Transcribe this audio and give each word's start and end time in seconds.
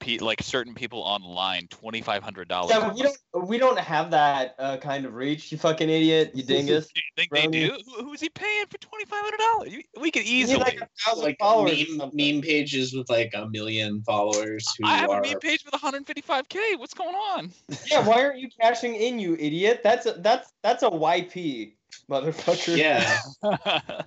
pe- 0.00 0.18
like 0.18 0.42
certain 0.42 0.74
people 0.74 1.00
online 1.00 1.68
twenty 1.68 2.00
five 2.02 2.22
hundred 2.22 2.48
dollars. 2.48 2.72
Yeah, 2.72 2.92
we 2.92 3.02
don't 3.02 3.48
we 3.48 3.58
don't 3.58 3.78
have 3.78 4.10
that 4.10 4.56
uh, 4.58 4.78
kind 4.78 5.04
of 5.04 5.14
reach. 5.14 5.52
You 5.52 5.58
fucking 5.58 5.88
idiot. 5.88 6.32
You 6.34 6.42
dingus. 6.42 6.86
Do 6.86 6.92
You 6.96 7.02
think 7.16 7.30
they 7.30 7.46
do? 7.46 7.78
Who, 7.86 8.04
who's 8.04 8.20
he 8.20 8.28
paying 8.28 8.66
for 8.66 8.78
twenty 8.78 9.04
five 9.04 9.22
hundred 9.22 9.38
dollars? 9.38 9.84
We 10.00 10.10
could 10.10 10.24
easily. 10.24 10.58
like 10.58 10.80
a 10.80 10.88
thousand 11.04 11.24
like 11.24 11.38
followers. 11.38 11.72
or 11.72 11.76
meme, 11.76 11.98
something. 11.98 12.34
meme 12.34 12.42
pages 12.42 12.92
with 12.94 13.08
like 13.08 13.32
a 13.34 13.48
million 13.48 14.02
followers 14.02 14.66
who 14.78 14.86
I 14.86 14.96
have 14.96 15.10
are 15.10 15.20
a 15.20 15.22
meme 15.22 15.38
page 15.38 15.64
with 15.64 15.74
155k. 15.74 16.78
What's 16.78 16.94
going 16.94 17.14
on? 17.14 17.52
Yeah, 17.90 18.06
why 18.06 18.24
aren't 18.24 18.40
you 18.40 18.48
cashing 18.60 18.96
in, 18.96 19.18
you 19.18 19.36
idiot? 19.38 19.82
That's 19.84 20.06
a, 20.06 20.14
that's 20.14 20.52
that's 20.62 20.82
a 20.82 20.90
YP, 20.90 21.74
motherfucker. 22.10 22.76
yeah 22.76 23.20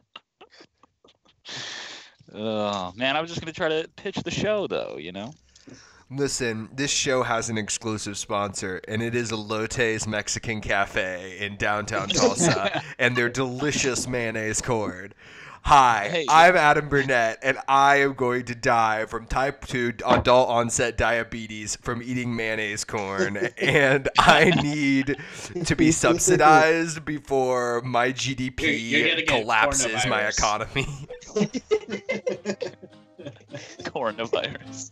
oh 2.34 2.94
man, 2.96 3.16
I 3.16 3.22
was 3.22 3.30
just 3.30 3.42
gonna 3.42 3.54
try 3.54 3.70
to 3.70 3.88
pitch 3.96 4.18
the 4.18 4.32
show 4.32 4.68
though. 4.68 4.98
You 5.00 5.12
know. 5.12 5.34
Listen, 6.16 6.70
this 6.76 6.92
show 6.92 7.24
has 7.24 7.50
an 7.50 7.58
exclusive 7.58 8.18
sponsor, 8.18 8.82
and 8.88 9.02
it 9.02 9.16
is 9.16 9.32
Elote's 9.32 10.06
Mexican 10.06 10.62
Cafe 10.62 11.38
in 11.40 11.56
downtown 11.58 12.08
Tulsa, 12.10 12.84
and 13.00 13.16
their 13.16 13.30
delicious 13.30 14.08
mayonnaise 14.08 14.62
corn. 14.62 15.14
Hi, 15.64 16.10
Hey. 16.12 16.26
I'm 16.30 16.58
Adam 16.58 16.90
Burnett, 16.90 17.40
and 17.42 17.58
I 17.70 17.96
am 18.02 18.14
going 18.16 18.44
to 18.46 18.54
die 18.56 19.06
from 19.06 19.26
type 19.28 19.66
2 19.66 19.94
adult 20.06 20.50
onset 20.50 20.98
diabetes 20.98 21.78
from 21.78 22.04
eating 22.04 22.36
mayonnaise 22.36 22.84
corn, 22.84 23.38
and 23.58 24.10
I 24.20 24.50
need 24.62 25.16
to 25.66 25.76
be 25.76 25.92
subsidized 25.94 27.06
before 27.06 27.82
my 27.86 28.12
GDP 28.12 28.78
You're- 28.92 29.16
you're 29.16 29.26
collapses 29.26 30.06
my 30.06 30.24
economy. 30.28 30.86
Coronavirus. 33.84 34.92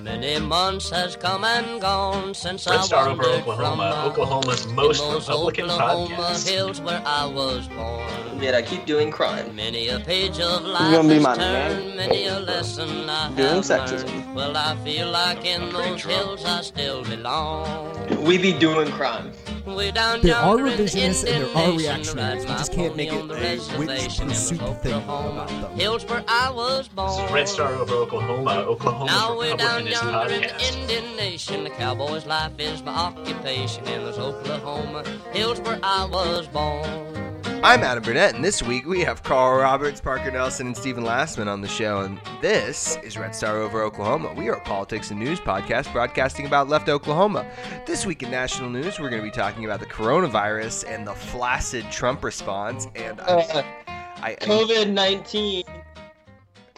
Many 0.00 0.38
months 0.40 0.88
has 0.90 1.16
come 1.16 1.44
and 1.44 1.80
gone 1.80 2.32
since 2.34 2.66
Red 2.66 2.78
I 2.78 2.82
Star 2.82 3.08
over 3.08 3.22
wandered 3.22 3.40
Oklahoma, 3.40 3.56
from 3.56 3.80
uh, 3.80 4.06
Oklahoma's 4.10 4.66
most 4.68 5.00
Republican 5.02 5.64
Oklahoma 5.70 6.16
podcast. 6.16 6.48
hills 6.48 6.80
where 6.80 7.02
I 7.04 7.26
was 7.26 7.68
born. 7.68 8.40
Yet 8.42 8.54
I 8.54 8.62
keep 8.62 8.86
doing 8.86 9.10
crime. 9.10 9.54
Many 9.56 9.88
a 9.88 9.98
page 10.00 10.38
of 10.40 10.62
life 10.64 10.92
gonna 10.92 11.08
be 11.08 11.14
has 11.14 11.22
my 11.22 11.34
turned, 11.36 11.86
man. 11.88 11.96
many 11.96 12.26
a 12.26 12.38
lesson 12.38 13.10
I 13.10 13.28
Doing 13.34 13.48
have 13.48 13.64
sexism. 13.64 14.04
learned. 14.06 14.34
Well, 14.36 14.56
I 14.56 14.76
feel 14.84 15.10
like 15.10 15.44
in 15.44 15.72
those 15.72 16.04
hills 16.04 16.44
I 16.44 16.62
still 16.62 17.02
belong. 17.04 18.24
We 18.24 18.38
be 18.38 18.52
doing 18.52 18.90
crime. 18.92 19.32
Way 19.66 19.90
down 19.90 20.20
There 20.22 20.36
are 20.36 20.56
revisionists 20.56 21.24
and 21.24 21.44
there 21.44 21.56
are 21.56 21.76
reactionaries. 21.76 22.44
ride 22.44 22.50
We 22.50 22.50
just 22.50 22.72
can't 22.72 22.96
make 22.96 23.12
it 23.12 23.26
the 23.26 23.34
a 23.34 23.38
witness 23.38 23.68
reservation 23.68 24.28
pursuit 24.28 24.60
those 24.60 24.80
thing 24.82 24.92
about 24.92 25.48
them. 25.48 25.76
Hills 25.76 26.04
where 26.06 26.22
I 26.28 26.50
was 26.50 26.86
born. 26.86 27.08
This 27.08 27.26
is 27.26 27.32
Red 27.32 27.48
Star 27.48 27.74
over 27.74 27.94
Oklahoma, 27.94 28.50
uh, 28.50 28.64
Oklahoma's 28.64 29.12
Now 29.12 29.36
we're 29.36 29.56
down 29.56 29.86
yonder 29.86 30.34
in 30.34 30.42
the 30.42 30.64
Indian 30.72 31.16
Nation. 31.16 31.64
The 31.64 31.70
cowboy's 31.70 32.26
life 32.26 32.52
is 32.58 32.80
my 32.84 32.92
occupation 32.92 33.84
in 33.88 34.04
those 34.04 34.18
Oklahoma 34.18 35.02
hills 35.32 35.58
where 35.60 35.80
I 35.82 36.04
was 36.04 36.46
born. 36.46 37.55
I'm 37.62 37.82
Adam 37.82 38.02
Burnett, 38.04 38.34
and 38.34 38.44
this 38.44 38.62
week 38.62 38.86
we 38.86 39.00
have 39.00 39.22
Carl 39.24 39.58
Roberts, 39.60 40.00
Parker 40.00 40.30
Nelson, 40.30 40.68
and 40.68 40.76
Stephen 40.76 41.02
Lastman 41.02 41.48
on 41.48 41.60
the 41.60 41.68
show. 41.68 42.02
And 42.02 42.20
this 42.40 42.96
is 43.02 43.16
Red 43.18 43.34
Star 43.34 43.56
Over 43.58 43.82
Oklahoma. 43.82 44.32
We 44.34 44.48
are 44.48 44.54
a 44.54 44.60
politics 44.60 45.10
and 45.10 45.18
news 45.18 45.40
podcast 45.40 45.92
broadcasting 45.92 46.46
about 46.46 46.68
left 46.68 46.88
Oklahoma. 46.88 47.44
This 47.84 48.06
week 48.06 48.22
in 48.22 48.30
national 48.30 48.70
news, 48.70 49.00
we're 49.00 49.10
going 49.10 49.20
to 49.20 49.26
be 49.28 49.32
talking 49.32 49.64
about 49.64 49.80
the 49.80 49.86
coronavirus 49.86 50.88
and 50.88 51.06
the 51.06 51.14
flaccid 51.14 51.90
Trump 51.90 52.22
response. 52.22 52.86
And 52.94 53.20
I, 53.20 53.24
Uh, 53.24 53.62
I, 53.86 54.30
I 54.30 54.34
COVID 54.36 54.90
nineteen. 54.90 55.64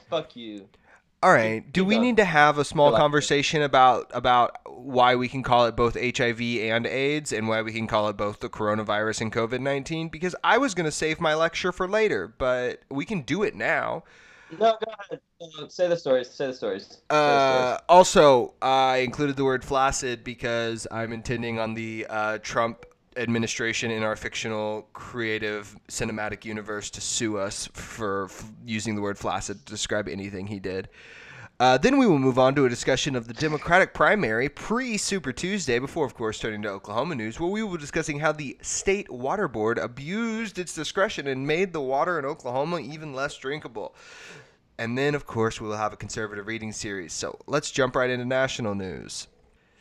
Fuck 0.08 0.36
you. 0.36 0.66
All 1.22 1.32
right, 1.32 1.70
do 1.72 1.84
we 1.84 1.98
need 1.98 2.16
to 2.18 2.24
have 2.24 2.58
a 2.58 2.64
small 2.64 2.92
conversation 2.96 3.62
about 3.62 4.10
about 4.14 4.56
why 4.66 5.16
we 5.16 5.28
can 5.28 5.42
call 5.42 5.66
it 5.66 5.74
both 5.74 5.94
HIV 5.94 6.40
and 6.40 6.86
AIDS, 6.86 7.32
and 7.32 7.48
why 7.48 7.62
we 7.62 7.72
can 7.72 7.86
call 7.88 8.08
it 8.08 8.16
both 8.16 8.40
the 8.40 8.48
coronavirus 8.48 9.22
and 9.22 9.32
COVID 9.32 9.60
nineteen? 9.60 10.08
Because 10.08 10.34
I 10.44 10.58
was 10.58 10.74
going 10.74 10.84
to 10.84 10.92
save 10.92 11.20
my 11.20 11.34
lecture 11.34 11.72
for 11.72 11.88
later, 11.88 12.32
but 12.38 12.82
we 12.90 13.04
can 13.04 13.22
do 13.22 13.42
it 13.42 13.54
now. 13.56 14.04
No, 14.50 14.58
go 14.58 14.92
ahead. 15.00 15.20
Uh, 15.40 15.68
say 15.68 15.88
the 15.88 15.96
stories. 15.96 16.30
Say 16.30 16.46
the 16.46 16.54
stories. 16.54 16.86
Say 16.86 16.96
the 17.08 17.14
Uh, 17.14 17.76
stories. 17.76 17.80
also, 17.88 18.54
I 18.62 18.98
included 18.98 19.36
the 19.36 19.44
word 19.44 19.64
flaccid 19.64 20.24
because 20.24 20.86
I'm 20.90 21.12
intending 21.12 21.58
on 21.58 21.74
the 21.74 22.06
uh, 22.08 22.38
Trump 22.42 22.84
administration 23.18 23.90
in 23.90 24.02
our 24.02 24.16
fictional 24.16 24.88
creative 24.92 25.76
cinematic 25.88 26.44
universe 26.44 26.90
to 26.90 27.00
sue 27.00 27.36
us 27.36 27.68
for 27.72 28.26
f- 28.26 28.50
using 28.64 28.94
the 28.94 29.02
word 29.02 29.18
flaccid 29.18 29.66
to 29.66 29.72
describe 29.72 30.08
anything 30.08 30.46
he 30.46 30.60
did. 30.60 30.88
Uh, 31.60 31.76
then 31.76 31.98
we 31.98 32.06
will 32.06 32.20
move 32.20 32.38
on 32.38 32.54
to 32.54 32.66
a 32.66 32.68
discussion 32.68 33.16
of 33.16 33.26
the 33.26 33.34
Democratic 33.34 33.92
primary 33.92 34.48
pre 34.48 34.96
Super 34.96 35.32
Tuesday, 35.32 35.80
before, 35.80 36.06
of 36.06 36.14
course, 36.14 36.38
turning 36.38 36.62
to 36.62 36.68
Oklahoma 36.68 37.16
news, 37.16 37.40
where 37.40 37.50
we 37.50 37.64
will 37.64 37.72
be 37.72 37.78
discussing 37.78 38.20
how 38.20 38.30
the 38.30 38.56
state 38.62 39.10
water 39.10 39.48
board 39.48 39.76
abused 39.76 40.60
its 40.60 40.72
discretion 40.72 41.26
and 41.26 41.44
made 41.44 41.72
the 41.72 41.80
water 41.80 42.16
in 42.16 42.24
Oklahoma 42.24 42.78
even 42.78 43.12
less 43.12 43.36
drinkable. 43.36 43.96
And 44.78 44.96
then, 44.96 45.16
of 45.16 45.26
course, 45.26 45.60
we 45.60 45.66
will 45.66 45.76
have 45.76 45.92
a 45.92 45.96
conservative 45.96 46.46
reading 46.46 46.70
series. 46.70 47.12
So 47.12 47.36
let's 47.48 47.72
jump 47.72 47.96
right 47.96 48.08
into 48.08 48.24
national 48.24 48.76
news. 48.76 49.26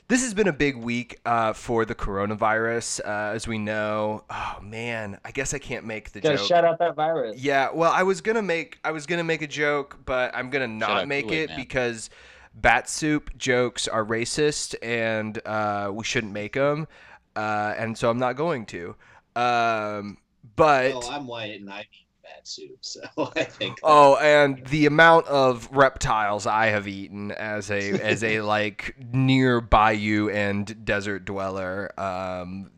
This 0.09 0.23
has 0.23 0.33
been 0.33 0.47
a 0.47 0.53
big 0.53 0.77
week 0.77 1.19
uh, 1.25 1.51
for 1.51 1.83
the 1.83 1.93
coronavirus, 1.93 3.01
uh, 3.05 3.35
as 3.35 3.45
we 3.45 3.57
know. 3.57 4.23
Oh 4.29 4.57
man, 4.61 5.19
I 5.25 5.31
guess 5.31 5.53
I 5.53 5.59
can't 5.59 5.85
make 5.85 6.13
the 6.13 6.21
Gotta 6.21 6.37
joke. 6.37 6.47
shout 6.47 6.63
out 6.63 6.79
that 6.79 6.95
virus. 6.95 7.41
Yeah, 7.41 7.71
well, 7.73 7.91
I 7.91 8.03
was 8.03 8.21
gonna 8.21 8.41
make 8.41 8.79
I 8.85 8.91
was 8.91 9.05
gonna 9.05 9.25
make 9.25 9.41
a 9.41 9.47
joke, 9.47 9.99
but 10.05 10.33
I'm 10.33 10.49
gonna 10.49 10.67
not 10.67 10.91
out 11.01 11.07
make 11.09 11.25
Kool-Aid 11.25 11.39
it 11.41 11.49
Man. 11.49 11.59
because 11.59 12.09
bat 12.53 12.89
soup 12.89 13.37
jokes 13.37 13.85
are 13.87 14.05
racist 14.05 14.75
and 14.81 15.41
uh, 15.45 15.91
we 15.93 16.05
shouldn't 16.05 16.31
make 16.31 16.53
them, 16.53 16.87
uh, 17.35 17.73
and 17.77 17.97
so 17.97 18.09
I'm 18.09 18.17
not 18.19 18.37
going 18.37 18.65
to. 18.67 18.95
Um, 19.35 20.17
but 20.55 20.91
well 20.93 21.09
i'm 21.11 21.27
white 21.27 21.59
and 21.59 21.69
i 21.69 21.81
eat 21.81 22.06
bad 22.35 22.45
soup 22.45 22.77
so 22.81 23.01
i 23.35 23.43
think 23.43 23.77
Oh, 23.83 24.17
and 24.17 24.65
the 24.67 24.85
amount 24.85 25.27
of 25.27 25.69
reptiles 25.71 26.45
I 26.45 26.67
have 26.67 26.87
eaten 26.87 27.31
as 27.31 27.71
a 27.71 27.91
as 28.01 28.23
a 28.23 28.41
like 28.55 28.95
near 29.13 29.61
bayou 29.61 30.29
and 30.29 30.85
desert 30.85 31.25
dweller. 31.25 31.91
Um, 31.99 32.71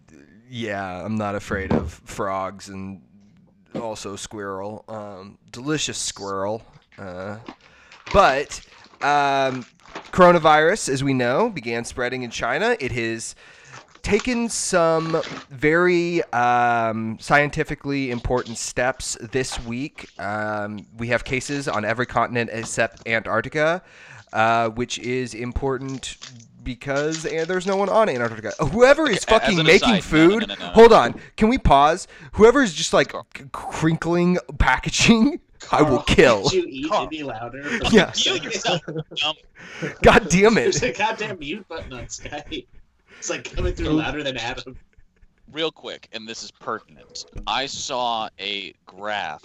yeah, 0.49 1.03
I'm 1.03 1.15
not 1.15 1.35
afraid 1.35 1.71
of 1.71 1.91
frogs 2.05 2.69
and 2.69 3.01
also 3.75 4.15
squirrel. 4.15 4.83
Um, 4.87 5.37
delicious 5.51 5.97
squirrel. 5.97 6.63
Uh, 6.97 7.37
but 8.13 8.61
um, 9.01 9.65
coronavirus, 10.11 10.89
as 10.89 11.03
we 11.03 11.13
know, 11.13 11.49
began 11.49 11.85
spreading 11.85 12.23
in 12.23 12.31
China. 12.31 12.75
It 12.79 12.91
has 12.91 13.35
taken 14.09 14.49
some 14.49 15.21
very 15.51 16.23
um, 16.33 17.15
scientifically 17.19 18.09
important 18.09 18.57
steps 18.57 19.15
this 19.31 19.63
week. 19.65 20.09
Um, 20.19 20.83
we 20.97 21.09
have 21.09 21.23
cases 21.23 21.67
on 21.67 21.85
every 21.85 22.07
continent 22.07 22.49
except 22.51 23.07
Antarctica, 23.07 23.83
uh, 24.33 24.69
which 24.69 24.97
is 24.97 25.35
important 25.35 26.17
because 26.63 27.27
and 27.27 27.47
there's 27.47 27.67
no 27.67 27.75
one 27.77 27.87
on 27.87 28.09
Antarctica. 28.09 28.51
Whoever 28.65 29.07
is 29.07 29.23
Okay, 29.23 29.31
fucking 29.39 29.57
making 29.63 29.91
aside, 29.95 30.11
no, 30.11 30.27
no, 30.27 30.29
food, 30.39 30.47
no, 30.49 30.55
no, 30.55 30.65
no. 30.65 30.71
hold 30.71 30.91
on. 30.91 31.13
Can 31.37 31.49
we 31.49 31.59
pause? 31.59 32.07
Whoever 32.31 32.63
is 32.63 32.73
just 32.73 32.93
like 32.93 33.11
c- 33.11 33.43
crinkling 33.51 34.39
packaging, 34.57 35.39
I 35.71 35.83
will 35.83 36.01
kill. 36.01 36.43
Could 36.45 36.53
you 36.53 36.65
eat 36.67 36.89
Carl. 36.89 37.05
any 37.05 37.21
louder? 37.21 37.61
Yeah. 37.91 38.11
You 38.15 38.33
yourself. 38.37 38.81
God 40.01 40.29
damn 40.29 40.55
There's 40.55 40.81
it. 40.81 40.95
a 40.95 40.97
goddamn 40.97 41.37
mute 41.37 41.67
button 41.67 41.93
on 41.93 42.05
Skype. 42.05 42.65
It's 43.21 43.29
like 43.29 43.53
coming 43.53 43.73
through 43.73 43.89
louder 43.89 44.23
than 44.23 44.37
Adam. 44.37 44.77
real 45.51 45.71
quick, 45.71 46.07
and 46.13 46.25
this 46.25 46.41
is 46.41 46.51
pertinent. 46.51 47.25
I 47.47 47.65
saw 47.65 48.29
a 48.39 48.73
graph 48.85 49.43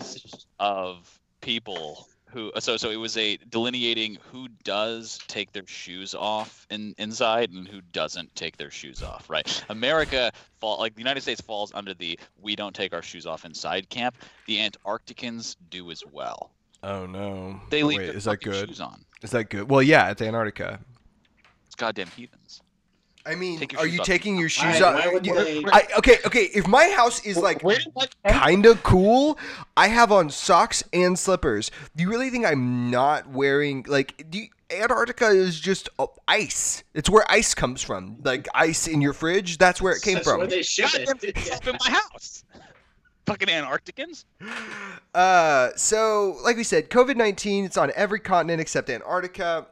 of 0.61 1.19
people 1.41 2.07
who 2.31 2.53
so 2.61 2.77
so 2.77 2.91
it 2.91 2.97
was 2.97 3.17
a 3.17 3.37
delineating 3.49 4.19
who 4.31 4.47
does 4.63 5.19
take 5.27 5.51
their 5.53 5.67
shoes 5.67 6.15
off 6.15 6.69
in 6.71 6.95
inside 6.99 7.51
and 7.51 7.67
who 7.67 7.81
doesn't 7.93 8.33
take 8.37 8.57
their 8.59 8.71
shoes 8.71 9.03
off. 9.03 9.29
Right? 9.29 9.65
America 9.69 10.31
fall 10.61 10.79
like 10.79 10.95
the 10.95 11.01
United 11.01 11.23
States 11.23 11.41
falls 11.41 11.73
under 11.75 11.95
the 11.95 12.17
we 12.41 12.55
don't 12.55 12.77
take 12.77 12.95
our 12.95 13.03
shoes 13.03 13.27
off 13.27 13.45
inside 13.45 13.89
camp. 13.89 14.17
The 14.47 14.59
Antarcticans 14.59 15.57
do 15.71 15.91
as 15.91 16.05
well. 16.13 16.53
Oh 16.85 17.07
no. 17.07 17.61
They 17.71 17.83
leave 17.83 17.99
Wait, 17.99 18.07
their 18.07 18.17
is 18.17 18.25
that 18.25 18.41
good? 18.41 18.69
shoes 18.69 18.81
on. 18.81 19.05
Is 19.23 19.31
that 19.33 19.51
good? 19.51 19.69
Well, 19.69 19.83
yeah, 19.83 20.11
it's 20.11 20.23
Antarctica. 20.23 20.79
It's 21.67 21.75
goddamn 21.75 22.09
heathens. 22.09 22.61
I 23.27 23.35
mean, 23.35 23.67
are 23.79 23.87
you 23.87 24.01
off. 24.01 24.07
taking 24.07 24.39
your 24.39 24.49
shoes 24.49 24.81
off? 24.83 24.95
why 24.97 25.11
would 25.13 25.27
You- 25.27 25.65
I, 25.73 25.89
okay, 25.99 26.19
okay. 26.27 26.45
If 26.55 26.67
my 26.67 26.91
house 26.91 27.25
is 27.25 27.39
like 27.39 27.63
Where 27.63 27.79
did 27.79 27.93
that 27.95 28.15
kind 28.35 28.67
of 28.67 28.83
cool, 28.83 29.39
I 29.77 29.89
have 29.89 30.13
on 30.13 30.29
socks 30.31 30.85
and 30.93 31.19
slippers. 31.19 31.71
Do 31.97 32.03
you 32.03 32.11
really 32.11 32.29
think 32.31 32.45
I'm 32.45 32.91
not 32.91 33.29
wearing 33.31 33.85
like? 33.89 34.31
Do 34.31 34.39
you, 34.39 34.49
Antarctica 34.71 35.29
is 35.29 35.59
just 35.61 35.89
uh, 35.99 36.07
ice. 36.27 36.83
It's 36.95 37.09
where 37.09 37.25
ice 37.31 37.55
comes 37.55 37.81
from. 37.83 38.17
Like 38.25 38.47
ice 38.55 38.89
in 38.89 39.01
your 39.01 39.13
fridge. 39.13 39.57
That's 39.59 39.81
where 39.81 39.95
it 39.95 40.03
came 40.03 40.15
That's 40.15 40.29
from. 40.29 40.39
where 40.39 40.47
they 40.47 40.63
ship 40.63 40.91
it. 40.95 41.09
up 41.09 41.67
in 41.67 41.77
my 41.85 41.91
house. 41.91 42.45
Fucking 43.27 43.49
Antarcticans. 43.49 44.25
Uh, 45.15 45.71
so, 45.77 46.37
like 46.45 46.57
we 46.57 46.65
said, 46.65 46.91
COVID 46.91 47.17
19, 47.17 47.65
it's 47.65 47.77
on 47.79 47.91
every 47.97 48.21
continent 48.21 48.61
except 48.61 48.91
Antarctica. 48.91 49.67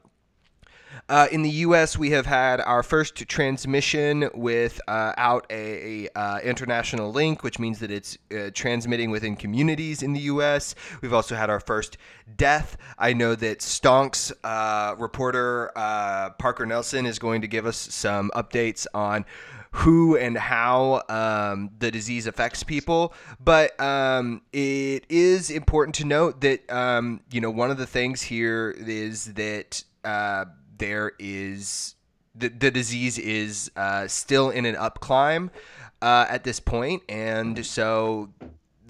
Uh, 1.08 1.26
in 1.31 1.43
the 1.43 1.50
U.S., 1.50 1.99
we 1.99 2.10
have 2.10 2.26
had 2.26 2.60
our 2.60 2.82
first 2.82 3.16
transmission 3.28 4.31
without 4.34 5.46
a, 5.50 6.06
a 6.06 6.19
uh, 6.19 6.38
international 6.40 7.12
link, 7.12 7.43
which 7.43 7.58
means 7.58 7.81
that 7.81 7.90
it's 7.90 8.16
uh, 8.34 8.50
transmitting 8.54 9.10
within 9.10 9.37
communities 9.37 10.02
in 10.02 10.12
the 10.12 10.20
U.S. 10.20 10.75
We've 11.00 11.12
also 11.12 11.34
had 11.34 11.50
our 11.50 11.60
first 11.60 11.99
death. 12.37 12.76
I 12.99 13.12
know 13.12 13.34
that 13.34 13.58
Stonks 13.58 14.32
uh, 14.44 14.94
reporter 14.96 15.70
uh, 15.76 16.31
Parker 16.38 16.66
Nelson 16.66 17.05
is 17.05 17.19
going 17.19 17.43
to 17.43 17.48
give 17.48 17.66
us 17.66 17.76
some 17.76 18.31
updates 18.34 18.87
on 18.94 19.25
who 19.72 20.16
and 20.16 20.37
how 20.37 21.02
um, 21.08 21.70
the 21.78 21.90
disease 21.90 22.26
affects 22.26 22.62
people. 22.62 23.14
But 23.43 23.78
um, 23.81 24.43
it 24.52 25.05
is 25.08 25.50
important 25.50 25.94
to 25.96 26.05
note 26.05 26.40
that 26.43 26.70
um, 26.70 27.20
you 27.31 27.40
know 27.40 27.50
one 27.50 27.70
of 27.70 27.78
the 27.78 27.87
things 27.87 28.22
here 28.22 28.75
is 28.78 29.32
that 29.34 29.82
uh, 30.05 30.44
there 30.82 31.12
is 31.20 31.94
the, 32.34 32.49
the 32.49 32.70
disease 32.70 33.17
is 33.17 33.70
uh, 33.76 34.08
still 34.08 34.50
in 34.50 34.67
an 34.67 34.75
up 34.75 34.99
climb 34.99 35.52
uh, 36.02 36.26
at 36.29 36.43
this 36.43 36.58
point, 36.58 37.02
and 37.08 37.64
so 37.64 38.31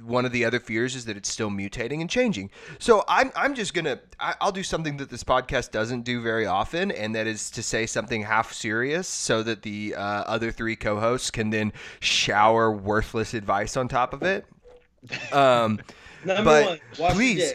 one 0.03 0.25
of 0.25 0.33
the 0.33 0.47
other 0.47 0.59
fears 0.59 0.97
is 0.97 1.05
that 1.05 1.19
it's 1.19 1.29
still 1.29 1.51
mutating 1.51 2.01
and 2.01 2.09
changing. 2.09 2.51
So 2.79 3.05
I'm 3.09 3.31
I'm 3.37 3.55
just 3.55 3.75
gonna 3.75 4.01
I, 4.19 4.35
I'll 4.41 4.53
do 4.53 4.63
something 4.63 4.97
that 4.97 5.11
this 5.11 5.23
podcast 5.23 5.71
doesn't 5.71 6.03
do 6.03 6.23
very 6.23 6.47
often, 6.47 6.91
and 6.91 7.15
that 7.15 7.27
is 7.27 7.51
to 7.51 7.63
say 7.63 7.85
something 7.85 8.23
half 8.23 8.55
serious, 8.55 9.07
so 9.07 9.43
that 9.43 9.61
the 9.61 9.95
uh, 9.95 10.01
other 10.01 10.51
three 10.51 10.77
co-hosts 10.77 11.31
can 11.31 11.51
then 11.51 11.75
shower 12.01 12.73
worthless 12.73 13.35
advice 13.35 13.77
on 13.77 13.89
top 13.89 14.15
of 14.15 14.23
it. 14.23 14.47
Um, 15.33 15.81
Number 16.25 16.45
but 16.45 16.81
one, 16.97 17.13
please. 17.13 17.55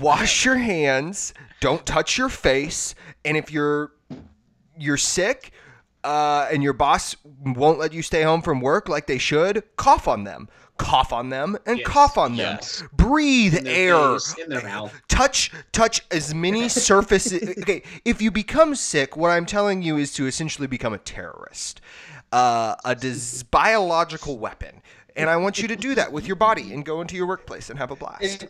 Wash 0.00 0.44
your 0.44 0.56
hands 0.56 1.32
don't 1.60 1.86
touch 1.86 2.18
your 2.18 2.28
face 2.28 2.94
and 3.24 3.36
if 3.36 3.50
you're 3.50 3.92
you're 4.78 4.96
sick 4.96 5.52
uh, 6.04 6.46
and 6.52 6.62
your 6.62 6.72
boss 6.72 7.16
won't 7.44 7.78
let 7.78 7.92
you 7.92 8.02
stay 8.02 8.22
home 8.22 8.40
from 8.42 8.60
work 8.60 8.88
like 8.88 9.06
they 9.06 9.18
should 9.18 9.62
cough 9.76 10.06
on 10.06 10.22
them. 10.24 10.48
Cough 10.78 11.12
on 11.12 11.28
them 11.28 11.58
and 11.66 11.78
Yes, 11.78 11.86
cough 11.88 12.16
on 12.16 12.36
them. 12.36 12.54
Yes. 12.54 12.84
breathe 12.92 13.66
air. 13.66 13.96
face, 14.12 14.36
in 14.38 14.48
their 14.48 14.62
mouth. 14.62 14.94
touch 15.08 15.50
touch 15.72 16.02
as 16.12 16.32
many 16.32 16.68
surfaces. 16.88 17.58
Okay 17.58 17.82
if 18.04 18.22
you 18.22 18.30
become 18.30 18.76
sick 18.76 19.16
what 19.16 19.30
i'm 19.30 19.44
telling 19.44 19.82
you 19.82 19.96
is 19.96 20.12
to 20.14 20.26
essentially 20.28 20.68
become 20.68 20.92
a 20.94 20.98
terrorist 20.98 21.80
uh, 22.30 22.76
a 22.84 22.94
dis- 22.94 23.42
biological 23.42 24.38
weapon. 24.38 24.80
And 25.16 25.28
i 25.28 25.36
want 25.36 25.60
you 25.60 25.66
to 25.68 25.76
do 25.76 25.96
that 25.96 26.12
with 26.12 26.26
your 26.28 26.36
body 26.36 26.72
and 26.72 26.84
go 26.84 27.00
into 27.00 27.16
your 27.16 27.26
workplace 27.26 27.70
and 27.70 27.78
have 27.80 27.90
a 27.90 27.96
blast 27.96 28.46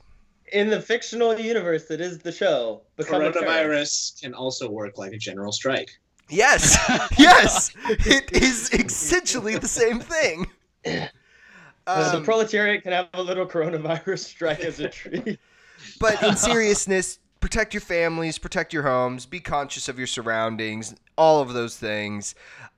In, 0.53 0.61
in 0.61 0.71
the 0.71 0.81
fictional 0.81 1.39
universe 1.39 1.87
that 1.87 2.01
is 2.01 2.19
the 2.19 2.33
show, 2.33 2.83
become 2.97 3.23
a. 3.23 3.31
Coronavirus 3.31 4.21
can 4.21 4.35
also 4.35 4.69
work 4.71 4.99
like 4.99 5.13
a 5.13 5.19
general 5.19 5.53
strike. 5.53 5.91
Yes, 6.31 6.77
yes, 7.19 7.73
it 7.87 8.33
is 8.33 8.71
essentially 8.73 9.57
the 9.57 9.69
same 9.69 10.01
thing. 10.01 10.47
Uh, 10.85 12.11
the 12.13 12.19
Um, 12.19 12.25
proletariat 12.25 12.83
can 12.83 12.93
have 12.93 13.09
a 13.15 13.23
little 13.23 13.47
coronavirus 13.47 14.19
strike 14.19 14.61
as 14.61 14.79
a 14.81 14.89
treat. 14.89 15.39
but 16.01 16.23
in 16.23 16.37
seriousness, 16.37 17.19
protect 17.41 17.73
your 17.73 17.81
families, 17.81 18.39
protect 18.39 18.73
your 18.73 18.83
homes, 18.83 19.27
be 19.27 19.41
conscious 19.41 19.89
of 19.89 19.97
your 19.97 20.07
surroundings, 20.07 20.95
all 21.17 21.41
of 21.41 21.53
those 21.53 21.77
things. 21.77 22.35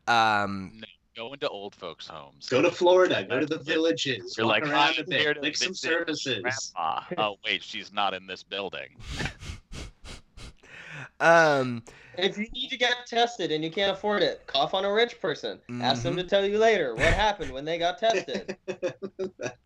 Um, 0.06 0.82
Go 1.20 1.34
into 1.34 1.50
old 1.50 1.74
folks' 1.74 2.06
homes. 2.06 2.48
Go 2.48 2.62
to 2.62 2.70
Florida. 2.70 3.26
Go 3.28 3.40
to 3.40 3.44
the 3.44 3.58
villages. 3.58 4.36
You're 4.38 4.46
like, 4.46 4.62
around 4.62 4.94
I'm 4.96 5.04
a 5.06 5.14
here 5.18 5.34
bit. 5.34 5.34
to 5.34 5.40
Lick 5.42 5.54
some 5.54 5.74
services. 5.74 6.72
Grandma. 6.74 7.02
Oh 7.18 7.36
wait, 7.44 7.62
she's 7.62 7.92
not 7.92 8.14
in 8.14 8.26
this 8.26 8.42
building. 8.42 8.88
um, 11.20 11.82
If 12.16 12.38
you 12.38 12.46
need 12.54 12.68
to 12.70 12.78
get 12.78 12.94
tested 13.06 13.52
and 13.52 13.62
you 13.62 13.70
can't 13.70 13.92
afford 13.92 14.22
it, 14.22 14.46
cough 14.46 14.72
on 14.72 14.86
a 14.86 14.90
rich 14.90 15.20
person. 15.20 15.58
Ask 15.82 16.04
them 16.04 16.14
Mhm. 16.14 16.22
to 16.22 16.24
tell 16.24 16.46
you 16.46 16.56
later 16.56 16.94
what 16.94 17.12
happened 17.12 17.52
when 17.52 17.66
they 17.66 17.76
got 17.76 17.98
tested. 17.98 18.56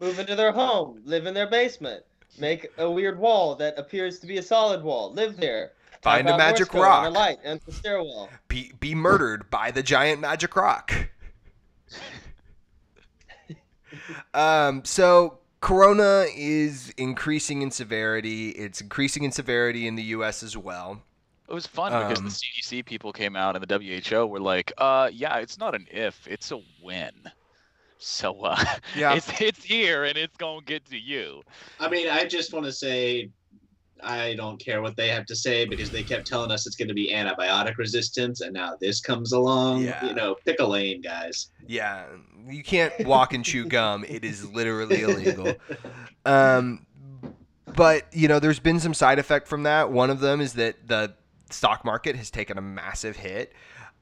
Move 0.00 0.18
into 0.18 0.34
their 0.34 0.50
home, 0.50 1.02
live 1.04 1.26
in 1.26 1.34
their 1.34 1.48
basement, 1.48 2.02
make 2.36 2.68
a 2.78 2.90
weird 2.90 3.16
wall 3.16 3.54
that 3.54 3.78
appears 3.78 4.18
to 4.18 4.26
be 4.26 4.38
a 4.38 4.42
solid 4.42 4.82
wall, 4.82 5.12
live 5.12 5.36
there. 5.36 5.70
Find 6.02 6.28
a 6.28 6.36
magic 6.36 6.74
Morse 6.74 6.84
code 6.84 6.92
rock. 6.92 7.06
A 7.06 7.10
light 7.10 7.38
and 7.44 7.60
the 7.64 7.70
stairwell. 7.72 8.28
be 8.48 8.72
be 8.80 8.92
murdered 8.96 9.48
by 9.50 9.70
the 9.70 9.84
giant 9.84 10.20
magic 10.20 10.56
rock. 10.56 10.92
Um, 14.32 14.84
so 14.84 15.38
corona 15.60 16.26
is 16.36 16.92
increasing 16.96 17.62
in 17.62 17.70
severity. 17.70 18.50
It's 18.50 18.80
increasing 18.80 19.24
in 19.24 19.32
severity 19.32 19.86
in 19.86 19.94
the 19.94 20.02
U.S. 20.04 20.42
as 20.42 20.56
well. 20.56 21.02
It 21.48 21.52
was 21.52 21.66
fun 21.66 21.96
because 21.98 22.18
Um, 22.18 22.24
the 22.24 22.30
CDC 22.30 22.84
people 22.86 23.12
came 23.12 23.36
out 23.36 23.54
and 23.54 23.64
the 23.64 23.78
WHO 24.10 24.26
were 24.26 24.40
like, 24.40 24.72
"Uh, 24.78 25.10
yeah, 25.12 25.38
it's 25.38 25.58
not 25.58 25.74
an 25.74 25.86
if, 25.90 26.26
it's 26.26 26.50
a 26.52 26.56
when." 26.80 27.12
So 27.98 28.40
uh, 28.42 28.56
Yeah. 28.94 29.14
it's 29.14 29.28
it's 29.40 29.62
here 29.64 30.04
and 30.04 30.16
it's 30.18 30.36
gonna 30.36 30.62
get 30.62 30.84
to 30.86 30.98
you. 30.98 31.42
I 31.78 31.88
mean, 31.88 32.08
I 32.08 32.24
just 32.24 32.52
want 32.52 32.66
to 32.66 32.72
say 32.72 33.30
I 34.04 34.34
don't 34.34 34.58
care 34.58 34.82
what 34.82 34.96
they 34.96 35.08
have 35.08 35.26
to 35.26 35.36
say 35.36 35.64
because 35.64 35.90
they 35.90 36.02
kept 36.02 36.26
telling 36.26 36.50
us 36.50 36.66
it's 36.66 36.76
going 36.76 36.88
to 36.88 36.94
be 36.94 37.10
antibiotic 37.12 37.76
resistance, 37.76 38.40
and 38.40 38.52
now 38.52 38.76
this 38.80 39.00
comes 39.00 39.32
along. 39.32 39.82
Yeah. 39.82 40.04
You 40.04 40.14
know, 40.14 40.36
pick 40.44 40.60
a 40.60 40.66
lane, 40.66 41.00
guys. 41.00 41.48
Yeah, 41.66 42.04
you 42.48 42.62
can't 42.62 42.92
walk 43.06 43.32
and 43.32 43.44
chew 43.44 43.66
gum. 43.66 44.04
It 44.06 44.24
is 44.24 44.48
literally 44.52 45.02
illegal. 45.02 45.54
Um, 46.26 46.86
but 47.74 48.06
you 48.12 48.28
know, 48.28 48.38
there's 48.38 48.60
been 48.60 48.80
some 48.80 48.94
side 48.94 49.18
effect 49.18 49.48
from 49.48 49.64
that. 49.64 49.90
One 49.90 50.10
of 50.10 50.20
them 50.20 50.40
is 50.40 50.54
that 50.54 50.88
the 50.88 51.14
stock 51.50 51.84
market 51.84 52.16
has 52.16 52.30
taken 52.30 52.58
a 52.58 52.62
massive 52.62 53.16
hit. 53.16 53.52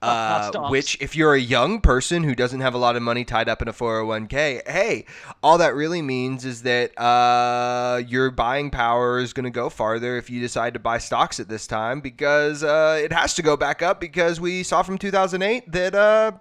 Uh, 0.02 0.68
which, 0.70 0.98
if 1.00 1.14
you're 1.14 1.34
a 1.34 1.40
young 1.40 1.80
person 1.80 2.24
who 2.24 2.34
doesn't 2.34 2.60
have 2.60 2.74
a 2.74 2.78
lot 2.78 2.96
of 2.96 3.02
money 3.02 3.24
tied 3.24 3.48
up 3.48 3.62
in 3.62 3.68
a 3.68 3.72
401k, 3.72 4.68
hey, 4.68 5.06
all 5.42 5.58
that 5.58 5.74
really 5.74 6.02
means 6.02 6.44
is 6.44 6.62
that 6.62 6.98
uh, 7.00 8.02
your 8.06 8.30
buying 8.30 8.70
power 8.70 9.18
is 9.18 9.32
going 9.32 9.44
to 9.44 9.50
go 9.50 9.68
farther 9.70 10.16
if 10.16 10.28
you 10.28 10.40
decide 10.40 10.74
to 10.74 10.80
buy 10.80 10.98
stocks 10.98 11.38
at 11.40 11.48
this 11.48 11.66
time 11.66 12.00
because 12.00 12.62
uh, 12.62 13.00
it 13.02 13.12
has 13.12 13.34
to 13.34 13.42
go 13.42 13.56
back 13.56 13.82
up 13.82 14.00
because 14.00 14.40
we 14.40 14.62
saw 14.62 14.82
from 14.82 14.98
2008 14.98 15.70
that 15.72 15.94
uh, 15.94 16.32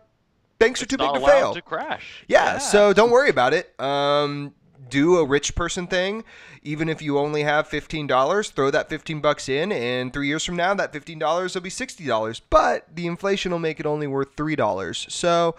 banks 0.60 0.82
are 0.82 0.86
too 0.86 0.96
It's 1.00 1.06
big 1.06 1.14
to 1.14 1.28
fail. 1.28 1.54
to 1.54 1.62
crash. 1.62 2.26
Yeah, 2.28 2.58
so 2.58 2.94
don't 2.94 3.12
worry 3.12 3.30
about 3.30 3.54
it. 3.54 3.80
Um, 3.80 4.54
do 4.92 5.18
a 5.18 5.26
rich 5.26 5.56
person 5.56 5.88
thing. 5.88 6.24
Even 6.62 6.88
if 6.90 7.02
you 7.02 7.18
only 7.18 7.42
have 7.42 7.68
fifteen 7.68 8.06
dollars, 8.06 8.52
throw 8.52 8.70
that 8.70 8.88
fifteen 8.90 9.20
bucks 9.22 9.50
in, 9.50 9.72
and 9.72 10.14
three 10.14 10.28
years 10.28 10.46
from 10.46 10.56
now, 10.56 10.76
that 10.76 10.94
fifteen 10.94 11.18
dollars 11.18 11.56
will 11.56 11.62
be 11.62 11.72
sixty 11.72 12.06
dollars. 12.06 12.40
But 12.40 12.86
the 12.96 13.08
inflation 13.08 13.52
will 13.52 13.60
make 13.60 13.80
it 13.80 13.88
only 13.88 14.06
worth 14.06 14.36
three 14.38 14.56
dollars. 14.56 15.08
So, 15.10 15.56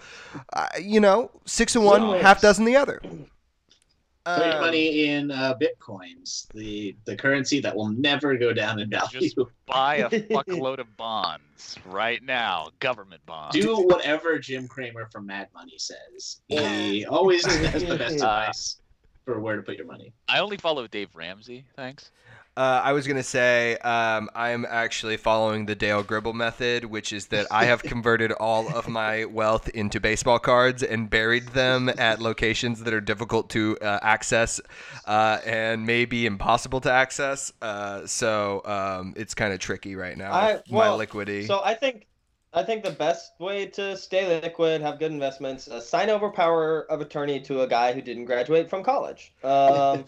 uh, 0.53 0.67
you 0.81 1.01
know, 1.01 1.29
six 1.45 1.75
of 1.75 1.83
one, 1.83 2.03
Win-wins. 2.03 2.23
half 2.23 2.39
dozen 2.41 2.63
the 2.63 2.77
other. 2.77 3.01
Put 4.25 4.45
your 4.45 4.55
Um, 4.55 4.61
money 4.61 5.09
in 5.09 5.31
uh, 5.31 5.53
bitcoins, 5.59 6.47
the 6.53 6.95
the 7.03 7.17
currency 7.17 7.59
that 7.59 7.75
will 7.75 7.89
never 7.89 8.37
go 8.37 8.53
down 8.53 8.79
in 8.79 8.89
value. 8.89 9.19
Just 9.19 9.37
buy 9.65 9.95
a 9.97 10.09
fuckload 10.31 10.79
of 10.79 10.95
bonds 10.95 11.77
right 11.85 12.23
now, 12.23 12.69
government 12.79 13.21
bonds. 13.25 13.53
Do 13.53 13.75
whatever 13.85 14.39
Jim 14.39 14.65
Cramer 14.69 15.09
from 15.11 15.25
Mad 15.25 15.49
Money 15.53 15.73
says. 15.77 16.39
He 16.47 17.05
always 17.05 17.45
has 17.45 17.83
the 17.83 17.97
best 17.97 18.13
Uh, 18.21 18.47
advice 18.47 18.77
for 19.25 19.39
where 19.39 19.55
to 19.55 19.61
put 19.61 19.77
your 19.77 19.85
money. 19.87 20.13
I 20.27 20.39
only 20.39 20.57
follow 20.57 20.87
Dave 20.87 21.15
Ramsey. 21.15 21.65
Thanks. 21.75 22.11
Uh, 22.55 22.81
I 22.83 22.91
was 22.93 23.07
gonna 23.07 23.23
say 23.23 23.77
um, 23.77 24.29
I'm 24.35 24.63
actually 24.69 25.17
following 25.17 25.65
the 25.65 25.73
Dale 25.73 26.03
Gribble 26.03 26.33
method, 26.33 26.85
which 26.85 27.11
is 27.11 27.25
that 27.27 27.47
I 27.49 27.65
have 27.65 27.81
converted 27.93 28.31
all 28.31 28.67
of 28.75 28.87
my 28.87 29.25
wealth 29.25 29.69
into 29.69 29.99
baseball 29.99 30.37
cards 30.37 30.83
and 30.83 31.09
buried 31.09 31.47
them 31.49 31.89
at 31.89 32.21
locations 32.21 32.83
that 32.83 32.93
are 32.93 33.01
difficult 33.01 33.49
to 33.51 33.75
uh, 33.81 33.97
access 34.03 34.61
uh, 35.05 35.39
and 35.43 35.87
maybe 35.87 36.27
impossible 36.27 36.79
to 36.81 36.91
access. 36.91 37.51
Uh, 37.59 38.05
so 38.05 38.61
um, 38.65 39.13
it's 39.17 39.33
kind 39.33 39.51
of 39.51 39.57
tricky 39.57 39.95
right 39.95 40.15
now. 40.17 40.31
I- 40.31 40.53
with 40.53 40.69
my 40.69 40.89
liquidity. 40.91 41.47
So 41.47 41.59
I 41.63 41.73
think 41.73 42.05
I 42.55 42.61
think 42.63 42.83
the 42.83 42.91
best 42.91 43.39
way 43.39 43.65
to 43.67 43.97
stay 43.97 44.41
liquid, 44.41 44.81
have 44.81 44.99
good 44.99 45.11
investments, 45.11 45.67
uh, 45.67 45.81
sign 45.81 46.09
over 46.09 46.29
power 46.29 46.81
of 46.91 47.01
attorney 47.01 47.39
to 47.41 47.61
a 47.61 47.67
guy 47.67 47.93
who 47.93 48.01
didn't 48.01 48.25
graduate 48.25 48.69
from 48.69 48.83
college. 48.83 49.33
Um, 49.43 50.05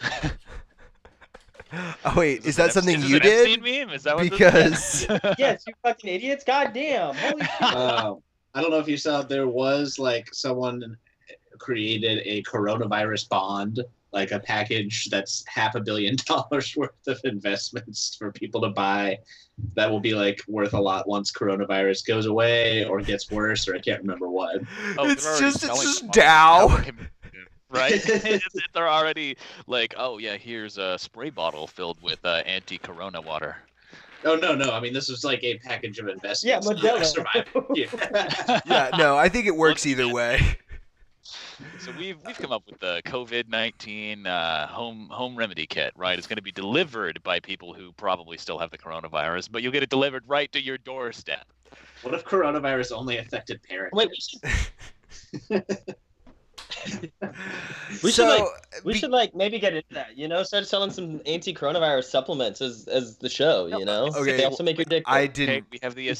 oh 1.73 2.13
wait, 2.15 2.45
is 2.45 2.55
that 2.57 2.71
something 2.71 3.01
Ep- 3.01 3.09
you 3.09 3.19
did? 3.19 3.61
Meme? 3.63 3.89
Is 3.89 4.03
that 4.03 4.15
what? 4.15 4.29
Because 4.29 5.07
yes, 5.39 5.63
you 5.65 5.73
fucking 5.81 6.09
idiots! 6.09 6.43
Goddamn! 6.43 7.15
Holy 7.15 7.43
shit! 7.43 7.61
Um, 7.63 8.21
I 8.53 8.61
don't 8.61 8.69
know 8.69 8.79
if 8.79 8.87
you 8.87 8.97
saw 8.97 9.23
there 9.23 9.47
was 9.47 9.97
like 9.97 10.31
someone 10.31 10.95
created 11.57 12.21
a 12.25 12.43
coronavirus 12.43 13.27
bond, 13.27 13.79
like 14.15 14.31
a 14.31 14.39
package 14.39 15.09
that's 15.09 15.43
half 15.45 15.75
a 15.75 15.81
billion 15.81 16.15
dollars 16.25 16.75
worth 16.75 17.07
of 17.07 17.19
investments 17.25 18.15
for 18.17 18.31
people 18.31 18.61
to 18.61 18.69
buy. 18.69 19.19
That 19.75 19.91
will 19.91 19.99
be 19.99 20.15
like 20.15 20.41
worth 20.47 20.73
a 20.73 20.79
lot 20.79 21.07
once 21.07 21.31
coronavirus 21.31 22.07
goes 22.07 22.25
away 22.25 22.85
or 22.85 23.01
gets 23.01 23.29
worse, 23.29 23.67
or 23.67 23.75
I 23.75 23.79
can't 23.79 24.01
remember 24.01 24.29
what. 24.29 24.61
Oh, 24.97 25.09
it's 25.09 25.25
already 25.25 25.41
just 25.41 25.63
it's 25.63 25.83
just. 25.83 26.11
Dow. 26.11 26.81
Right? 27.69 28.01
They're 28.73 28.89
already 28.89 29.37
like, 29.67 29.93
oh 29.97 30.17
yeah, 30.17 30.37
here's 30.37 30.77
a 30.77 30.97
spray 30.97 31.29
bottle 31.29 31.67
filled 31.67 32.01
with 32.01 32.19
uh, 32.25 32.41
anti-corona 32.45 33.21
water. 33.21 33.57
Oh 34.23 34.35
no, 34.35 34.55
no. 34.55 34.71
I 34.71 34.79
mean, 34.79 34.93
this 34.93 35.07
was 35.07 35.23
like 35.23 35.43
a 35.43 35.57
package 35.59 35.99
of 35.99 36.07
investments. 36.07 36.43
Yeah, 36.43 36.59
Modelo. 36.59 37.65
Yeah. 37.75 38.59
Yeah, 38.65 38.89
no, 38.97 39.17
I 39.17 39.29
think 39.29 39.45
it 39.45 39.55
works 39.55 39.85
either 39.85 40.11
way. 40.11 40.57
So 41.79 41.91
we've 41.97 42.17
we've 42.25 42.37
come 42.37 42.51
up 42.51 42.63
with 42.69 42.79
the 42.79 43.01
COVID 43.05 43.47
nineteen 43.47 44.27
uh, 44.27 44.67
home 44.67 45.07
home 45.11 45.35
remedy 45.35 45.65
kit, 45.65 45.93
right? 45.95 46.17
It's 46.17 46.27
going 46.27 46.37
to 46.37 46.41
be 46.43 46.51
delivered 46.51 47.21
by 47.23 47.39
people 47.39 47.73
who 47.73 47.91
probably 47.93 48.37
still 48.37 48.57
have 48.59 48.71
the 48.71 48.77
coronavirus, 48.77 49.49
but 49.51 49.61
you'll 49.63 49.71
get 49.71 49.83
it 49.83 49.89
delivered 49.89 50.23
right 50.27 50.51
to 50.51 50.61
your 50.61 50.77
doorstep. 50.77 51.45
What 52.01 52.13
if 52.13 52.23
coronavirus 52.25 52.91
only 52.91 53.17
affected 53.17 53.61
parents? 53.63 53.93
Wait, 53.95 54.09
we 54.09 54.15
should, 55.49 55.65
We 58.03 58.11
should, 58.11 58.27
like- 58.27 58.43
we 58.83 58.93
be- 58.93 58.99
should 58.99 59.11
like 59.11 59.33
maybe 59.33 59.59
get 59.59 59.73
into 59.75 59.93
that. 59.93 60.17
You 60.17 60.27
know, 60.27 60.43
start 60.43 60.67
selling 60.67 60.91
some 60.91 61.21
anti-coronavirus 61.25 62.05
supplements 62.05 62.61
as 62.61 62.87
as 62.87 63.17
the 63.17 63.29
show. 63.29 63.65
You 63.67 63.85
know, 63.85 64.07
Okay, 64.15 64.37
they 64.37 64.43
also 64.45 64.63
make 64.63 64.77
your 64.77 64.85
dick. 64.85 65.03
I 65.07 65.25
didn't. 65.27 65.65
we 65.71 65.79
have 65.81 65.95
the 65.95 66.11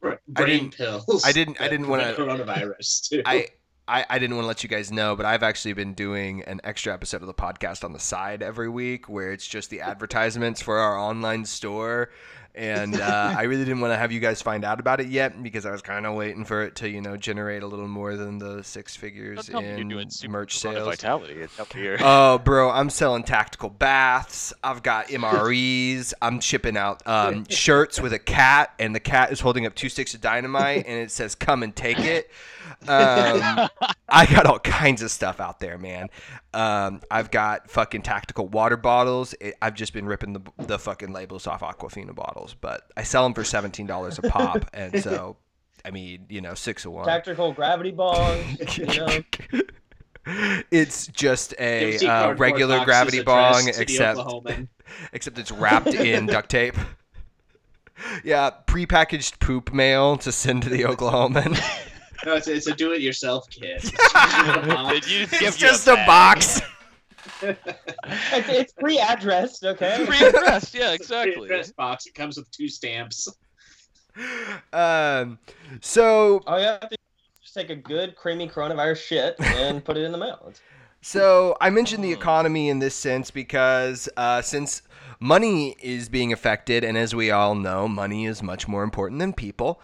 Bra- 0.00 0.16
brain 0.28 0.70
didn't- 0.70 0.74
pills. 0.76 1.24
I 1.24 1.32
didn't- 1.32 1.60
I 1.60 1.68
didn't 1.68 1.88
wanna- 1.88 2.14
coronavirus 2.14 3.08
too. 3.08 3.22
I, 3.24 3.48
I, 3.88 4.06
I 4.08 4.18
didn't 4.18 4.36
want 4.36 4.44
to 4.44 4.48
let 4.48 4.62
you 4.62 4.68
guys 4.68 4.92
know, 4.92 5.16
but 5.16 5.26
I've 5.26 5.42
actually 5.42 5.72
been 5.72 5.94
doing 5.94 6.42
an 6.44 6.60
extra 6.62 6.92
episode 6.92 7.22
of 7.22 7.26
the 7.26 7.34
podcast 7.34 7.82
on 7.84 7.92
the 7.92 7.98
side 7.98 8.42
every 8.42 8.68
week 8.68 9.08
where 9.08 9.32
it's 9.32 9.46
just 9.46 9.68
the 9.70 9.80
advertisements 9.80 10.62
for 10.62 10.78
our 10.78 10.96
online 10.96 11.44
store. 11.44 12.10
And 12.54 13.00
uh, 13.00 13.34
I 13.38 13.42
really 13.42 13.64
didn't 13.64 13.80
want 13.80 13.92
to 13.92 13.96
have 13.96 14.12
you 14.12 14.20
guys 14.20 14.42
find 14.42 14.64
out 14.64 14.80
about 14.80 15.00
it 15.00 15.08
yet 15.08 15.40
because 15.42 15.66
I 15.66 15.70
was 15.70 15.82
kind 15.82 16.04
of 16.06 16.14
waiting 16.14 16.44
for 16.44 16.62
it 16.62 16.76
to, 16.76 16.88
you 16.88 17.00
know, 17.00 17.16
generate 17.16 17.62
a 17.62 17.66
little 17.66 17.88
more 17.88 18.16
than 18.16 18.38
the 18.38 18.62
six 18.62 18.94
figures 18.96 19.46
Don't 19.46 19.52
tell 19.52 19.60
me 19.62 19.68
you're 19.68 19.78
in 19.78 19.88
doing 19.88 20.10
super 20.10 20.32
merch 20.32 20.58
sales. 20.58 20.86
Vitality. 20.86 21.34
It's 21.34 21.58
up 21.58 21.72
here. 21.72 21.96
Oh, 22.12 22.38
bro, 22.38 22.70
I'm 22.70 22.90
selling 22.90 23.22
tactical 23.22 23.70
baths. 23.70 24.52
I've 24.64 24.82
got 24.82 25.08
MREs. 25.08 26.12
I'm 26.20 26.40
shipping 26.40 26.76
out 26.76 27.02
um, 27.06 27.44
shirts 27.50 28.00
with 28.00 28.12
a 28.12 28.18
cat, 28.18 28.72
and 28.78 28.94
the 28.94 29.00
cat 29.00 29.32
is 29.32 29.40
holding 29.40 29.64
up 29.64 29.74
two 29.74 29.88
sticks 29.88 30.12
of 30.14 30.20
dynamite, 30.20 30.86
and 30.86 30.98
it 30.98 31.10
says 31.10 31.34
"Come 31.34 31.62
and 31.62 31.74
take 31.74 32.00
it." 32.00 32.30
Um, 32.82 33.68
I 34.08 34.26
got 34.26 34.46
all 34.46 34.58
kinds 34.58 35.02
of 35.02 35.10
stuff 35.10 35.40
out 35.40 35.60
there, 35.60 35.78
man. 35.78 36.08
Um, 36.54 37.00
I've 37.10 37.30
got 37.30 37.70
fucking 37.70 38.02
tactical 38.02 38.48
water 38.48 38.76
bottles. 38.76 39.34
It, 39.40 39.54
I've 39.60 39.74
just 39.74 39.92
been 39.92 40.06
ripping 40.06 40.32
the 40.32 40.42
the 40.58 40.78
fucking 40.78 41.12
labels 41.12 41.46
off 41.46 41.60
Aquafina 41.60 42.14
bottles, 42.14 42.54
but 42.60 42.82
I 42.96 43.02
sell 43.02 43.22
them 43.24 43.34
for 43.34 43.44
seventeen 43.44 43.86
dollars 43.86 44.18
a 44.18 44.22
pop, 44.22 44.68
and 44.72 45.02
so. 45.02 45.36
I 45.82 45.90
mean, 45.90 46.26
you 46.28 46.42
know, 46.42 46.52
six 46.52 46.84
of 46.84 46.92
one. 46.92 47.06
tactical 47.06 47.54
gravity 47.54 47.90
bong. 47.90 48.38
you 48.76 48.84
know, 48.84 49.08
it's 50.70 51.06
just 51.06 51.54
a 51.58 52.06
uh, 52.06 52.34
regular 52.34 52.84
gravity 52.84 53.22
bong, 53.22 53.68
except 53.68 54.20
except 55.12 55.38
it's 55.38 55.50
wrapped 55.50 55.88
in 55.88 56.26
duct 56.26 56.50
tape. 56.50 56.76
Yeah, 58.24 58.50
prepackaged 58.66 59.40
poop 59.40 59.72
mail 59.72 60.16
to 60.18 60.32
send 60.32 60.62
to 60.64 60.68
the 60.68 60.82
Oklahoman. 60.82 61.58
No, 62.26 62.34
it's, 62.34 62.48
it's 62.48 62.66
a 62.66 62.74
do-it-yourself 62.74 63.48
kit. 63.50 63.82
Did 63.82 63.92
you 65.06 65.26
just 65.26 65.32
give 65.32 65.48
it's 65.48 65.60
you 65.60 65.68
just 65.68 65.86
a 65.86 65.94
bag? 65.94 66.06
box. 66.06 66.60
it's, 67.42 68.48
it's 68.48 68.72
pre-addressed. 68.72 69.64
Okay. 69.64 70.04
Pre-addressed, 70.06 70.74
yeah, 70.74 70.92
exactly. 70.92 71.44
Address 71.44 71.72
box. 71.72 72.06
It 72.06 72.14
comes 72.14 72.36
with 72.36 72.50
two 72.50 72.68
stamps. 72.68 73.28
Um, 74.72 75.38
so 75.80 76.42
Oh 76.46 76.56
yeah. 76.56 76.78
Just 77.42 77.54
take 77.54 77.70
a 77.70 77.76
good 77.76 78.16
creamy 78.16 78.48
coronavirus 78.48 78.98
shit 78.98 79.36
and 79.40 79.84
put 79.84 79.96
it 79.96 80.04
in 80.04 80.12
the 80.12 80.18
mail. 80.18 80.52
So 81.02 81.56
I 81.60 81.70
mentioned 81.70 82.04
the 82.04 82.12
economy 82.12 82.68
in 82.68 82.78
this 82.78 82.94
sense 82.94 83.30
because 83.30 84.08
uh, 84.16 84.42
since 84.42 84.82
money 85.18 85.76
is 85.80 86.08
being 86.08 86.32
affected, 86.32 86.84
and 86.84 86.98
as 86.98 87.14
we 87.14 87.30
all 87.30 87.54
know, 87.54 87.88
money 87.88 88.26
is 88.26 88.42
much 88.42 88.68
more 88.68 88.82
important 88.82 89.18
than 89.18 89.32
people. 89.32 89.80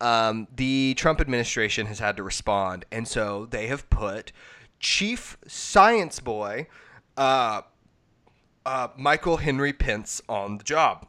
Um, 0.00 0.48
the 0.54 0.94
Trump 0.96 1.20
administration 1.20 1.86
has 1.86 1.98
had 1.98 2.16
to 2.16 2.22
respond, 2.22 2.84
and 2.90 3.06
so 3.06 3.46
they 3.46 3.66
have 3.66 3.88
put 3.90 4.32
Chief 4.78 5.36
Science 5.46 6.20
Boy, 6.20 6.68
uh, 7.16 7.62
uh, 8.64 8.88
Michael 8.96 9.36
Henry 9.38 9.72
Pence, 9.72 10.22
on 10.28 10.58
the 10.58 10.64
job. 10.64 11.06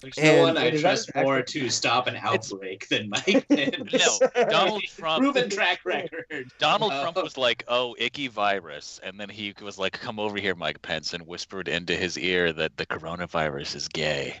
There's 0.00 0.18
And- 0.18 0.36
no 0.36 0.42
one 0.42 0.58
I 0.58 0.64
Wait, 0.64 0.70
that 0.74 0.80
trust 0.80 1.14
more 1.14 1.40
to 1.40 1.70
stop 1.70 2.06
an 2.08 2.16
outbreak 2.16 2.88
than 2.88 3.08
Mike 3.08 3.48
Pence. 3.48 3.92
No, 3.92 4.44
Donald 4.50 4.82
Trump. 4.96 5.22
Proven 5.22 5.48
track 5.48 5.80
record. 5.84 6.50
Donald 6.58 6.92
Uh, 6.92 7.00
Trump 7.02 7.16
was 7.16 7.38
like, 7.38 7.64
"Oh, 7.68 7.96
icky 7.98 8.28
virus," 8.28 9.00
and 9.02 9.18
then 9.18 9.30
he 9.30 9.54
was 9.62 9.78
like, 9.78 9.98
"Come 9.98 10.20
over 10.20 10.36
here, 10.38 10.54
Mike 10.54 10.82
Pence," 10.82 11.14
and 11.14 11.26
whispered 11.26 11.68
into 11.68 11.96
his 11.96 12.18
ear 12.18 12.52
that 12.52 12.76
the 12.76 12.84
coronavirus 12.86 13.76
is 13.76 13.88
gay. 13.88 14.40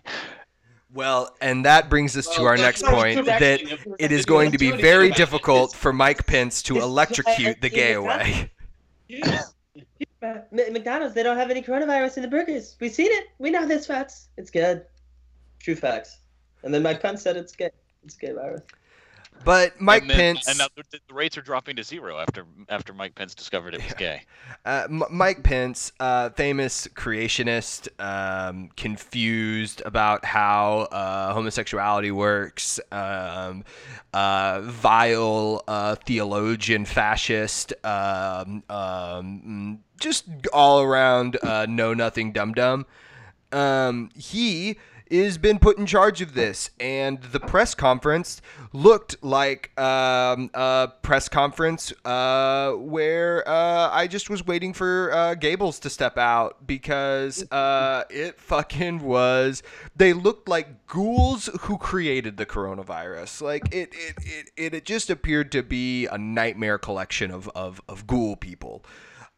Well, 0.94 1.34
and 1.40 1.64
that 1.64 1.90
brings 1.90 2.16
us 2.16 2.26
to 2.36 2.42
Well, 2.42 2.50
our 2.50 2.56
next 2.56 2.84
point 2.84 3.26
that 3.26 3.60
it 3.98 4.12
is 4.12 4.24
going 4.24 4.52
to 4.52 4.58
be 4.58 4.70
very 4.70 5.10
difficult 5.10 5.74
for 5.74 5.92
Mike 5.92 6.24
Pence 6.24 6.62
to 6.62 6.78
electrocute 6.78 7.60
the 7.60 7.68
gay 7.68 7.94
away. 7.94 8.52
McDonald's, 10.52 11.14
they 11.14 11.24
don't 11.24 11.36
have 11.36 11.50
any 11.50 11.62
coronavirus 11.62 12.18
in 12.18 12.22
the 12.22 12.28
burgers. 12.28 12.76
We've 12.80 12.92
seen 12.92 13.10
it. 13.10 13.26
We 13.38 13.50
know 13.50 13.66
this 13.66 13.86
facts. 13.86 14.28
It's 14.36 14.50
good. 14.50 14.84
True 15.58 15.74
facts. 15.74 16.18
And 16.62 16.72
then 16.72 16.82
Mike 16.82 17.02
Pence 17.02 17.22
said 17.22 17.36
it's 17.36 17.54
gay. 17.54 17.70
It's 18.04 18.16
gay 18.16 18.32
virus. 18.32 18.62
But 19.44 19.80
Mike 19.80 20.02
and 20.02 20.10
then, 20.10 20.36
Pence, 20.36 20.48
and 20.48 20.58
now 20.58 20.68
the, 20.76 21.00
rates 21.12 21.36
are 21.36 21.42
dropping 21.42 21.76
to 21.76 21.82
zero 21.84 22.18
after 22.18 22.46
after 22.68 22.92
Mike 22.94 23.14
Pence 23.14 23.34
discovered 23.34 23.74
it 23.74 23.82
was 23.84 23.92
gay. 23.94 24.22
uh, 24.64 24.86
M- 24.88 25.02
Mike 25.10 25.42
Pence, 25.42 25.92
uh, 26.00 26.30
famous 26.30 26.86
creationist, 26.88 27.88
um, 28.00 28.70
confused 28.76 29.82
about 29.84 30.24
how 30.24 30.88
uh, 30.90 31.34
homosexuality 31.34 32.10
works, 32.10 32.80
um, 32.90 33.64
uh, 34.14 34.60
vile 34.62 35.62
uh, 35.68 35.94
theologian, 35.96 36.86
fascist, 36.86 37.74
um, 37.84 38.62
um, 38.70 39.80
just 40.00 40.24
all 40.52 40.80
around 40.80 41.36
uh, 41.42 41.66
know 41.66 41.92
nothing 41.92 42.32
dum 42.32 42.54
dum. 42.54 42.86
um, 43.52 44.10
he 44.16 44.78
has 45.10 45.38
been 45.38 45.58
put 45.58 45.78
in 45.78 45.86
charge 45.86 46.20
of 46.20 46.34
this, 46.34 46.70
and 46.80 47.20
the 47.22 47.40
press 47.40 47.74
conference 47.74 48.40
looked 48.72 49.22
like 49.22 49.78
um, 49.78 50.50
a 50.54 50.90
press 51.02 51.28
conference 51.28 51.92
uh, 52.04 52.72
where 52.72 53.46
uh, 53.48 53.90
I 53.92 54.06
just 54.06 54.30
was 54.30 54.46
waiting 54.46 54.72
for 54.72 55.10
uh, 55.12 55.34
Goebbels 55.34 55.80
to 55.80 55.90
step 55.90 56.18
out 56.18 56.66
because 56.66 57.50
uh, 57.50 58.04
it 58.10 58.40
fucking 58.40 59.00
was. 59.00 59.62
They 59.94 60.12
looked 60.12 60.48
like 60.48 60.86
ghouls 60.86 61.48
who 61.60 61.78
created 61.78 62.36
the 62.36 62.46
coronavirus. 62.46 63.42
Like 63.42 63.72
it, 63.72 63.92
it, 63.94 64.14
it, 64.22 64.50
it, 64.56 64.74
it 64.74 64.84
just 64.84 65.10
appeared 65.10 65.52
to 65.52 65.62
be 65.62 66.06
a 66.06 66.18
nightmare 66.18 66.78
collection 66.78 67.30
of 67.30 67.48
of, 67.54 67.80
of 67.88 68.06
ghoul 68.06 68.36
people. 68.36 68.84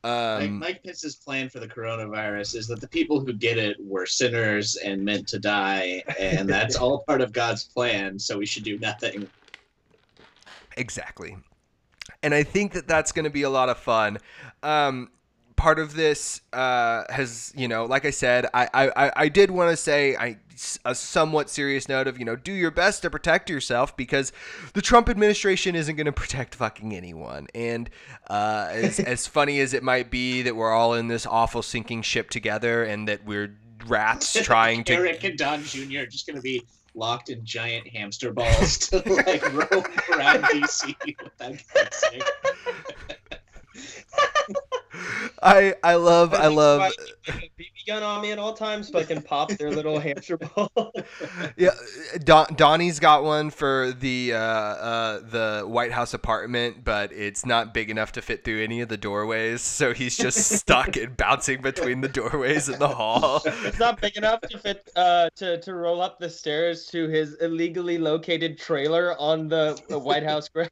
Mike, 0.07 0.43
Um, 0.49 0.59
Mike 0.61 0.83
Pence's 0.85 1.17
plan 1.17 1.49
for 1.49 1.59
the 1.59 1.67
coronavirus 1.67 2.55
is 2.55 2.67
that 2.69 2.81
the 2.81 2.89
people 2.89 3.19
who 3.21 3.33
get 3.33 3.59
it 3.59 3.77
were 3.81 4.07
sinners 4.07 4.77
and 4.77 5.05
meant 5.05 5.27
to 5.29 5.39
die, 5.39 6.03
and 6.19 6.49
that's 6.49 6.77
all 6.83 7.01
part 7.01 7.21
of 7.21 7.33
God's 7.33 7.65
plan. 7.65 8.19
So 8.19 8.39
we 8.39 8.47
should 8.47 8.63
do 8.65 8.79
nothing. 8.79 9.29
Exactly. 10.77 11.37
And 12.23 12.35
I 12.35 12.43
think 12.43 12.73
that 12.75 12.87
that's 12.87 13.13
going 13.13 13.25
to 13.25 13.31
be 13.31 13.43
a 13.43 13.51
lot 13.51 13.69
of 13.69 13.79
fun. 13.79 14.19
Um, 14.63 15.11
part 15.57 15.79
of 15.79 15.95
this 15.95 16.41
uh, 16.53 17.05
has, 17.11 17.53
you 17.57 17.67
know, 17.67 17.87
like 17.87 18.05
I 18.05 18.11
said, 18.11 18.47
I, 18.55 18.69
I- 18.75 19.13
I 19.17 19.29
did 19.29 19.51
want 19.51 19.71
to 19.71 19.77
say 19.77 20.15
I, 20.17 20.39
a 20.85 20.95
somewhat 20.95 21.51
serious 21.51 21.89
note 21.89 22.07
of, 22.07 22.19
you 22.19 22.25
know, 22.25 22.37
do 22.37 22.53
your 22.53 22.71
best 22.71 23.03
to 23.03 23.11
protect 23.11 23.51
yourself 23.51 23.97
because 23.97 24.33
the 24.75 24.83
Trump 24.83 25.09
administration 25.09 25.75
isn't 25.75 25.97
going 25.97 26.07
to 26.07 26.13
protect 26.13 26.55
fucking 26.55 26.95
anyone. 26.95 27.47
And 27.55 27.91
uh, 28.29 28.69
as, 28.71 29.01
as 29.01 29.27
funny 29.27 29.61
as 29.61 29.75
it 29.75 29.83
might 29.83 30.11
be 30.11 30.43
that 30.43 30.57
we're 30.57 30.73
all 30.73 30.95
in 30.95 31.09
this 31.09 31.27
awful 31.27 31.63
sinking 31.63 32.03
ship 32.03 32.31
together 32.31 32.85
and 32.85 33.09
that 33.09 33.25
we're 33.25 33.57
rats 33.87 34.33
trying 34.43 34.85
to 34.85 34.95
Eric 34.95 35.25
and 35.25 35.39
Don 35.39 35.63
Jr. 35.63 36.01
are 36.01 36.07
just 36.07 36.27
going 36.27 36.37
to 36.37 36.43
be 36.43 36.65
locked 36.95 37.29
in 37.29 37.45
giant 37.45 37.87
hamster 37.87 38.33
balls 38.33 38.79
to 38.79 38.97
like 39.07 39.45
roam 39.53 39.85
around 40.13 40.43
DC 40.45 40.95
without 41.23 41.63
getting. 41.75 42.23
I 45.43 45.75
I 45.83 45.95
love 45.97 46.33
I 46.33 46.47
love 46.47 46.91
gun 47.87 48.03
on 48.03 48.21
me 48.21 48.33
at 48.33 48.39
all 48.39 48.53
times 48.53 48.89
so 48.89 48.99
I 48.99 49.05
can 49.05 49.23
pop 49.23 49.51
their 49.53 49.71
little 49.71 49.99
hamster 50.07 50.37
ball. 50.37 50.71
Yeah, 51.57 51.71
Don, 52.25 52.55
Donnie's 52.55 53.01
got 53.01 53.25
one 53.25 53.51
for 53.51 53.93
the 53.93 54.35
uh, 54.35 54.39
uh, 54.39 55.21
the 55.21 55.65
White 55.67 55.93
House 55.93 56.13
apartment, 56.13 56.85
but 56.85 57.13
it's 57.13 57.47
not 57.47 57.73
big 57.73 57.91
enough 57.91 58.13
to 58.13 58.23
fit 58.23 58.45
through 58.45 58.63
any 58.63 58.81
of 58.81 58.89
the 58.89 58.97
doorways, 58.97 59.63
so 59.63 59.95
he's 59.95 60.17
just 60.17 60.39
stuck 60.59 60.97
and 60.97 61.17
bouncing 61.17 61.63
between 61.63 62.01
the 62.01 62.09
doorways 62.09 62.69
in 62.69 62.79
the 62.79 62.89
hall. 62.89 63.43
it's 63.45 63.79
not 63.79 64.01
big 64.01 64.17
enough 64.17 64.41
to 64.43 64.59
fit 64.59 64.91
uh, 64.97 65.31
to 65.37 65.61
to 65.61 65.75
roll 65.75 66.01
up 66.01 66.19
the 66.19 66.29
stairs 66.29 66.87
to 66.87 67.09
his 67.09 67.35
illegally 67.35 67.99
located 67.99 68.59
trailer 68.59 69.19
on 69.19 69.49
the, 69.49 69.81
the 69.89 69.99
White 69.99 70.25
House 70.25 70.49
grounds. 70.49 70.71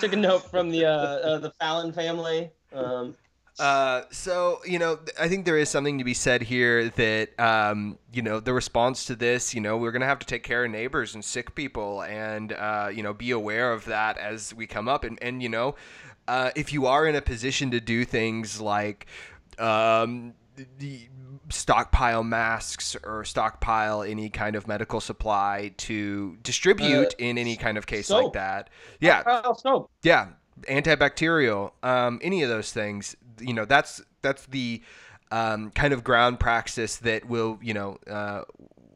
Took 0.00 0.12
a 0.12 0.16
note 0.16 0.50
from 0.50 0.70
the 0.70 0.86
uh, 0.86 0.90
uh, 0.90 1.38
the 1.38 1.50
Fallon 1.50 1.92
family. 1.92 2.50
Um, 2.72 3.14
Uh, 3.60 4.04
so 4.10 4.60
you 4.64 4.78
know, 4.78 4.98
I 5.20 5.28
think 5.28 5.44
there 5.44 5.58
is 5.58 5.68
something 5.68 5.98
to 5.98 6.04
be 6.04 6.14
said 6.14 6.40
here 6.40 6.88
that 6.88 7.38
um, 7.38 7.98
you 8.10 8.22
know 8.22 8.40
the 8.40 8.54
response 8.54 9.04
to 9.04 9.14
this. 9.14 9.54
You 9.54 9.60
know, 9.60 9.76
we're 9.76 9.92
gonna 9.92 10.06
have 10.06 10.18
to 10.20 10.26
take 10.26 10.42
care 10.42 10.64
of 10.64 10.70
neighbors 10.70 11.14
and 11.14 11.22
sick 11.22 11.54
people, 11.54 12.02
and 12.02 12.52
uh, 12.54 12.90
you 12.92 13.02
know, 13.02 13.12
be 13.12 13.32
aware 13.32 13.70
of 13.70 13.84
that 13.84 14.16
as 14.16 14.54
we 14.54 14.66
come 14.66 14.88
up. 14.88 15.04
And 15.04 15.22
and 15.22 15.42
you 15.42 15.50
know, 15.50 15.74
uh, 16.26 16.52
if 16.56 16.72
you 16.72 16.86
are 16.86 17.06
in 17.06 17.14
a 17.14 17.20
position 17.20 17.70
to 17.72 17.80
do 17.80 18.06
things 18.06 18.62
like 18.62 19.06
um, 19.58 20.32
the- 20.78 21.08
stockpile 21.50 22.24
masks 22.24 22.96
or 23.04 23.24
stockpile 23.24 24.02
any 24.04 24.30
kind 24.30 24.56
of 24.56 24.68
medical 24.68 25.00
supply 25.00 25.72
to 25.76 26.38
distribute 26.44 27.14
in 27.18 27.36
any 27.36 27.56
kind 27.56 27.76
of 27.76 27.86
case 27.86 28.08
like 28.08 28.32
that. 28.32 28.70
Yeah, 29.00 29.22
soap. 29.54 29.90
yeah 30.02 30.28
antibacterial 30.68 31.72
um, 31.82 32.18
any 32.22 32.42
of 32.42 32.48
those 32.48 32.72
things 32.72 33.16
you 33.40 33.54
know 33.54 33.64
that's 33.64 34.02
that's 34.22 34.46
the 34.46 34.82
um, 35.32 35.70
kind 35.70 35.92
of 35.92 36.02
ground 36.02 36.40
praxis 36.40 36.96
that 36.98 37.26
will 37.26 37.58
you 37.62 37.74
know 37.74 37.98
uh, 38.08 38.42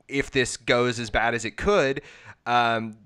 if 0.08 0.30
this 0.30 0.56
goes 0.56 0.98
as 0.98 1.10
bad 1.10 1.34
as 1.34 1.44
it 1.44 1.56
could 1.56 2.02
um, 2.46 2.96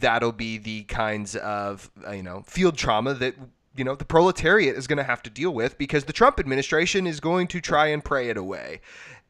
that'll 0.00 0.32
be 0.32 0.58
the 0.58 0.84
kinds 0.84 1.36
of 1.36 1.90
uh, 2.06 2.12
you 2.12 2.22
know 2.22 2.42
field 2.46 2.76
trauma 2.76 3.14
that 3.14 3.34
you 3.76 3.84
know 3.84 3.94
the 3.94 4.04
proletariat 4.04 4.76
is 4.76 4.86
going 4.86 4.98
to 4.98 5.04
have 5.04 5.22
to 5.22 5.30
deal 5.30 5.52
with 5.52 5.76
because 5.78 6.04
the 6.04 6.12
Trump 6.12 6.40
administration 6.40 7.06
is 7.06 7.20
going 7.20 7.46
to 7.48 7.60
try 7.60 7.88
and 7.88 8.04
pray 8.04 8.28
it 8.28 8.36
away. 8.36 8.80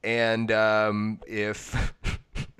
And 0.04 0.52
um, 0.52 1.20
if 1.26 1.94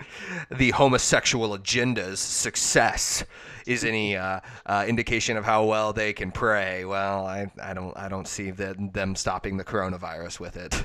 the 0.51 0.71
homosexual 0.71 1.53
agenda's 1.53 2.19
success 2.19 3.23
is 3.67 3.83
any 3.83 4.15
uh, 4.15 4.39
uh, 4.65 4.85
indication 4.87 5.37
of 5.37 5.45
how 5.45 5.65
well 5.65 5.93
they 5.93 6.13
can 6.13 6.31
pray, 6.31 6.85
well, 6.85 7.25
I, 7.25 7.51
I 7.61 7.73
don't 7.73 7.95
I 7.97 8.07
don't 8.09 8.27
see 8.27 8.51
the, 8.51 8.75
them 8.93 9.15
stopping 9.15 9.57
the 9.57 9.63
coronavirus 9.65 10.39
with 10.39 10.57
it. 10.57 10.83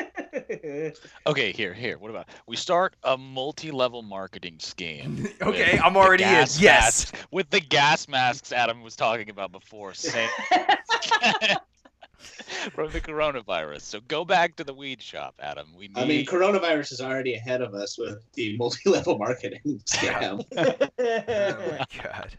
Okay, 1.25 1.51
here, 1.51 1.74
here. 1.74 1.98
What 1.98 2.10
about 2.10 2.27
we 2.48 2.56
start 2.56 2.96
a 3.04 3.18
multi-level 3.18 4.01
marketing 4.01 4.56
scheme? 4.60 5.27
Okay, 5.42 5.77
I'm 5.84 5.96
already 5.98 6.24
in. 6.24 6.30
gas 6.30 6.60
Yes. 6.60 7.12
masks- 7.12 7.27
with 7.32 7.50
the 7.50 7.60
gas 7.60 8.08
masks 8.08 8.51
Adam 8.51 8.82
was 8.82 8.96
talking 8.96 9.30
about 9.30 9.51
before, 9.51 9.94
same 9.94 10.30
from 12.74 12.92
the 12.92 13.02
coronavirus. 13.02 13.82
So 13.82 14.00
go 14.08 14.26
back 14.26 14.56
to 14.58 14.64
the 14.64 14.74
weed 14.74 15.02
shop, 15.02 15.36
Adam. 15.40 15.68
We 15.78 15.88
need. 15.88 15.98
I 15.98 16.06
mean, 16.06 16.26
coronavirus 16.26 16.94
is 16.94 17.02
already 17.02 17.36
ahead 17.36 17.62
of 17.62 17.74
us 17.74 17.98
with 17.98 18.20
the 18.34 18.58
multi-level 18.58 19.18
marketing 19.20 19.82
scam. 19.86 20.44
oh 20.58 21.72
my 21.72 21.86
god. 22.04 22.38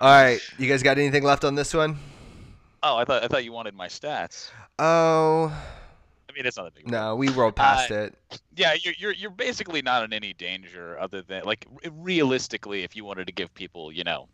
All 0.00 0.22
right, 0.22 0.40
you 0.58 0.68
guys 0.68 0.82
got 0.82 0.98
anything 0.98 1.22
left 1.22 1.44
on 1.44 1.54
this 1.54 1.72
one? 1.74 1.98
oh, 2.82 2.96
I 2.96 3.04
thought 3.04 3.24
I 3.24 3.28
thought 3.28 3.44
you 3.44 3.52
wanted 3.52 3.74
my 3.74 3.88
stats. 3.88 4.50
Oh 4.78 5.46
I 6.28 6.32
mean, 6.32 6.46
it's 6.46 6.56
not 6.56 6.66
a 6.66 6.70
big. 6.72 6.84
deal. 6.86 6.92
no, 6.92 7.16
we 7.16 7.28
rolled 7.28 7.54
past 7.56 7.90
Uh, 7.90 7.94
it. 7.94 8.14
Yeah, 8.56 8.74
you're 8.74 8.94
you're 8.98 9.12
you're 9.12 9.30
basically 9.30 9.82
not 9.82 10.02
in 10.04 10.12
any 10.12 10.32
danger 10.32 10.98
other 10.98 11.22
than 11.22 11.44
like 11.44 11.66
realistically, 11.92 12.82
if 12.82 12.96
you 12.96 13.04
wanted 13.04 13.26
to 13.28 13.32
give 13.32 13.54
people, 13.54 13.92
you 13.92 14.04
know, 14.04 14.28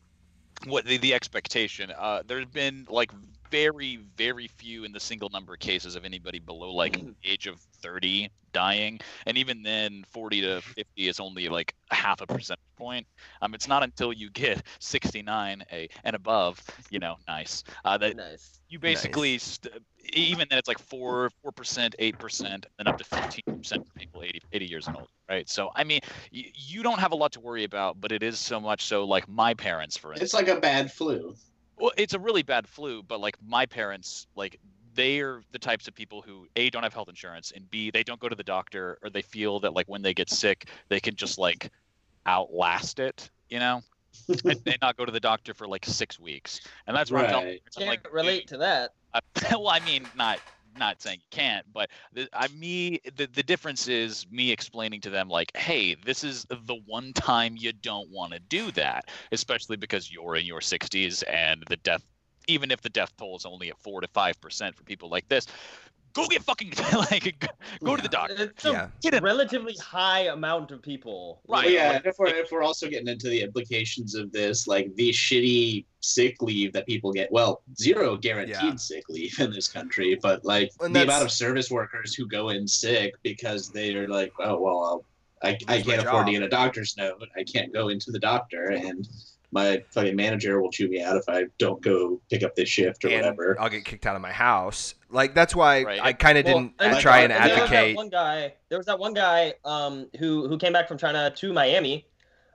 what 0.67 0.85
the, 0.87 0.97
the 0.99 1.15
expectation. 1.15 1.93
Uh, 1.97 2.23
there's 2.27 2.47
been 2.47 2.87
like 2.89 3.13
very 3.51 3.97
very 4.17 4.49
few 4.49 4.85
in 4.85 4.93
the 4.93 5.01
single 5.01 5.29
number 5.31 5.55
of 5.55 5.59
cases 5.59 5.97
of 5.97 6.05
anybody 6.05 6.39
below 6.39 6.73
like 6.73 7.03
age 7.25 7.47
of 7.47 7.61
30 7.83 8.31
dying, 8.53 9.01
and 9.27 9.39
even 9.39 9.63
then, 9.63 10.05
40 10.11 10.41
to 10.43 10.61
50 10.61 10.85
is 11.09 11.21
only 11.21 11.49
like 11.49 11.75
half 11.91 12.21
a 12.21 12.27
percentage 12.27 12.59
point. 12.77 13.07
Um, 13.43 13.55
it's 13.55 13.69
not 13.69 13.83
until 13.83 14.13
you 14.13 14.31
get 14.31 14.63
69 14.81 15.63
a 15.73 15.89
and 16.05 16.17
above, 16.17 16.61
you 16.91 16.99
know, 16.99 17.17
nice. 17.29 17.63
Uh, 17.85 17.99
that 17.99 18.17
nice. 18.17 18.61
you 18.69 18.79
basically 18.79 19.39
st- 19.39 19.75
even 20.13 20.47
then 20.49 20.59
it's 20.59 20.69
like 20.69 20.79
4 20.79 21.31
4% 21.45 21.95
8% 21.99 22.65
then 22.79 22.87
up 22.87 22.99
to 22.99 23.05
15% 23.05 23.87
for 23.87 23.93
people 23.97 24.23
80, 24.23 24.41
80 24.53 24.67
years 24.67 24.87
and 24.87 24.97
older 24.97 25.09
right 25.29 25.49
so 25.49 25.71
i 25.77 25.85
mean 25.85 26.01
y- 26.33 26.51
you 26.55 26.83
don't 26.83 26.99
have 26.99 27.13
a 27.13 27.15
lot 27.15 27.33
to 27.33 27.41
worry 27.41 27.65
about 27.65 28.01
but 28.01 28.11
it 28.11 28.23
is 28.23 28.39
so 28.39 28.59
much 28.59 28.87
so 28.87 29.05
like 29.05 29.29
my 29.29 29.55
parents 29.55 29.97
for 29.97 30.13
instance 30.13 30.33
It's 30.33 30.35
like 30.35 30.49
a 30.49 30.59
bad 30.59 30.91
flu. 30.91 31.35
Well, 31.81 31.93
it's 31.97 32.15
a 32.15 32.19
really 32.19 32.43
bad 32.43 32.69
flu, 32.69 33.03
but 33.03 33.21
like 33.21 33.37
my 33.45 33.67
parents, 33.67 34.27
like 34.37 34.59
they're 34.95 35.43
the 35.53 35.59
types 35.59 35.89
of 35.89 35.95
people 35.95 36.23
who 36.23 36.47
a 36.57 36.69
don't 36.71 36.83
have 36.83 36.93
health 36.93 37.09
insurance 37.09 37.53
and 37.55 37.71
b 37.71 37.91
they 37.93 38.03
don't 38.03 38.19
go 38.19 38.29
to 38.29 38.35
the 38.35 38.43
doctor 38.43 38.99
or 39.03 39.11
they 39.11 39.23
feel 39.23 39.61
that 39.61 39.73
like 39.73 39.87
when 39.87 40.03
they 40.03 40.13
get 40.13 40.29
sick 40.29 40.69
they 40.89 40.99
can 40.99 41.15
just 41.15 41.39
like 41.39 41.71
outlast 42.27 42.99
it, 42.99 43.31
you 43.49 43.59
know, 43.59 43.81
and, 44.29 44.61
and 44.67 44.79
not 44.83 44.97
go 44.97 45.05
to 45.05 45.13
the 45.13 45.21
doctor 45.21 45.55
for 45.55 45.67
like 45.67 45.85
six 45.87 46.19
weeks. 46.19 46.61
And 46.87 46.97
that's 46.97 47.11
where 47.11 47.23
I'm 47.25 47.31
telling 47.31 47.47
Right. 47.49 47.63
I'm 47.77 47.81
Can't 47.83 47.91
like, 47.91 48.13
relate 48.13 48.47
to 48.49 48.59
that. 48.59 48.91
uh, 49.15 49.21
well, 49.51 49.69
I 49.69 49.81
mean, 49.81 50.07
not 50.17 50.39
not 50.79 51.01
saying 51.03 51.19
you 51.19 51.37
can't, 51.37 51.67
but 51.73 51.91
the, 52.13 52.29
I 52.33 52.49
me 52.49 53.01
the, 53.17 53.27
the 53.27 53.43
difference 53.43 53.89
is 53.89 54.27
me 54.31 54.51
explaining 54.51 55.01
to 55.03 55.11
them 55.11 55.29
like, 55.29 55.57
hey, 55.57 55.95
this 56.05 56.25
is 56.25 56.47
the 56.49 56.81
one 56.87 57.13
time 57.13 57.57
you 57.59 57.73
don't 57.73 58.11
want 58.11 58.33
to 58.33 58.39
do 58.39 58.71
that, 58.73 59.09
especially 59.33 59.77
because 59.77 60.11
you're 60.11 60.37
in 60.37 60.45
your 60.45 60.61
60s 60.61 61.23
and 61.29 61.65
the 61.69 61.77
death, 61.79 62.05
even 62.49 62.71
if 62.71 62.81
the 62.81 62.89
death 62.89 63.13
toll 63.17 63.37
is 63.37 63.47
only 63.47 63.71
at 63.71 63.79
four 63.79 64.01
to 64.01 64.09
five 64.09 64.41
percent 64.41 64.77
for 64.77 64.85
people 64.85 65.09
like 65.09 65.29
this, 65.29 65.47
go 66.13 66.27
get 66.27 66.43
fucking 66.43 66.73
like 67.11 67.39
go, 67.41 67.49
go 67.85 67.97
to 67.97 68.03
the 68.03 68.09
doctor. 68.09 68.35
It's 68.39 68.65
a 68.65 68.71
Yeah. 68.73 68.89
Get 69.03 69.15
it. 69.15 69.23
relatively 69.23 69.75
high 69.75 70.23
amount 70.27 70.71
of 70.71 70.83
people. 70.83 71.41
Right. 71.49 71.65
But 71.65 71.73
yeah, 71.73 71.91
like- 71.93 72.07
if 72.07 72.17
we're 72.19 72.29
if 72.29 72.51
we're 72.53 72.63
also 72.63 72.89
getting 72.89 73.09
into 73.09 73.29
the 73.29 73.41
implications 73.43 74.15
of 74.15 74.33
this, 74.33 74.67
like 74.67 74.95
the 74.97 75.11
shitty 75.11 75.85
sick 76.01 76.41
leave 76.41 76.73
that 76.73 76.87
people 76.87 77.13
get, 77.13 77.31
well, 77.31 77.63
zero 77.79 78.17
guaranteed 78.17 78.57
Yeah. 78.63 78.75
sick 78.77 79.05
leave 79.09 79.39
in 79.39 79.51
this 79.53 79.69
country, 79.69 80.19
but 80.21 80.45
like 80.45 80.71
And 80.81 80.95
the 80.95 81.01
that's- 81.01 81.05
amount 81.15 81.25
of 81.25 81.31
service 81.33 81.71
workers 81.71 82.15
who 82.15 82.27
go 82.27 82.49
in 82.51 82.67
sick 82.67 83.15
because 83.23 83.69
they're 83.71 84.09
like, 84.09 84.33
oh 84.41 84.59
well, 84.61 84.81
I'll, 84.85 85.05
I 85.43 85.57
I 85.69 85.81
can't 85.81 86.03
afford 86.07 86.27
to 86.27 86.33
get 86.33 86.43
a 86.43 86.49
doctor's 86.49 86.97
note, 86.97 87.23
I 87.37 87.45
can't 87.45 87.73
go 87.73 87.89
into 87.89 88.11
the 88.11 88.19
doctor, 88.19 88.65
and 88.73 89.09
my 89.53 89.83
fucking 89.91 90.15
manager 90.15 90.61
will 90.63 90.71
chew 90.71 90.89
me 90.89 91.03
out 91.03 91.17
if 91.17 91.29
I 91.29 91.45
don't 91.59 91.83
go 91.83 92.21
pick 92.31 92.43
up 92.45 92.55
this 92.55 92.69
shift 92.69 93.05
or 93.05 93.09
And 93.09 93.17
whatever. 93.23 93.57
I'll 93.61 93.69
get 93.69 93.85
kicked 93.85 94.07
out 94.07 94.15
of 94.17 94.23
my 94.23 94.33
house. 94.33 94.95
Like 95.11 95.35
that's 95.35 95.55
why 95.57 95.83
Right. 95.83 96.01
I 96.03 96.13
kind 96.13 96.39
of 96.39 96.45
Well, 96.45 96.55
didn't 96.55 96.75
and- 96.79 96.99
try 97.01 97.21
and 97.21 97.33
and 97.33 97.45
there 97.51 97.61
was 97.61 97.71
that 97.71 97.75
advocate. 97.77 97.97
one 97.97 98.09
guy. 98.11 98.55
There 98.69 98.79
was 98.79 98.87
that 98.87 98.99
one 98.99 99.15
guy 99.15 99.55
um, 99.65 100.07
who 100.19 100.47
who 100.49 100.57
came 100.59 100.73
back 100.73 100.87
from 100.89 100.99
China 100.99 101.31
to 101.35 101.53
Miami, 101.53 102.07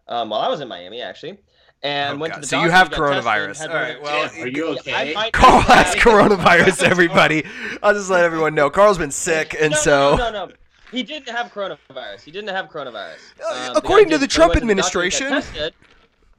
um, 0.08 0.29
while 0.29 0.39
I 0.41 0.47
was 0.47 0.62
in 0.62 0.67
Miami 0.69 1.01
actually, 1.01 1.38
and 1.84 2.15
Oh, 2.15 2.17
went 2.21 2.31
God. 2.34 2.36
to 2.36 2.41
the 2.41 2.47
So 2.47 2.62
you 2.63 2.69
have 2.69 2.89
got 2.89 2.97
tested, 2.97 3.23
coronavirus. 3.25 3.62
All 3.69 3.75
right, 3.75 3.93
to- 3.97 4.01
well, 4.01 4.29
Are 4.43 4.47
you 4.47 4.67
okay? 4.79 5.13
I 5.15 5.31
Carl 5.31 5.60
has 5.62 5.95
coronavirus, 5.95 6.84
everybody. 6.89 7.43
I'll 7.84 7.93
just 7.93 8.10
let 8.10 8.23
everyone 8.23 8.55
know. 8.55 8.69
Carl's 8.69 8.97
been 8.97 9.12
sick, 9.12 9.53
and 9.60 9.71
no, 9.71 9.77
so 9.77 10.15
no, 10.15 10.31
no, 10.31 10.45
no. 10.47 10.51
He 10.91 11.03
didn't 11.03 11.27
have 11.29 11.51
coronavirus. 11.51 12.21
He 12.23 12.31
didn't 12.31 12.51
have 12.55 12.69
coronavirus. 12.69 13.17
Uh, 13.43 13.69
Um, 13.71 13.75
according 13.75 14.10
to 14.12 14.17
the 14.17 14.27
Trump 14.27 14.53
went 14.53 14.62
to 14.62 14.67
the 14.67 14.75
doctor, 14.81 15.01
he 15.03 15.10
got 15.10 15.15
administration. 15.15 15.29
tested. 15.31 15.73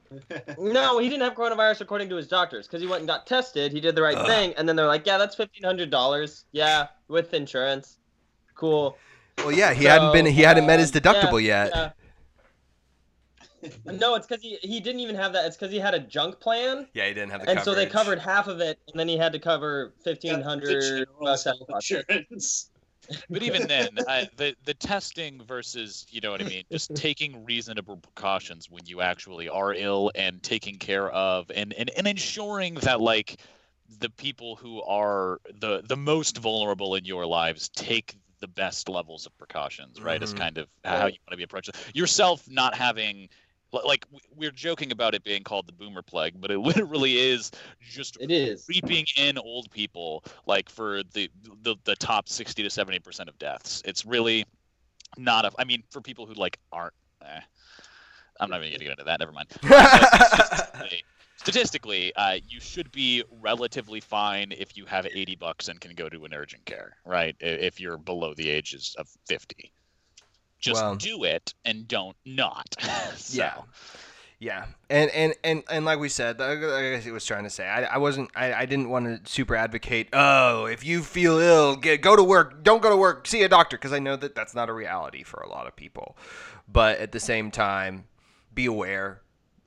No, 0.57 0.99
he 0.99 1.09
didn't 1.09 1.23
have 1.23 1.33
coronavirus 1.33 1.81
according 1.81 2.09
to 2.09 2.15
his 2.15 2.27
doctors 2.27 2.67
because 2.67 2.81
he 2.81 2.87
went 2.87 3.01
and 3.01 3.07
got 3.07 3.27
tested. 3.27 3.71
He 3.71 3.79
did 3.79 3.95
the 3.95 4.01
right 4.01 4.17
Ugh. 4.17 4.27
thing, 4.27 4.53
and 4.57 4.67
then 4.67 4.75
they're 4.75 4.87
like, 4.87 5.05
"Yeah, 5.05 5.17
that's 5.17 5.35
fifteen 5.35 5.63
hundred 5.63 5.89
dollars. 5.89 6.45
Yeah, 6.51 6.87
with 7.07 7.33
insurance. 7.33 7.97
Cool." 8.55 8.97
well, 9.39 9.51
yeah, 9.51 9.73
he 9.73 9.85
hadn't 9.85 10.13
been. 10.13 10.25
He 10.25 10.41
hadn't 10.41 10.65
met 10.65 10.79
his 10.79 10.95
um, 10.95 11.01
deductible 11.01 11.41
yeah, 11.41 11.65
yet. 11.65 11.71
yeah. 11.73 11.89
No, 13.85 14.15
it's 14.15 14.27
because 14.27 14.41
he 14.41 14.57
he 14.61 14.79
didn't 14.79 15.01
even 15.01 15.15
have 15.15 15.33
that. 15.33 15.45
It's 15.45 15.57
because 15.57 15.71
he 15.71 15.79
had 15.79 15.93
a 15.93 15.99
junk 15.99 16.39
plan, 16.39 16.87
Yeah, 16.93 17.07
he 17.07 17.13
didn't 17.13 17.31
have 17.31 17.41
the 17.41 17.49
and 17.49 17.59
so 17.61 17.73
they 17.73 17.85
covered 17.85 18.19
half 18.19 18.47
of 18.47 18.59
it, 18.61 18.79
and 18.87 18.99
then 18.99 19.07
he 19.07 19.17
had 19.17 19.33
to 19.33 19.39
cover 19.39 19.93
fifteen 20.03 20.41
hundred 20.41 21.07
bucks 21.19 21.47
out 21.47 21.57
insurance. 21.69 22.69
But 23.31 23.43
even 23.43 23.67
then, 23.67 23.99
I, 24.05 24.27
the 24.35 24.55
the 24.63 24.73
testing 24.73 25.43
versus 25.43 26.05
you 26.09 26.21
know 26.21 26.31
what 26.31 26.41
I 26.41 26.45
mean, 26.45 26.63
just 26.71 26.93
taking 26.95 27.45
reasonable 27.45 27.97
precautions 27.97 28.69
when 28.69 28.85
you 28.85 29.01
actually 29.01 29.49
are 29.49 29.73
ill 29.73 30.11
and 30.15 30.41
taking 30.43 30.77
care 30.77 31.09
of 31.09 31.49
and 31.53 31.73
and, 31.73 31.89
and 31.91 32.07
ensuring 32.07 32.75
that 32.75 33.01
like 33.01 33.41
the 33.99 34.09
people 34.09 34.55
who 34.55 34.81
are 34.83 35.39
the 35.53 35.81
the 35.87 35.97
most 35.97 36.37
vulnerable 36.37 36.95
in 36.95 37.05
your 37.05 37.25
lives 37.25 37.69
take 37.69 38.15
the 38.39 38.47
best 38.47 38.87
levels 38.89 39.25
of 39.25 39.35
precautions, 39.37 40.01
right? 40.01 40.21
Is 40.21 40.31
Mhm. 40.31 40.33
kind 40.33 40.57
of 40.57 40.69
how 40.83 41.07
you 41.07 41.17
want 41.25 41.31
to 41.31 41.37
be 41.37 41.43
approaching 41.43 41.73
yourself 41.93 42.47
not 42.49 42.75
having 42.75 43.29
Like 43.71 44.05
we're 44.35 44.51
joking 44.51 44.91
about 44.91 45.13
it 45.15 45.23
being 45.23 45.43
called 45.43 45.67
the 45.67 45.73
boomer 45.73 46.01
plague, 46.01 46.39
but 46.39 46.51
it 46.51 46.59
literally 46.71 47.17
is 47.17 47.51
just 47.81 48.17
It 48.19 48.31
is. 48.31 48.65
creeping 48.65 49.05
in 49.17 49.37
old 49.37 49.69
people 49.71 50.23
like 50.45 50.69
for 50.69 51.03
the 51.13 51.29
the, 51.63 51.75
the 51.85 51.95
top 51.95 52.29
60 52.29 52.63
to 52.63 52.69
70 52.69 52.99
percent 52.99 53.29
of 53.29 53.37
deaths. 53.39 53.81
It's 53.85 54.05
really 54.05 54.45
not 55.17 55.45
a 55.45 55.51
i 55.57 55.63
mean 55.63 55.83
for 55.89 56.01
people 56.01 56.25
who 56.25 56.33
like 56.33 56.59
aren't 56.71 56.93
eh, 57.23 57.39
i'm 58.39 58.49
not 58.49 58.59
even 58.61 58.71
gonna 58.73 58.83
get 58.83 58.91
into 58.91 59.03
that 59.05 59.19
never 59.19 59.31
mind. 59.31 59.49
Statistically, 60.25 61.03
statistically 61.37 62.13
uh, 62.15 62.37
you 62.47 62.59
should 62.59 62.91
be 62.91 63.23
relatively 63.41 63.99
fine 63.99 64.51
if 64.51 64.75
you 64.77 64.85
have 64.85 65.05
80 65.07 65.35
bucks 65.35 65.67
and 65.67 65.79
can 65.79 65.93
go 65.95 66.09
to 66.09 66.25
an 66.25 66.33
urgent 66.33 66.65
care 66.65 66.97
right? 67.05 67.35
If 67.39 67.79
you're 67.79 67.97
below 67.97 68.33
the 68.33 68.49
ages 68.49 68.95
of 68.97 69.07
50 69.27 69.71
just 70.59 70.81
Well- 70.81 70.95
do 70.95 71.23
it 71.23 71.53
and 71.65 71.87
don't 71.87 72.15
not 72.25 72.75
So, 73.15 73.37
Yeah. 73.41 73.61
Yeah, 74.39 74.65
and 74.91 75.09
and 75.11 75.33
and 75.43 75.63
and 75.67 75.83
like 75.83 75.97
we 75.97 76.09
said, 76.09 76.37
like 76.39 76.59
I 76.59 76.91
guess 76.91 77.07
it 77.07 77.11
was 77.11 77.25
trying 77.25 77.45
to 77.45 77.49
say, 77.49 77.65
I, 77.67 77.85
I 77.85 77.97
wasn't, 77.97 78.29
I, 78.35 78.53
I 78.53 78.65
didn't 78.67 78.89
want 78.91 79.25
to 79.25 79.31
super 79.31 79.55
advocate. 79.55 80.09
Oh, 80.13 80.65
if 80.65 80.85
you 80.85 81.01
feel 81.01 81.39
ill, 81.39 81.75
get 81.75 82.01
go 82.03 82.15
to 82.15 82.23
work. 82.23 82.61
Don't 82.63 82.83
go 82.83 82.91
to 82.91 82.95
work. 82.97 83.25
See 83.25 83.41
a 83.41 83.49
doctor, 83.49 83.77
because 83.77 83.93
I 83.93 83.97
know 83.97 84.15
that 84.15 84.35
that's 84.35 84.53
not 84.53 84.69
a 84.69 84.73
reality 84.73 85.23
for 85.23 85.39
a 85.39 85.49
lot 85.49 85.65
of 85.65 85.75
people. 85.75 86.15
But 86.67 86.99
at 86.99 87.11
the 87.13 87.19
same 87.19 87.49
time, 87.49 88.03
be 88.53 88.67
aware 88.67 89.21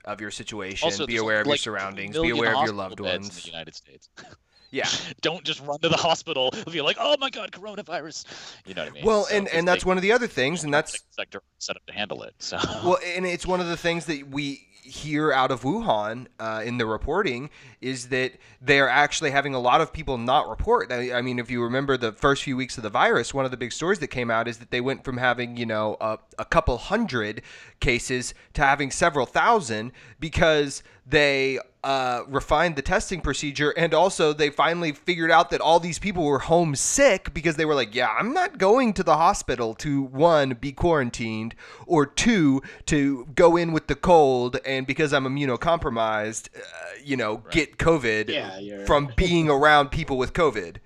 of 0.04 0.20
your 0.20 0.30
situation. 0.30 0.86
also 0.86 1.04
be 1.04 1.16
aware 1.16 1.40
of 1.40 1.48
your 1.48 1.56
surroundings. 1.56 2.16
Be 2.16 2.30
aware 2.30 2.54
of 2.54 2.64
your 2.64 2.72
loved 2.72 3.02
beds 3.02 3.08
in 3.16 3.22
ones. 3.22 3.42
the 3.42 3.48
united 3.50 3.74
states 3.74 4.08
Yeah. 4.70 4.88
don't 5.20 5.42
just 5.44 5.60
run 5.60 5.78
to 5.80 5.88
the 5.88 5.96
hospital 5.96 6.50
and 6.52 6.64
be 6.66 6.80
like, 6.80 6.96
"Oh 7.00 7.16
my 7.18 7.30
God, 7.30 7.50
coronavirus." 7.50 8.24
You 8.66 8.74
know 8.74 8.82
what 8.84 8.90
I 8.90 8.94
mean? 8.94 9.04
Well, 9.04 9.24
So, 9.24 9.36
and 9.36 9.48
and 9.48 9.66
that's 9.66 9.84
one 9.84 9.96
of 9.96 10.02
the 10.02 10.12
other 10.12 10.26
things, 10.26 10.64
and 10.64 10.72
that's 10.72 10.98
sector 11.10 11.42
set 11.58 11.76
up 11.76 11.84
to 11.86 11.92
handle 11.92 12.22
it. 12.22 12.34
So 12.38 12.58
Well, 12.84 12.98
and 13.04 13.26
it's 13.26 13.46
one 13.46 13.60
of 13.60 13.66
the 13.66 13.76
things 13.76 14.06
that 14.06 14.28
we 14.28 14.66
hear 14.82 15.32
out 15.32 15.50
of 15.50 15.62
Wuhan 15.62 16.26
uh, 16.38 16.62
in 16.64 16.78
the 16.78 16.86
reporting 16.86 17.50
is 17.80 18.08
that 18.08 18.32
they 18.60 18.80
are 18.80 18.88
actually 18.88 19.30
having 19.30 19.54
a 19.54 19.58
lot 19.58 19.80
of 19.80 19.92
people 19.92 20.18
not 20.18 20.48
report. 20.48 20.90
I 20.92 21.12
I 21.12 21.22
mean, 21.22 21.38
if 21.38 21.50
you 21.50 21.62
remember 21.62 21.96
the 21.96 22.12
first 22.12 22.42
few 22.42 22.56
weeks 22.56 22.76
of 22.76 22.82
the 22.82 22.90
virus, 22.90 23.32
one 23.32 23.44
of 23.44 23.50
the 23.50 23.56
big 23.56 23.72
stories 23.72 23.98
that 24.00 24.08
came 24.08 24.30
out 24.30 24.48
is 24.48 24.58
that 24.58 24.70
they 24.70 24.80
went 24.80 25.04
from 25.04 25.16
having 25.16 25.56
you 25.56 25.66
know 25.66 25.96
a, 26.00 26.18
a 26.38 26.44
couple 26.44 26.76
hundred 26.78 27.42
cases 27.80 28.34
to 28.54 28.62
having 28.62 28.90
several 28.90 29.26
thousand 29.26 29.92
because 30.18 30.82
they 31.06 31.58
uh, 31.82 32.22
refined 32.28 32.76
the 32.76 32.82
testing 32.82 33.20
procedure 33.20 33.70
and 33.70 33.94
also 33.94 34.32
they 34.32 34.50
finally 34.50 34.92
figured 34.92 35.30
out 35.30 35.50
that 35.50 35.60
all 35.60 35.80
these 35.80 35.98
people 35.98 36.24
were 36.24 36.40
homesick 36.40 37.32
because 37.32 37.56
they 37.56 37.64
were 37.64 37.74
like, 37.74 37.94
yeah, 37.94 38.14
I'm 38.18 38.34
not 38.34 38.58
going 38.58 38.92
to 38.94 39.02
the 39.02 39.16
hospital 39.16 39.74
to 39.76 40.02
one 40.02 40.50
be 40.50 40.72
quarantined 40.72 41.54
or 41.86 42.04
two 42.04 42.62
to 42.86 43.26
go 43.34 43.56
in 43.56 43.72
with 43.72 43.86
the 43.86 43.94
cold 43.94 44.58
and 44.70 44.86
because 44.86 45.12
I'm 45.12 45.24
immunocompromised, 45.24 46.48
uh, 46.56 46.60
you 47.04 47.16
know, 47.16 47.38
get 47.50 47.78
COVID 47.78 48.28
Yeah, 48.28 48.58
you're- 48.58 48.84
from 48.86 49.12
being 49.16 49.48
around 49.48 49.90
people 49.90 50.16
with 50.18 50.32
COVID. 50.32 50.76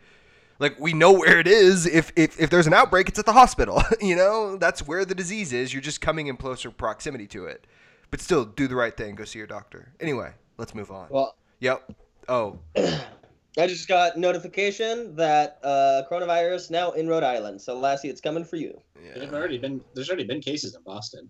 Like 0.59 0.79
we 0.79 0.93
know 0.93 1.13
where 1.13 1.39
it 1.41 1.49
is. 1.49 1.85
If, 1.87 2.13
if 2.17 2.39
if 2.41 2.49
there's 2.49 2.67
an 2.69 2.75
outbreak, 2.75 3.09
it's 3.09 3.19
at 3.19 3.27
the 3.27 3.33
hospital. 3.33 3.83
you 4.01 4.15
know, 4.17 4.57
that's 4.57 4.87
where 4.87 5.05
the 5.05 5.15
disease 5.15 5.53
is. 5.53 5.73
You're 5.73 5.83
just 5.83 6.01
coming 6.01 6.29
in 6.29 6.37
closer 6.37 6.71
proximity 6.71 7.27
to 7.29 7.47
it. 7.47 7.67
But 8.11 8.21
still, 8.21 8.45
do 8.45 8.69
the 8.69 8.77
right 8.77 8.97
thing. 8.97 9.17
Go 9.17 9.25
see 9.25 9.39
your 9.39 9.49
doctor. 9.49 9.93
Anyway, 10.01 10.31
let's 10.57 10.75
move 10.75 10.91
on. 10.91 11.09
Well, 11.11 11.35
Yep. 11.61 11.93
Oh, 12.29 12.59
I 12.77 13.67
just 13.67 13.89
got 13.89 14.17
notification 14.17 15.15
that 15.17 15.59
uh, 15.63 16.03
coronavirus 16.11 16.71
now 16.71 16.93
in 16.93 17.09
Rhode 17.09 17.23
Island. 17.25 17.61
So 17.61 17.79
Lassie, 17.79 18.09
it's 18.09 18.21
coming 18.21 18.45
for 18.45 18.57
you. 18.57 18.81
There's 19.15 19.33
already 19.33 19.59
been 19.59 19.81
there's 19.95 20.09
already 20.09 20.25
been 20.25 20.41
cases 20.41 20.75
in 20.75 20.83
Boston. 20.83 21.29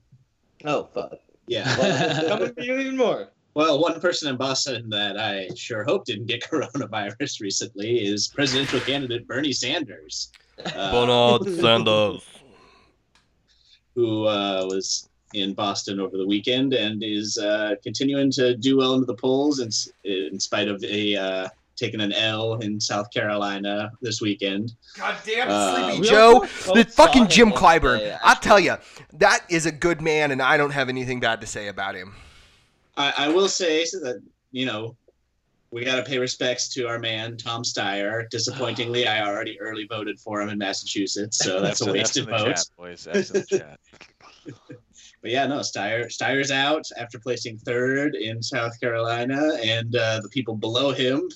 Oh 0.64 0.84
fuck. 0.94 1.14
Yeah. 1.46 1.76
Well, 1.78 2.28
coming 2.28 2.54
for 2.54 2.60
you 2.60 2.78
even 2.78 2.96
more. 2.96 3.28
Well, 3.54 3.80
one 3.80 4.00
person 4.00 4.28
in 4.28 4.36
Boston 4.36 4.90
that 4.90 5.16
I 5.18 5.48
sure 5.54 5.84
hope 5.84 6.06
didn't 6.06 6.26
get 6.26 6.42
coronavirus 6.50 7.40
recently 7.40 8.04
is 8.04 8.28
presidential 8.28 8.80
candidate 8.80 9.28
Bernie 9.28 9.52
Sanders, 9.52 10.32
uh, 10.64 11.38
Sanders. 11.44 12.22
who 13.94 14.26
uh, 14.26 14.66
was 14.66 15.08
in 15.34 15.54
Boston 15.54 16.00
over 16.00 16.16
the 16.16 16.26
weekend 16.26 16.74
and 16.74 17.02
is 17.02 17.38
uh, 17.38 17.74
continuing 17.82 18.30
to 18.32 18.56
do 18.56 18.76
well 18.76 18.94
into 18.94 19.06
the 19.06 19.14
polls 19.14 19.60
in, 19.60 19.70
in 20.04 20.38
spite 20.40 20.68
of 20.68 20.82
a 20.84 21.16
uh, 21.16 21.48
taking 21.76 22.00
an 22.00 22.12
L 22.12 22.54
in 22.54 22.80
South 22.80 23.10
Carolina 23.10 23.90
this 24.00 24.20
weekend. 24.20 24.72
God 24.96 25.16
damn 25.24 25.48
Uh, 25.48 25.90
Sleepy 25.92 26.08
Joe. 26.08 26.40
The 26.74 26.84
fucking 26.84 27.28
Jim 27.28 27.50
yesterday, 27.50 27.78
Clyburn. 27.80 28.18
I 28.22 28.34
tell 28.34 28.60
you, 28.60 28.76
that 29.14 29.44
is 29.48 29.66
a 29.66 29.72
good 29.72 30.00
man, 30.00 30.30
and 30.30 30.40
I 30.40 30.56
don't 30.56 30.70
have 30.70 30.88
anything 30.88 31.20
bad 31.20 31.40
to 31.40 31.46
say 31.46 31.68
about 31.68 31.94
him. 31.94 32.14
I, 32.96 33.12
I 33.16 33.28
will 33.28 33.48
say 33.48 33.84
so 33.84 33.98
that 34.00 34.22
you 34.52 34.66
know 34.66 34.96
we 35.70 35.84
got 35.84 35.96
to 35.96 36.04
pay 36.04 36.18
respects 36.18 36.68
to 36.74 36.86
our 36.86 36.98
man 36.98 37.36
Tom 37.36 37.62
Steyer. 37.64 38.28
Disappointingly, 38.30 39.06
I 39.06 39.26
already 39.26 39.58
early 39.60 39.86
voted 39.88 40.20
for 40.20 40.40
him 40.40 40.48
in 40.48 40.58
Massachusetts, 40.58 41.38
so 41.38 41.60
that's 41.60 41.80
a 41.80 41.92
wasted 41.92 42.24
in 42.24 42.30
the 42.30 42.38
vote. 42.38 42.46
chat, 42.46 42.64
boys. 42.76 43.08
F's 43.08 43.30
in 43.30 43.40
the 43.40 43.58
chat. 43.58 43.80
But 45.24 45.30
yeah, 45.30 45.46
no, 45.46 45.60
Steyer 45.60 46.04
Steyer's 46.08 46.50
out 46.50 46.84
after 46.98 47.18
placing 47.18 47.56
third 47.56 48.14
in 48.14 48.42
South 48.42 48.78
Carolina, 48.78 49.54
and 49.64 49.96
uh, 49.96 50.20
the 50.20 50.28
people 50.28 50.54
below 50.54 50.92
him 50.92 51.30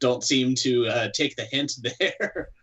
don't 0.00 0.22
seem 0.24 0.54
to 0.56 0.86
uh, 0.86 1.08
take 1.14 1.36
the 1.36 1.44
hint 1.44 1.72
there. 2.00 2.48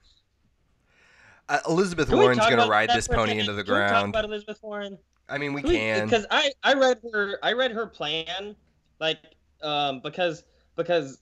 Uh, 1.48 1.58
Elizabeth 1.68 2.10
Can 2.10 2.18
Warren's 2.20 2.38
going 2.46 2.60
to 2.60 2.68
ride 2.68 2.90
this 2.92 3.08
pony 3.08 3.40
into 3.40 3.54
the 3.54 3.64
Can 3.64 3.74
we 3.74 3.80
talk 3.80 3.90
ground. 3.90 4.10
about 4.10 4.24
Elizabeth 4.24 4.60
Warren? 4.62 5.00
I 5.28 5.40
mean, 5.40 5.54
we 5.54 5.62
Can 5.64 5.70
we- 5.72 5.78
can. 5.78 6.06
because 6.06 6.28
I 6.30 6.52
I 6.64 6.76
read 6.76 7.00
her 7.12 7.40
I 7.42 7.54
read 7.54 7.72
her 7.72 7.88
plan 7.88 8.56
like 9.00 9.18
um 9.64 10.00
because 10.04 10.44
because 10.76 11.18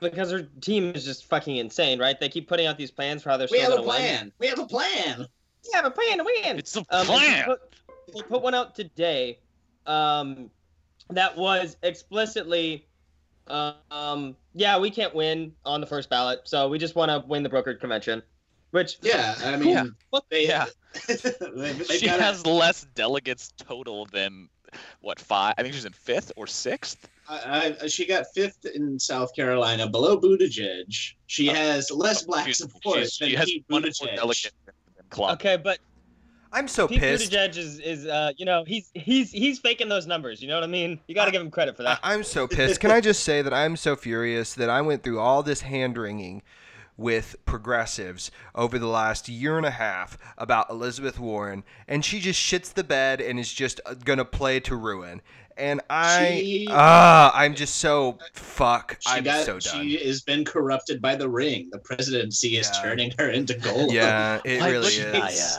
because 0.00 0.30
her 0.30 0.42
team 0.60 0.92
is 0.94 1.04
just 1.04 1.24
fucking 1.24 1.56
insane, 1.56 1.98
right? 1.98 2.18
They 2.20 2.28
keep 2.28 2.48
putting 2.48 2.66
out 2.66 2.78
these 2.78 2.92
plans 2.92 3.24
for 3.24 3.30
how 3.30 3.36
they're 3.38 3.48
we 3.50 3.58
still 3.58 3.72
have 3.72 3.80
a 3.80 3.82
gonna 3.84 3.88
win. 3.88 3.98
plan. 4.18 4.32
We 4.38 4.46
have 4.46 4.58
a 4.60 4.66
plan. 4.66 5.26
We 5.64 5.70
have 5.74 5.84
a 5.84 5.90
plan 5.90 6.18
to 6.18 6.24
win. 6.24 6.58
It's 6.60 6.76
a 6.76 6.80
Um, 6.80 6.86
and 6.90 7.06
she 7.06 7.12
plan. 7.12 7.44
put, 7.44 7.60
they 8.14 8.22
put 8.22 8.40
one 8.42 8.54
out 8.54 8.76
today 8.76 9.40
um, 9.86 10.48
that 11.10 11.36
was 11.36 11.76
explicitly, 11.82 12.86
um, 13.48 14.36
yeah, 14.54 14.78
we 14.78 14.90
can't 14.90 15.14
win 15.14 15.52
on 15.64 15.80
the 15.80 15.86
first 15.86 16.08
ballot, 16.10 16.40
so 16.44 16.68
we 16.68 16.78
just 16.78 16.94
want 16.94 17.10
to 17.10 17.26
win 17.28 17.42
the 17.42 17.50
brokered 17.50 17.80
convention. 17.80 18.22
Which, 18.70 18.96
Yeah, 19.02 19.34
I 19.44 19.56
mean, 19.56 19.68
Yeah. 19.68 19.84
they, 20.30 20.46
Yeah. 20.48 20.66
they, 21.06 21.14
they've 21.72 21.86
she 21.86 22.06
got 22.06 22.20
a- 22.20 22.22
has 22.22 22.46
less 22.46 22.86
delegates 22.94 23.52
total 23.58 24.06
than 24.06 24.48
what 25.02 25.20
five? 25.20 25.54
I 25.58 25.62
think 25.62 25.74
she's 25.74 25.84
in 25.84 25.92
fifth 25.92 26.32
or 26.36 26.46
sixth. 26.46 27.06
I, 27.28 27.76
I, 27.82 27.86
she 27.88 28.06
got 28.06 28.24
fifth 28.34 28.64
in 28.64 28.98
South 28.98 29.34
Carolina, 29.36 29.88
below 29.88 30.18
Buttigieg. 30.18 31.12
She 31.26 31.46
has 31.48 31.90
less 31.90 32.22
black 32.24 32.46
She's- 32.46 32.58
support 32.58 32.98
she's- 32.98 33.18
than 33.18 33.28
she 33.28 33.34
has 33.36 33.46
Pete 33.46 33.68
Buttigieg. 33.68 34.16
delegate 34.16 34.52
than 34.66 35.30
okay, 35.32 35.56
but 35.56 35.78
I'm 36.52 36.68
so 36.68 36.86
Pete 36.86 37.00
pissed. 37.00 37.32
Buttigieg 37.32 37.56
is, 37.56 37.78
is 37.80 38.06
uh, 38.06 38.32
you 38.36 38.44
know, 38.44 38.64
he's 38.66 38.90
he's 38.94 39.30
he's 39.32 39.58
faking 39.58 39.88
those 39.88 40.06
numbers. 40.06 40.42
You 40.42 40.48
know 40.48 40.54
what 40.54 40.64
I 40.64 40.68
mean? 40.68 41.00
You 41.06 41.14
got 41.14 41.24
to 41.24 41.30
give 41.30 41.40
him 41.42 41.50
credit 41.50 41.76
for 41.76 41.82
that. 41.84 41.98
I'm 42.02 42.22
so 42.22 42.46
pissed. 42.48 42.80
Can 42.80 42.90
I 42.90 43.00
just 43.00 43.24
say 43.24 43.42
that 43.42 43.54
I'm 43.54 43.76
so 43.76 43.96
furious 43.96 44.54
that 44.54 44.68
I 44.70 44.80
went 44.82 45.02
through 45.02 45.18
all 45.18 45.42
this 45.42 45.62
hand 45.62 45.96
wringing 45.96 46.42
with 46.98 47.36
progressives 47.46 48.30
over 48.54 48.78
the 48.78 48.86
last 48.86 49.28
year 49.28 49.56
and 49.56 49.64
a 49.66 49.70
half 49.70 50.18
about 50.36 50.68
Elizabeth 50.68 51.18
Warren, 51.18 51.64
and 51.88 52.04
she 52.04 52.20
just 52.20 52.38
shits 52.40 52.72
the 52.74 52.84
bed 52.84 53.20
and 53.20 53.40
is 53.40 53.52
just 53.52 53.80
uh, 53.86 53.94
gonna 53.94 54.24
play 54.26 54.60
to 54.60 54.76
ruin. 54.76 55.22
And 55.56 55.80
I, 55.90 56.38
She- 56.40 56.68
ah, 56.70 57.30
I'm 57.34 57.54
just 57.54 57.76
so 57.76 58.18
fuck. 58.32 58.96
She 59.00 59.10
I'm 59.10 59.24
got. 59.24 59.44
so 59.44 59.58
done. 59.58 59.86
She 59.88 59.96
has 60.06 60.22
been 60.22 60.44
corrupted 60.46 61.02
by 61.02 61.14
the 61.14 61.28
ring. 61.28 61.68
The 61.72 61.78
presidency 61.78 62.56
is 62.56 62.70
Yeah. 62.72 62.82
turning 62.82 63.12
her 63.18 63.28
into 63.30 63.54
gold. 63.54 63.92
Yeah, 63.92 64.40
it 64.44 64.60
Why 64.62 64.70
really 64.70 64.86
is. 64.88 65.04
uh, 65.04 65.28
She's 65.28 65.58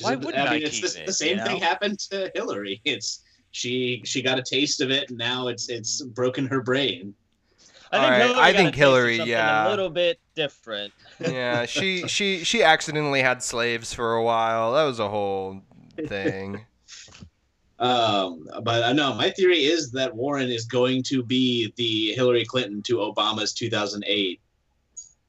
Why 0.00 0.14
wouldn't 0.14 0.36
I 0.48 0.54
mean, 0.54 0.62
it's 0.62 0.80
keep 0.80 0.90
the, 0.90 1.02
it, 1.02 1.06
the 1.06 1.12
same 1.12 1.38
thing 1.38 1.60
know? 1.60 1.66
happened 1.66 1.98
to 2.10 2.30
Hillary. 2.34 2.80
It's 2.84 3.22
she 3.50 4.02
she 4.04 4.22
got 4.22 4.38
a 4.38 4.42
taste 4.42 4.80
of 4.80 4.90
it, 4.90 5.10
and 5.10 5.18
now 5.18 5.48
it's 5.48 5.68
it's 5.68 6.02
broken 6.02 6.46
her 6.46 6.62
brain. 6.62 7.14
I 7.92 7.96
All 7.96 8.10
right, 8.10 8.22
I 8.22 8.52
got 8.52 8.60
a 8.60 8.64
think 8.64 8.74
Hillary, 8.74 9.16
yeah. 9.16 9.66
a 9.66 9.70
little 9.70 9.90
bit 9.90 10.20
different. 10.34 10.92
yeah, 11.18 11.66
she 11.66 12.06
she 12.06 12.44
she 12.44 12.62
accidentally 12.62 13.22
had 13.22 13.42
slaves 13.42 13.92
for 13.92 14.14
a 14.14 14.22
while. 14.22 14.72
That 14.72 14.84
was 14.84 14.98
a 15.00 15.08
whole 15.08 15.62
thing. 16.06 16.66
Um, 17.80 18.46
but 18.62 18.82
uh, 18.82 18.92
no, 18.92 19.14
my 19.14 19.30
theory 19.30 19.64
is 19.64 19.90
that 19.92 20.14
Warren 20.14 20.50
is 20.50 20.66
going 20.66 21.02
to 21.04 21.22
be 21.22 21.72
the 21.76 22.12
Hillary 22.12 22.44
Clinton 22.44 22.82
to 22.82 22.96
Obama's 22.96 23.54
2008 23.54 24.38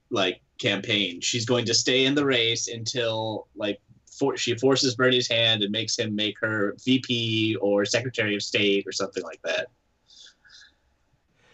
like 0.10 0.42
campaign. 0.60 1.22
She's 1.22 1.46
going 1.46 1.66
to 1.66 1.74
stay 1.74 2.06
in 2.06 2.14
the 2.14 2.26
race 2.26 2.68
until 2.68 3.48
like 3.56 3.80
for, 4.21 4.38
she 4.38 4.53
forces 4.55 4.95
Bernie's 4.95 5.27
hand 5.27 5.63
and 5.63 5.71
makes 5.71 5.97
him 5.97 6.15
make 6.15 6.36
her 6.39 6.75
VP 6.86 7.57
or 7.60 7.86
Secretary 7.86 8.36
of 8.36 8.43
State 8.43 8.86
or 8.88 8.91
something 8.91 9.23
like 9.23 9.41
that. 9.43 9.67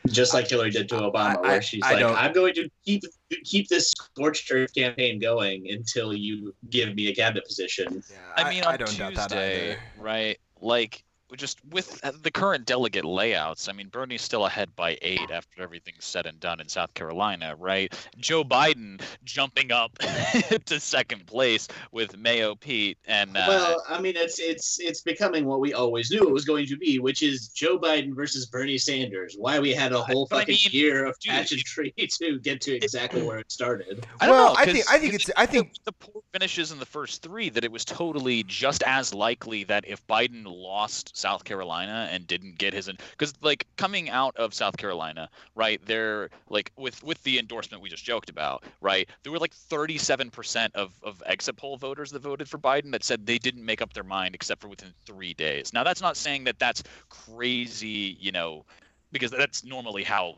Just 0.10 0.34
like 0.34 0.50
Hillary 0.50 0.72
did 0.72 0.90
to 0.90 0.96
Obama, 0.96 1.38
I- 1.38 1.42
where 1.42 1.62
she's 1.62 1.82
I 1.84 1.92
like, 1.94 2.00
don't- 2.02 2.18
"I'm 2.18 2.34
going 2.34 2.54
to 2.56 2.70
keep 2.86 3.04
keep 3.46 3.68
this 3.70 3.92
scorched 3.92 4.52
earth 4.52 4.74
campaign 4.76 5.18
going 5.20 5.70
until 5.70 6.14
you 6.14 6.54
give 6.70 6.94
me 6.94 7.08
a 7.08 7.16
cabinet 7.16 7.46
position." 7.46 8.04
Yeah, 8.10 8.18
I 8.36 8.50
mean, 8.50 8.64
on 8.64 8.78
don't 8.78 8.98
doubt 8.98 9.16
that 9.16 9.30
Tuesday, 9.30 9.78
right? 9.98 10.38
Like, 10.62 11.04
just 11.36 11.60
with 11.72 12.00
uh, 12.04 12.12
the 12.22 12.32
current 12.32 12.66
delegate 12.66 13.04
layouts, 13.06 13.68
I 13.68 13.74
mean, 13.74 13.90
Bernie's 13.90 14.22
still 14.22 14.46
ahead 14.46 14.76
by 14.76 14.98
eight 15.02 15.30
after 15.32 15.62
everything's 15.62 16.06
said 16.06 16.26
and 16.26 16.40
done 16.40 16.60
in 16.62 16.70
South 16.70 16.94
Carolina, 16.94 17.56
right? 17.60 17.94
Joe 18.18 18.44
Biden 18.44 19.02
jumping 19.26 19.72
up 19.72 19.98
to 20.66 20.80
second 20.80 21.26
place 21.28 21.68
with 21.92 22.18
Mayo 22.18 22.56
Pete 22.56 22.98
and 23.06 23.36
uh, 23.36 23.46
Well, 23.48 23.84
I 23.90 24.00
mean, 24.00 24.16
it's 24.16 24.40
it's 24.40 24.80
it's 24.80 25.02
becoming 25.02 25.46
what 25.46 25.60
we 25.60 25.74
always 25.74 26.12
knew 26.12 26.22
it 26.22 26.32
was 26.32 26.46
going 26.46 26.66
to 26.68 26.78
be, 26.78 27.00
which 27.00 27.22
is 27.24 27.50
Joe 27.50 27.78
Biden 27.78 28.16
versus 28.16 28.46
Bernie 28.46 28.78
Sanders. 28.78 29.36
Why 29.38 29.60
we 29.60 29.74
had 29.74 29.92
a 29.92 30.02
whole 30.02 30.28
But 30.30 30.36
I 30.38 30.40
fucking 30.42 30.54
mean, 30.72 30.82
year 30.84 31.06
of 31.06 31.20
dude, 31.20 31.32
pageantry 31.32 31.92
to 31.98 32.40
get 32.40 32.62
to 32.62 32.76
exactly 32.76 33.22
where 33.22 33.40
it 33.40 33.52
started. 33.52 34.06
I 34.22 34.28
don't 34.28 34.36
Well, 34.36 34.54
know, 34.54 34.56
I 34.58 34.66
think- 34.66 34.90
I 34.90 34.98
think 35.00 35.12
'cause 35.14 35.30
it's- 35.30 35.34
I 35.36 35.46
think- 35.46 35.74
the, 35.74 35.80
the 35.86 35.92
poor 35.94 36.22
finishes 36.32 36.72
in 36.72 36.80
the 36.80 36.86
first 36.86 37.22
three 37.22 37.50
that 37.50 37.64
it 37.64 37.72
was 37.72 37.84
totally 37.84 38.44
just 38.44 38.84
as 38.84 39.14
likely 39.14 39.64
that 39.66 39.84
if 39.88 40.06
Biden 40.08 40.44
lost 40.46 41.17
South 41.18 41.44
Carolina 41.44 42.08
and 42.12 42.28
didn't 42.28 42.58
get 42.58 42.74
his 42.74 42.90
because 43.12 43.34
like 43.42 43.66
coming 43.76 44.10
out 44.10 44.36
of 44.38 44.54
South 44.54 44.78
Carolina, 44.78 45.30
right? 45.56 45.82
There 45.86 46.30
like 46.50 46.72
with 46.78 47.04
with 47.04 47.22
the 47.24 47.40
endorsement 47.40 47.82
we 47.82 47.90
just 47.90 48.06
joked 48.06 48.30
about, 48.30 48.64
right? 48.82 49.10
There 49.24 49.32
were 49.32 49.40
like 49.40 49.54
37 49.54 50.30
percent 50.30 50.76
of 50.76 50.94
of 51.04 51.22
exit 51.26 51.58
poll 51.58 51.78
voters 51.78 52.12
that 52.12 52.22
voted 52.22 52.48
for 52.48 52.58
Biden 52.58 52.92
that 52.92 53.04
said 53.04 53.26
they 53.26 53.38
didn't 53.38 53.66
make 53.66 53.82
up 53.82 53.94
their 53.94 54.04
mind 54.04 54.36
except 54.36 54.62
for 54.62 54.68
within 54.68 54.94
three 55.06 55.34
days. 55.34 55.74
Now 55.74 55.84
that's 55.84 56.02
not 56.02 56.16
saying 56.18 56.46
that 56.46 56.60
that's 56.60 56.84
crazy, 57.10 58.18
you 58.20 58.32
know, 58.32 58.66
because 59.12 59.32
that's 59.32 59.64
normally 59.64 60.04
how 60.04 60.36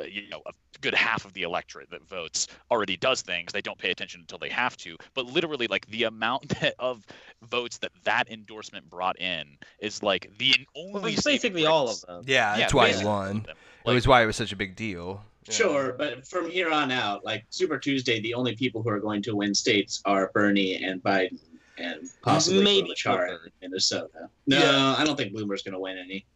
Uh, 0.00 0.04
you 0.04 0.28
know 0.30 0.40
a 0.46 0.52
good 0.80 0.94
half 0.94 1.24
of 1.26 1.32
the 1.34 1.42
electorate 1.42 1.90
that 1.90 2.02
votes 2.08 2.46
already 2.70 2.96
does 2.96 3.20
things 3.22 3.52
they 3.52 3.60
don't 3.60 3.76
pay 3.78 3.90
attention 3.90 4.20
until 4.20 4.38
they 4.38 4.48
have 4.48 4.76
to 4.78 4.96
but 5.14 5.26
literally 5.26 5.66
like 5.66 5.84
the 5.86 6.04
amount 6.04 6.48
that, 6.60 6.74
of 6.78 7.06
votes 7.42 7.78
that 7.78 7.92
that 8.04 8.30
endorsement 8.30 8.88
brought 8.88 9.18
in 9.20 9.58
is 9.80 10.02
like 10.02 10.30
the 10.38 10.54
only 10.74 10.92
Well, 11.00 11.06
it's 11.06 11.22
basically 11.22 11.66
all 11.66 11.86
grace. 11.86 12.02
of 12.04 12.24
them. 12.24 12.24
Yeah, 12.26 12.52
Yeah, 12.54 12.58
that's 12.60 12.74
why 12.74 12.92
he 12.92 13.04
won. 13.04 13.36
of 13.38 13.46
them. 13.46 13.56
It 13.86 13.92
was 13.92 14.06
why 14.08 14.22
it 14.22 14.26
was 14.26 14.36
such 14.36 14.52
a 14.52 14.56
big 14.56 14.74
deal. 14.76 15.22
Yeah. 15.46 15.54
Sure, 15.54 15.94
but 15.98 16.26
from 16.26 16.50
here 16.50 16.70
on 16.70 16.90
out, 16.90 17.24
like 17.24 17.44
Super 17.50 17.78
Tuesday, 17.78 18.20
the 18.20 18.34
only 18.34 18.54
people 18.54 18.82
who 18.82 18.90
are 18.90 19.00
going 19.00 19.22
to 19.22 19.34
win 19.36 19.54
states 19.54 20.00
are 20.04 20.30
Bernie 20.34 20.82
and 20.82 21.02
Biden 21.02 21.38
and 21.78 22.08
possibly 22.22 22.62
Maybe 22.62 22.90
Klobuchar 22.90 23.28
Bloomberg. 23.30 23.44
in 23.46 23.52
Minnesota. 23.70 24.28
No, 24.46 24.58
Yeah. 24.58 24.94
I 24.98 25.04
don't 25.04 25.16
think 25.16 25.32
Bloomberg's 25.34 25.62
going 25.62 25.72
to 25.74 25.78
win 25.80 25.96
any. 25.98 26.26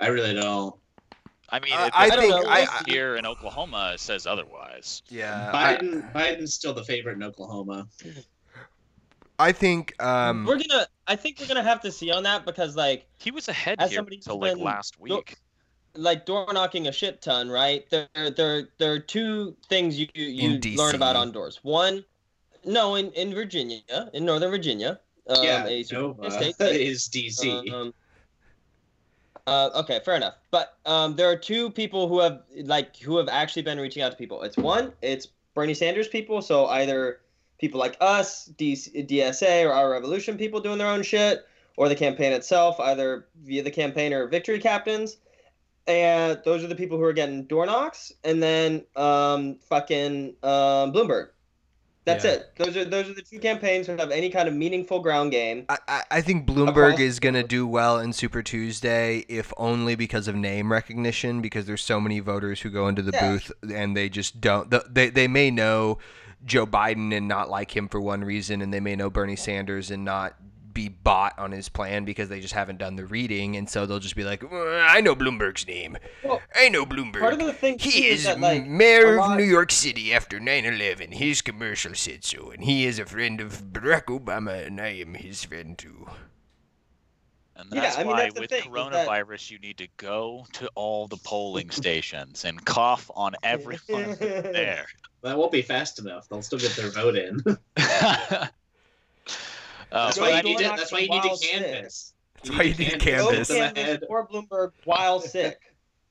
I 0.00 0.08
really 0.08 0.34
don't. 0.34 0.74
I 1.48 1.60
mean, 1.60 1.72
I- 1.74 1.86
it, 1.86 1.92
I 1.94 2.10
the 2.10 2.16
think- 2.16 2.32
polls 2.32 2.46
I- 2.48 2.66
I- 2.68 2.82
here 2.90 3.16
in 3.16 3.24
Oklahoma 3.26 3.94
says 3.98 4.26
otherwise. 4.26 5.02
Yeah, 5.08 5.50
I, 5.54 5.76
Biden, 5.76 6.12
Biden's 6.12 6.54
still 6.54 6.74
the 6.74 6.84
favorite 6.84 7.14
in 7.14 7.22
Oklahoma. 7.22 7.86
I 9.38 9.52
think 9.52 10.00
um, 10.02 10.44
we're 10.46 10.58
gonna. 10.58 10.86
I 11.06 11.14
think 11.16 11.38
we're 11.40 11.46
gonna 11.46 11.62
have 11.62 11.82
to 11.82 11.92
see 11.92 12.10
on 12.10 12.22
that 12.22 12.46
because 12.46 12.74
like 12.74 13.06
He 13.18 13.30
was 13.30 13.48
ahead 13.48 13.76
As 13.80 13.90
here 13.90 13.98
somebody 13.98 14.16
until 14.16 14.40
like 14.40 14.56
last 14.56 14.96
Look, 14.98 15.28
week. 15.28 15.36
like 15.94 16.24
door 16.24 16.50
knocking 16.52 16.86
a 16.88 16.92
shit 16.92 17.20
ton, 17.20 17.50
right? 17.50 17.84
There, 17.90 18.08
there, 18.14 18.68
there 18.78 18.92
are 18.94 18.98
two 18.98 19.54
things 19.68 19.98
you 20.00 20.08
you 20.14 20.58
learn 20.76 20.94
about 20.94 21.16
on 21.16 21.32
doors. 21.32 21.60
One, 21.62 22.02
no, 22.64 22.94
in 22.94 23.10
in 23.12 23.34
Virginia, 23.34 23.82
in 24.14 24.24
Northern 24.24 24.50
Virginia, 24.50 25.00
um, 25.28 25.44
yeah, 25.44 25.66
a 25.66 25.84
Nova 25.92 26.30
state. 26.30 26.54
is 26.60 27.06
DC. 27.08 27.70
Um, 27.70 27.92
uh, 29.46 29.70
okay, 29.76 30.00
fair 30.04 30.14
enough. 30.16 30.34
But 30.50 30.76
um, 30.86 31.16
there 31.16 31.30
are 31.30 31.36
two 31.36 31.70
people 31.70 32.08
who 32.08 32.20
have 32.20 32.42
like 32.64 32.96
who 32.96 33.16
have 33.16 33.28
actually 33.28 33.62
been 33.62 33.78
reaching 33.78 34.02
out 34.02 34.10
to 34.12 34.16
people. 34.16 34.42
It's 34.42 34.56
one, 34.56 34.92
it's 35.02 35.28
Bernie 35.54 35.74
Sanders 35.74 36.08
people, 36.08 36.42
so 36.42 36.66
either 36.66 37.20
people 37.58 37.80
like 37.80 37.96
us, 38.00 38.50
DSA, 38.58 39.64
or 39.64 39.72
our 39.72 39.90
Revolution 39.90 40.36
people 40.36 40.60
doing 40.60 40.78
their 40.78 40.88
own 40.88 41.02
shit, 41.02 41.46
or 41.76 41.88
the 41.88 41.94
campaign 41.94 42.32
itself, 42.32 42.78
either 42.80 43.26
via 43.44 43.62
the 43.62 43.70
campaign 43.70 44.12
or 44.12 44.26
victory 44.26 44.58
captains. 44.58 45.16
And 45.86 46.40
those 46.44 46.64
are 46.64 46.66
the 46.66 46.74
people 46.74 46.98
who 46.98 47.04
are 47.04 47.12
getting 47.12 47.44
door 47.44 47.64
knocks, 47.64 48.12
and 48.24 48.42
then 48.42 48.84
um, 48.96 49.58
fucking 49.68 50.34
um, 50.42 50.92
Bloomberg. 50.92 51.28
That's 52.06 52.24
Yeah. 52.24 52.30
it. 52.34 52.52
Those 52.56 52.76
are 52.76 52.84
those 52.84 53.10
are 53.10 53.14
the 53.14 53.20
two 53.22 53.38
campaigns 53.40 53.88
who 53.88 53.96
have 53.96 54.10
any 54.12 54.30
kind 54.30 54.48
of 54.48 54.54
meaningful 54.54 55.00
ground 55.00 55.32
game. 55.32 55.66
I, 55.68 55.78
I- 55.88 56.02
I 56.12 56.20
think 56.22 56.46
Bloomberg 56.46 56.68
Across 56.70 57.00
is 57.00 57.20
going 57.20 57.34
to 57.34 57.42
do 57.42 57.66
well 57.66 57.98
in 57.98 58.12
Super 58.12 58.42
Tuesday, 58.42 59.24
if 59.28 59.52
only 59.56 59.96
because 59.96 60.28
of 60.28 60.36
name 60.36 60.70
recognition, 60.72 61.42
because 61.42 61.66
there's 61.66 61.82
so 61.82 62.00
many 62.00 62.20
voters 62.20 62.60
who 62.60 62.70
go 62.70 62.86
into 62.86 63.02
the 63.02 63.10
Yeah. 63.12 63.32
booth 63.32 63.52
and 63.74 63.96
they 63.96 64.08
just 64.08 64.40
don't. 64.40 64.72
They, 64.94 65.10
they 65.10 65.26
may 65.26 65.50
know 65.50 65.98
Joe 66.44 66.64
Biden 66.64 67.12
and 67.14 67.26
not 67.26 67.50
like 67.50 67.76
him 67.76 67.88
for 67.88 68.00
one 68.00 68.22
reason, 68.22 68.62
and 68.62 68.72
they 68.72 68.80
may 68.80 68.94
know 68.94 69.10
Bernie 69.10 69.34
Sanders 69.36 69.90
and 69.90 70.04
not 70.04 70.36
be 70.76 70.88
bought 70.90 71.36
on 71.38 71.50
his 71.52 71.70
plan 71.70 72.04
because 72.04 72.28
they 72.28 72.38
just 72.38 72.52
haven't 72.52 72.76
done 72.78 72.96
the 72.96 73.06
reading, 73.06 73.56
and 73.56 73.68
so 73.68 73.86
they'll 73.86 73.98
just 73.98 74.14
be 74.14 74.24
like, 74.24 74.44
"Uh, 74.44 74.76
I 74.86 75.00
know 75.00 75.16
Bloomberg's 75.16 75.66
name. 75.66 75.96
Well, 76.22 76.42
I 76.54 76.68
know 76.68 76.84
Bloomberg. 76.84 77.20
Part 77.20 77.32
of 77.32 77.40
the 77.46 77.52
thing 77.54 77.78
He 77.78 78.06
is 78.08 78.24
that 78.24 78.38
like 78.38 78.66
mayor 78.66 79.16
a 79.16 79.24
of 79.32 79.38
New 79.38 79.44
York 79.44 79.72
City 79.72 80.12
after 80.12 80.38
9/11. 80.38 81.12
His 81.14 81.40
commercial 81.40 81.94
said 81.94 82.24
so, 82.24 82.50
and 82.50 82.62
he 82.62 82.84
is 82.84 82.98
a 82.98 83.06
friend 83.06 83.40
of 83.40 83.62
Barack 83.72 84.04
Obama, 84.04 84.66
and 84.66 84.78
I 84.80 84.88
am 85.00 85.14
his 85.14 85.44
friend 85.44 85.78
too. 85.78 86.06
And 87.56 87.72
Yeah, 87.72 87.80
that's 87.80 87.96
I 87.96 88.00
mean, 88.00 88.08
why 88.08 88.20
that's 88.24 88.34
the 88.34 88.40
with 88.42 88.50
thing, 88.50 88.58
is 88.58 88.64
that- 88.66 88.70
coronavirus, 89.08 89.50
you 89.50 89.58
need 89.58 89.78
to 89.78 89.88
go 89.96 90.46
to 90.52 90.68
all 90.74 91.08
the 91.08 91.16
polling 91.16 91.70
stations 91.82 92.44
and 92.44 92.62
cough 92.66 93.10
on 93.16 93.34
everyone 93.42 94.14
there. 94.20 94.84
That 95.22 95.38
won't 95.38 95.52
be 95.52 95.62
fast 95.62 95.98
enough. 95.98 96.28
They'll 96.28 96.42
still 96.42 96.58
get 96.58 96.72
their 96.76 96.90
vote 96.90 97.16
in. 97.16 97.40
Uh, 99.96 100.04
that's 100.06 100.18
why 100.20 100.28
you 100.28 100.42
need 100.42 100.44
mean, 100.44 100.58
to. 100.58 100.64
That's 100.76 100.92
why 100.92 100.98
you 100.98 101.08
need 101.08 101.22
While 101.22 101.36
to 101.38 101.46
That's 102.42 102.50
why 102.50 102.62
you 102.64 102.74
need 102.74 102.90
to 102.90 102.98
Go 102.98 103.04
canvass. 103.04 103.48
them 103.48 103.56
canvass 103.56 103.76
ahead. 103.86 104.04
for 104.06 104.28
Bloomberg 104.28 104.72
while 104.84 105.20
sick. 105.34 105.58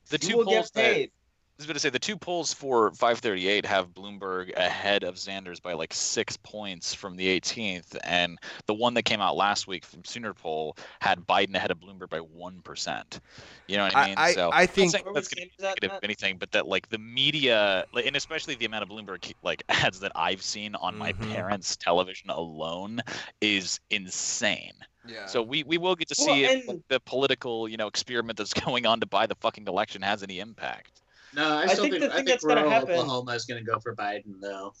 the 0.08 0.18
two 0.18 0.34
polls 0.34 0.48
get 0.48 0.72
that 0.74 0.94
paid. 0.94 1.10
I 1.58 1.62
was 1.62 1.66
going 1.68 1.74
to 1.74 1.80
say 1.80 1.88
the 1.88 1.98
two 1.98 2.18
polls 2.18 2.52
for 2.52 2.90
538 2.90 3.64
have 3.64 3.94
Bloomberg 3.94 4.54
ahead 4.58 5.04
of 5.04 5.18
Sanders 5.18 5.58
by 5.58 5.72
like 5.72 5.94
six 5.94 6.36
points 6.36 6.92
from 6.92 7.16
the 7.16 7.40
18th, 7.40 7.96
and 8.04 8.38
the 8.66 8.74
one 8.74 8.92
that 8.92 9.04
came 9.04 9.22
out 9.22 9.36
last 9.36 9.66
week 9.66 9.82
from 9.86 10.04
Sooner 10.04 10.34
poll 10.34 10.76
had 11.00 11.26
Biden 11.26 11.54
ahead 11.54 11.70
of 11.70 11.80
Bloomberg 11.80 12.10
by 12.10 12.18
one 12.18 12.60
percent. 12.60 13.20
You 13.68 13.78
know 13.78 13.84
what 13.84 13.96
I 13.96 14.02
I- 14.02 14.06
mean? 14.08 14.14
I- 14.18 14.32
so 14.34 14.50
I 14.50 14.60
I'm 14.62 14.66
think- 14.68 14.90
saying 14.92 15.04
Where 15.06 15.14
that's 15.14 15.30
was 15.30 15.34
going 15.34 15.48
to 15.48 15.56
be 15.56 15.64
negative 15.64 15.92
anything, 16.02 16.36
but 16.36 16.52
that 16.52 16.66
like 16.68 16.90
the 16.90 16.98
media, 16.98 17.86
like, 17.94 18.04
and 18.04 18.16
especially 18.16 18.54
the 18.56 18.66
amount 18.66 18.82
of 18.82 18.90
Bloomberg 18.90 19.32
like 19.42 19.62
ads 19.70 19.98
that 20.00 20.12
I've 20.14 20.42
seen 20.42 20.74
on 20.74 20.94
my 20.98 21.14
Mhm. 21.14 21.32
parents' 21.32 21.74
television 21.74 22.28
alone 22.28 23.00
is 23.40 23.80
insane. 23.88 24.74
Yeah. 25.08 25.24
So 25.24 25.40
we, 25.40 25.62
we 25.62 25.78
will 25.78 25.96
get 25.96 26.08
to 26.08 26.16
Well, 26.18 26.34
see 26.34 26.44
if 26.44 26.50
and- 26.50 26.68
like, 26.68 26.88
the 26.88 27.00
political 27.00 27.66
you 27.66 27.78
know 27.78 27.86
experiment 27.86 28.36
that's 28.36 28.52
going 28.66 28.84
on 28.84 29.00
to 29.00 29.06
buy 29.06 29.26
the 29.26 29.36
fucking 29.36 29.66
election 29.66 30.02
has 30.02 30.22
any 30.22 30.38
impact. 30.40 31.00
No, 31.36 31.44
I 31.58 31.62
I 31.64 31.66
think 31.68 31.78
think, 31.80 31.90
the 31.92 31.96
I 31.96 32.00
thing 32.00 32.10
think 32.16 32.28
that's 32.28 32.44
gonna 32.44 32.60
rural 32.62 32.70
happen- 32.70 32.90
Oklahoma 32.94 33.32
is 33.32 33.44
going 33.44 33.62
to 33.64 33.70
go 33.70 33.78
for 33.78 33.94
Biden, 33.94 34.40
though. 34.40 34.72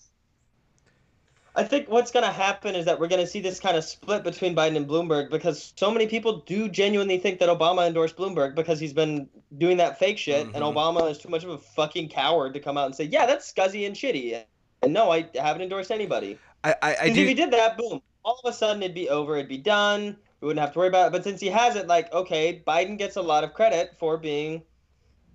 I 1.54 1.64
think 1.64 1.88
what's 1.88 2.10
going 2.10 2.24
to 2.24 2.30
happen 2.32 2.74
is 2.74 2.84
that 2.84 3.00
we're 3.00 3.08
going 3.08 3.20
to 3.22 3.26
see 3.26 3.40
this 3.40 3.58
kind 3.60 3.78
of 3.78 3.84
split 3.84 4.22
between 4.24 4.54
Biden 4.54 4.76
and 4.76 4.86
Bloomberg 4.86 5.30
because 5.30 5.72
so 5.76 5.90
many 5.90 6.06
people 6.06 6.40
do 6.46 6.68
genuinely 6.68 7.16
think 7.18 7.38
that 7.40 7.48
Obama 7.48 7.86
endorsed 7.86 8.16
Bloomberg 8.16 8.54
because 8.54 8.78
he's 8.78 8.92
been 8.92 9.26
doing 9.56 9.78
that 9.78 9.98
fake 9.98 10.18
shit, 10.18 10.46
and 10.46 10.54
Mhm. 10.54 10.74
Obama 10.74 11.10
is 11.10 11.16
too 11.18 11.30
much 11.30 11.44
of 11.44 11.50
a 11.50 11.58
fucking 11.58 12.08
coward 12.10 12.52
to 12.54 12.60
come 12.60 12.76
out 12.76 12.84
and 12.86 12.94
say, 12.94 13.04
"Yeah, 13.04 13.24
that's 13.24 13.50
scuzzy 13.50 13.86
and 13.86 13.96
shitty." 13.96 14.42
And 14.82 14.92
no, 14.92 15.10
I 15.10 15.28
haven't 15.34 15.62
endorsed 15.62 15.90
anybody. 15.90 16.38
I, 16.62 16.72
I, 16.72 16.76
I 16.82 16.92
Because 17.04 17.18
if 17.18 17.28
he 17.28 17.34
did 17.34 17.50
that, 17.52 17.78
boom, 17.78 18.02
all 18.22 18.38
of 18.44 18.50
a 18.50 18.54
sudden 18.54 18.82
it'd 18.82 18.94
be 18.94 19.08
over, 19.08 19.36
it'd 19.36 19.48
be 19.48 19.56
done. 19.56 20.16
We 20.42 20.48
wouldn't 20.48 20.60
have 20.60 20.74
to 20.74 20.78
worry 20.78 20.88
about 20.88 21.06
it. 21.06 21.12
But 21.12 21.24
since 21.24 21.40
he 21.40 21.48
has 21.48 21.76
it, 21.76 21.86
like, 21.86 22.12
okay, 22.12 22.62
Biden 22.66 22.98
gets 22.98 23.16
a 23.16 23.22
lot 23.22 23.44
of 23.44 23.54
credit 23.54 23.94
for 23.98 24.18
being 24.18 24.62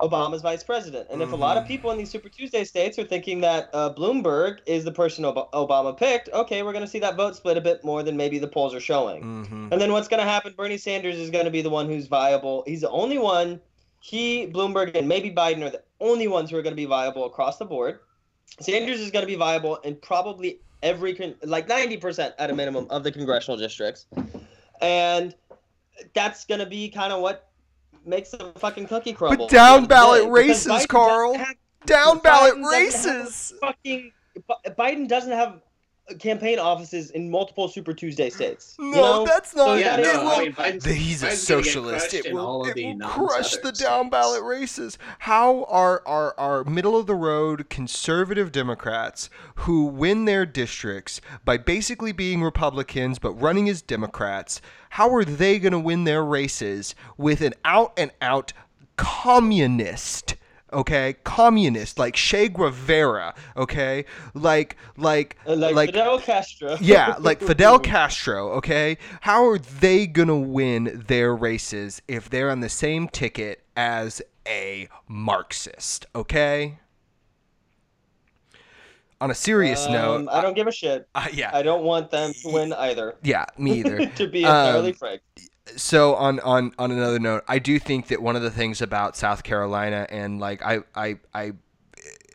Obama's 0.02 0.42
vice 0.42 0.64
president. 0.64 1.08
And 1.12 1.22
if 1.22 1.32
a 1.32 1.36
lot 1.36 1.58
of 1.58 1.64
Mhm. 1.64 1.68
people 1.68 1.92
in 1.92 1.98
these 1.98 2.10
Super 2.10 2.28
Tuesday 2.30 2.64
states 2.64 2.98
are 2.98 3.04
thinking 3.04 3.42
that 3.42 3.70
uh, 3.74 3.94
Bloomberg 3.94 4.60
is 4.66 4.84
the 4.84 4.92
person 4.92 5.24
Ob- 5.26 5.52
Obama 5.52 5.96
picked, 5.96 6.30
okay, 6.34 6.64
we're 6.64 6.72
going 6.74 6.84
to 6.84 6.90
see 6.90 7.00
that 7.00 7.16
vote 7.16 7.36
split 7.36 7.56
a 7.58 7.62
bit 7.62 7.84
more 7.84 8.02
than 8.04 8.18
maybe 8.18 8.40
the 8.40 8.48
polls 8.48 8.74
are 8.74 8.80
showing. 8.80 9.24
Mhm. 9.24 9.72
And 9.72 9.80
then 9.82 9.92
what's 9.92 10.08
going 10.08 10.20
to 10.22 10.28
happen? 10.30 10.54
Bernie 10.58 10.78
Sanders 10.78 11.18
is 11.18 11.30
going 11.30 11.46
to 11.46 11.52
be 11.52 11.62
the 11.62 11.70
one 11.70 11.88
who's 11.88 12.08
viable. 12.08 12.64
He's 12.66 12.82
the 12.82 12.90
only 12.90 13.18
one. 13.20 13.62
He, 14.00 14.48
Bloomberg, 14.48 14.96
and 14.96 15.08
maybe 15.08 15.30
Biden 15.30 15.62
are 15.62 15.70
the 15.70 15.84
only 16.00 16.28
ones 16.28 16.50
who 16.50 16.58
are 16.58 16.64
going 16.64 16.74
to 16.74 16.76
be 16.76 16.86
viable 16.86 17.26
across 17.26 17.58
the 17.58 17.66
board. 17.66 18.00
Sanders 18.60 19.00
is 19.00 19.12
going 19.12 19.22
to 19.24 19.28
be 19.28 19.36
viable 19.36 19.76
in 19.78 19.96
probably 19.98 20.60
every, 20.82 21.14
con- 21.14 21.36
like 21.44 21.68
90% 21.70 22.34
at 22.40 22.50
a 22.50 22.56
minimum 22.56 22.88
of 22.90 23.04
the 23.04 23.12
congressional 23.12 23.56
districts. 23.58 24.08
And 24.82 25.36
that's 26.16 26.46
going 26.46 26.60
to 26.60 26.66
be 26.66 26.90
kind 26.90 27.14
of 27.14 27.22
what 27.22 27.51
makes 28.06 28.32
the 28.32 28.52
fucking 28.58 28.88
cookie 28.88 29.14
crumble. 29.14 29.48
But 29.48 29.52
down 29.52 29.62
at 29.62 29.68
the 29.68 29.76
end 29.76 29.84
of 29.84 29.90
the 29.90 29.96
ballot 29.96 30.32
races, 30.32 30.86
Carl. 30.88 31.34
have- 31.38 31.56
Down 31.86 32.20
ballot 32.20 32.56
Biden 32.56 32.72
races. 32.72 33.54
fucking 33.60 34.12
Biden 34.78 35.08
doesn't 35.08 35.32
have 35.32 35.62
campaign 36.20 36.60
offices 36.60 37.12
in 37.12 37.30
multiple 37.30 37.68
Super 37.68 37.94
Tuesday 37.94 38.30
states. 38.30 38.76
No, 38.80 38.86
you 38.86 38.96
know? 38.96 39.26
that's 39.26 39.56
not. 39.56 39.66
So 39.66 39.76
yeah, 39.76 39.98
that 39.98 40.04
no, 40.04 40.32
is- 40.32 40.38
I 40.38 40.44
mean, 40.44 40.54
Biden's, 40.54 40.86
he's 40.86 41.24
a 41.24 41.28
Biden's 41.28 41.48
gonna 41.48 41.64
socialist. 41.64 42.14
It 42.14 42.34
will, 42.34 42.46
all 42.46 42.62
of 42.64 42.70
it 42.70 42.76
the 42.76 42.94
will 42.94 43.08
crush 43.08 43.56
the 43.58 43.72
down 43.72 44.10
ballot 44.10 44.44
races. 44.44 44.98
How 45.20 45.64
are 45.66 46.02
our, 46.06 46.38
our 46.38 46.64
middle 46.64 46.98
of 46.98 47.08
the 47.08 47.16
road 47.16 47.70
conservative 47.70 48.52
Democrats 48.52 49.30
who 49.56 49.86
win 49.86 50.26
their 50.26 50.46
districts 50.46 51.22
by 51.46 51.58
basically 51.58 52.12
being 52.12 52.42
Republicans 52.42 53.20
but 53.20 53.32
running 53.34 53.70
as 53.70 53.82
Democrats, 53.82 54.62
how 54.92 55.14
are 55.14 55.24
they 55.24 55.60
going 55.60 55.72
to 55.72 55.80
win 55.80 56.04
their 56.04 56.24
races 56.24 56.96
with 57.18 57.42
an 57.42 57.54
out 57.64 57.94
and 57.98 58.12
out 58.22 58.54
communist? 58.98 60.36
Okay, 60.74 61.16
communist 61.26 62.00
like 62.00 62.14
Che 62.16 62.48
Guevara. 62.50 63.34
Okay, 63.58 64.06
like 64.34 64.78
like 64.98 65.38
Uh, 65.46 65.56
like, 65.56 65.76
Fidel 65.88 66.20
Castro. 66.20 66.78
yeah, 66.82 67.16
like 67.20 67.42
Fidel 67.48 67.80
Castro, 67.80 68.52
okay? 68.54 68.98
How 69.22 69.46
are 69.48 69.58
they 69.60 70.08
to 70.30 70.36
win 70.36 71.04
their 71.08 71.36
races 71.36 72.02
if 72.08 72.30
they're 72.30 72.50
on 72.50 72.62
the 72.62 72.70
same 72.70 73.08
ticket 73.10 73.64
as 73.76 74.22
a 74.48 74.88
Marxist, 75.08 76.06
okay? 76.16 76.80
On 79.20 79.30
a 79.30 79.36
serious 79.36 79.86
Um, 79.86 79.94
note, 79.94 80.28
I 80.32 80.42
don't 80.42 80.56
give 80.56 80.68
a 80.68 80.72
shit. 80.72 81.08
uh, 81.14 81.28
yeah, 81.32 81.52
I 81.54 81.62
don't 81.62 81.84
want 81.84 82.10
them 82.10 82.34
to 82.34 82.50
win 82.50 82.74
either. 82.74 83.16
yeah, 83.24 83.46
me 83.58 83.80
either. 83.80 84.00
to 84.16 84.28
be 84.28 84.44
Um, 84.44 84.56
entirely 84.56 84.94
frank. 84.94 85.22
So 85.78 86.16
on 86.16 86.40
on 86.42 86.74
on 86.78 86.92
another 86.92 87.20
note, 87.20 87.44
I 87.48 87.60
do 87.60 87.80
think 87.80 88.08
that 88.08 88.22
one 88.22 88.36
of 88.36 88.42
the 88.42 88.52
things 88.52 88.82
about 88.82 89.16
South 89.16 89.44
Carolina 89.44 90.08
and 90.10 90.40
like 90.40 90.64
I 90.64 90.80
I 90.96 91.18
I. 91.34 91.54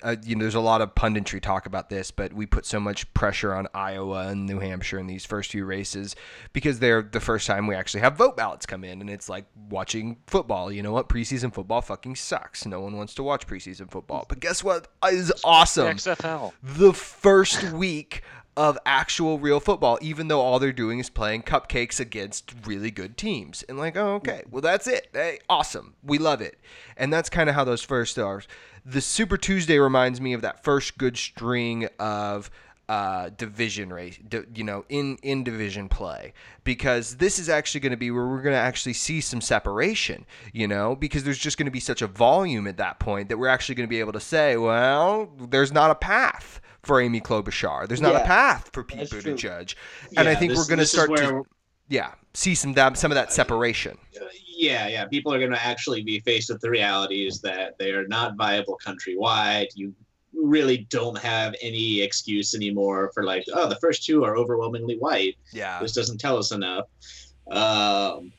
Uh, 0.03 0.15
you 0.23 0.37
know, 0.37 0.43
there's 0.43 0.55
a 0.55 0.61
lot 0.61 0.83
of 0.83 0.95
punditry 0.95 1.41
talk 1.41 1.65
about 1.65 1.89
this, 1.89 2.11
but 2.11 2.31
we 2.31 2.45
put 2.45 2.67
so 2.67 2.79
much 2.79 3.13
pressure 3.15 3.55
on 3.55 3.67
Iowa 3.73 4.29
and 4.29 4.45
New 4.45 4.61
Hampshire 4.61 4.99
in 4.99 5.07
these 5.07 5.25
first 5.25 5.51
few 5.51 5.65
races 5.65 6.15
because 6.53 6.79
they're 6.81 7.03
the 7.03 7.19
first 7.19 7.47
time 7.47 7.67
we 7.67 7.75
actually 7.75 8.01
have 8.01 8.15
vote 8.15 8.37
ballots 8.37 8.67
come 8.67 8.85
in, 8.85 9.01
and 9.01 9.09
it's 9.09 9.31
like 9.31 9.47
watching 9.71 10.19
football. 10.27 10.71
You 10.71 10.83
know 10.83 10.93
what? 10.93 11.09
Preseason 11.09 11.53
football 11.53 11.81
fucking 11.81 12.15
sucks. 12.17 12.67
No 12.67 12.81
one 12.81 12.95
wants 12.97 13.15
to 13.15 13.23
watch 13.23 13.47
preseason 13.47 13.91
football. 13.91 14.27
But 14.29 14.39
guess 14.39 14.63
what 14.63 14.87
is 15.11 15.33
awesome? 15.43 15.97
XFL. 15.97 16.53
the 16.63 16.93
first 16.93 17.73
week 17.73 18.23
of 18.57 18.79
actual 18.87 19.39
real 19.39 19.61
football, 19.61 19.99
even 20.01 20.29
though 20.29 20.41
all 20.41 20.59
they're 20.59 20.73
doing 20.73 20.99
is 20.99 21.11
playing 21.11 21.43
cupcakes 21.43 22.01
against 22.01 22.55
really 22.65 22.91
good 22.91 23.17
teams. 23.17 23.63
And 23.69 23.79
like, 23.79 23.97
oh, 23.97 24.15
okay, 24.15 24.43
well, 24.51 24.63
that's 24.63 24.87
it. 24.87 25.09
Hey, 25.13 25.41
awesome. 25.49 25.95
We 26.03 26.19
love 26.19 26.41
it. 26.41 26.59
And 26.97 27.13
that's 27.13 27.29
kind 27.29 27.49
of 27.49 27.55
how 27.55 27.65
those 27.65 27.83
first 27.83 28.19
are. 28.19 28.43
The 28.85 29.01
Super 29.01 29.37
Tuesday 29.37 29.79
reminds 29.79 30.21
me 30.21 30.33
of 30.33 30.43
that 30.43 30.63
first 30.63 30.97
good 30.97 31.17
string 31.17 31.89
of 31.99 32.51
uh, 32.89 33.31
division 33.37 33.93
race, 33.93 34.19
di- 34.29 34.45
you 34.55 34.63
know, 34.63 34.85
in 34.89 35.17
in 35.23 35.43
division 35.43 35.89
play, 35.89 36.33
because 36.63 37.17
this 37.17 37.39
is 37.39 37.49
actually 37.49 37.81
going 37.81 37.91
to 37.91 37.97
be 37.97 38.11
where 38.11 38.27
we're 38.27 38.43
going 38.43 38.55
to 38.55 38.59
actually 38.61 38.93
see 38.93 39.21
some 39.21 39.41
separation, 39.41 40.25
you 40.53 40.69
know, 40.69 40.95
because 40.95 41.25
there's 41.25 41.39
just 41.39 41.59
going 41.59 41.67
to 41.67 41.73
be 41.73 41.81
such 41.81 42.01
a 42.03 42.07
volume 42.07 42.67
at 42.67 42.77
that 42.77 43.01
point 43.01 43.29
that 43.29 43.39
we're 43.39 43.49
actually 43.49 43.75
going 43.75 43.89
to 43.89 43.91
be 43.91 43.99
able 44.01 44.13
to 44.13 44.21
say, 44.21 44.57
well, 44.57 45.31
there's 45.51 45.73
not 45.73 45.91
a 45.91 45.97
path 45.97 46.61
for 46.83 47.01
Amy 47.01 47.21
Klobuchar, 47.21 47.89
there's 47.89 48.01
not 48.01 48.15
a 48.15 48.21
path 48.25 48.71
for 48.73 48.85
Pete. 48.85 49.11
Buttigieg, 49.11 49.75
and 50.17 50.29
I 50.29 50.35
think 50.37 50.51
this- 50.51 50.59
we're 50.59 50.67
going 50.69 50.79
to 50.79 50.87
start 50.87 51.17
to, 51.17 51.45
yeah, 51.89 52.13
see 52.35 52.55
some 52.55 52.73
that 52.75 52.97
some 52.97 53.11
of 53.11 53.17
that 53.17 53.33
separation. 53.33 53.99
yeah, 54.59 54.87
yeah, 54.89 55.05
people 55.07 55.35
are 55.35 55.39
going 55.39 55.51
to 55.51 55.63
actually 55.65 56.03
be 56.03 56.21
faced 56.21 56.51
with 56.51 56.61
the 56.61 56.71
realities 56.71 57.41
that 57.41 57.77
they 57.79 57.91
are 57.91 58.07
not 58.07 58.37
viable 58.37 58.79
countrywide. 58.85 59.67
You 59.75 59.93
really 60.37 60.87
don't 60.91 61.19
have 61.19 61.55
any 61.63 62.01
excuse 62.03 62.55
anymore 62.55 63.11
for 63.15 63.25
like, 63.25 63.45
oh, 63.55 63.69
the 63.69 63.77
first 63.77 64.05
two 64.05 64.25
are 64.25 64.37
overwhelmingly 64.37 64.97
white. 64.99 65.37
Yeah, 65.53 65.81
This 65.81 65.93
doesn't 65.93 66.19
tell 66.19 66.37
us 66.37 66.53
enough. 66.53 66.87
Um, 67.51 68.33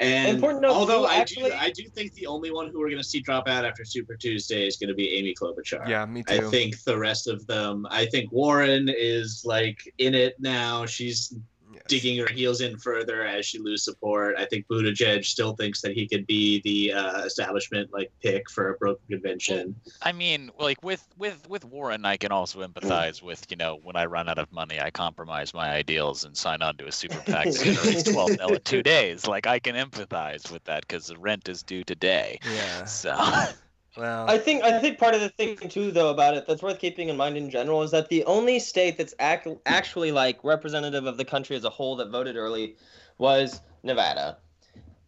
and 0.00 0.36
Important 0.36 0.62
note, 0.62 0.72
although 0.72 1.06
I 1.06 1.16
actually- 1.16 1.50
do, 1.50 1.56
I 1.56 1.70
do 1.70 1.82
think 1.88 2.14
the 2.14 2.26
only 2.26 2.50
one 2.52 2.68
who 2.70 2.78
we're 2.78 2.88
going 2.88 3.02
to 3.02 3.08
see 3.08 3.20
drop 3.20 3.48
out 3.48 3.64
after 3.64 3.84
Super 3.84 4.14
Tuesday 4.16 4.66
is 4.66 4.76
going 4.76 4.88
to 4.88 4.94
be 4.94 5.10
Amy 5.14 5.34
Klobuchar. 5.34 5.88
yeah, 5.88 6.04
me 6.06 6.22
too. 6.22 6.34
I 6.34 6.50
think 6.50 6.82
the 6.84 6.96
rest 6.96 7.26
of 7.26 7.46
them. 7.48 7.86
I 7.90 8.06
think 8.06 8.30
Warren 8.30 8.88
is 8.88 9.42
like 9.44 9.78
in 9.98 10.14
it 10.14 10.36
now. 10.38 10.86
She's 10.86 11.32
Yes. 11.32 11.42
Digging 11.88 12.18
her 12.18 12.28
heels 12.32 12.60
in 12.60 12.78
further 12.78 13.24
as 13.24 13.46
she 13.46 13.58
loses 13.58 13.84
support. 13.84 14.36
I 14.38 14.44
think 14.44 14.66
Buttigieg 14.70 15.24
still 15.24 15.54
thinks 15.56 15.80
that 15.82 15.92
he 15.92 16.06
could 16.06 16.26
be 16.26 16.60
the 16.62 16.92
uh, 16.92 17.24
establishment 17.24 17.90
like 17.92 18.12
pick 18.22 18.48
for 18.50 18.70
a 18.70 18.74
broken 18.74 19.02
convention. 19.10 19.74
I 20.02 20.12
mean, 20.12 20.50
like 20.58 20.82
with 20.82 21.06
with 21.16 21.48
with 21.48 21.64
Warren, 21.64 22.04
I 22.04 22.16
can 22.16 22.30
also 22.32 22.66
empathize 22.66 23.22
with 23.22 23.46
you 23.50 23.56
know 23.56 23.78
when 23.82 23.96
I 23.96 24.06
run 24.06 24.28
out 24.28 24.38
of 24.38 24.52
money, 24.52 24.80
I 24.80 24.90
compromise 24.90 25.54
my 25.54 25.70
ideals 25.70 26.24
and 26.24 26.36
sign 26.36 26.62
on 26.62 26.76
to 26.76 26.86
a 26.86 26.92
super 26.92 27.18
PAC 27.18 27.46
that 27.46 27.62
can 27.62 27.76
raise 27.86 28.02
twelve 28.04 28.36
mil 28.38 28.54
in 28.54 28.60
two 28.62 28.82
days. 28.82 29.26
Like 29.26 29.46
I 29.46 29.58
can 29.58 29.74
empathize 29.74 30.50
with 30.52 30.64
that 30.64 30.86
because 30.86 31.06
the 31.06 31.18
rent 31.18 31.48
is 31.48 31.62
due 31.62 31.84
today. 31.84 32.38
Yeah, 32.44 32.84
So 32.84 33.16
well, 33.96 34.28
I 34.28 34.38
think 34.38 34.62
I 34.62 34.78
think 34.80 34.98
part 34.98 35.14
of 35.14 35.20
the 35.20 35.30
thing 35.30 35.56
too, 35.56 35.90
though, 35.90 36.10
about 36.10 36.34
it 36.34 36.46
that's 36.46 36.62
worth 36.62 36.78
keeping 36.78 37.08
in 37.08 37.16
mind 37.16 37.36
in 37.36 37.50
general 37.50 37.82
is 37.82 37.90
that 37.90 38.08
the 38.08 38.24
only 38.24 38.58
state 38.58 38.96
that's 38.96 39.14
ac- 39.20 39.56
actually 39.66 40.12
like 40.12 40.42
representative 40.44 41.06
of 41.06 41.16
the 41.16 41.24
country 41.24 41.56
as 41.56 41.64
a 41.64 41.70
whole 41.70 41.96
that 41.96 42.10
voted 42.10 42.36
early 42.36 42.76
was 43.18 43.60
Nevada. 43.82 44.38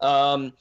Um, 0.01 0.53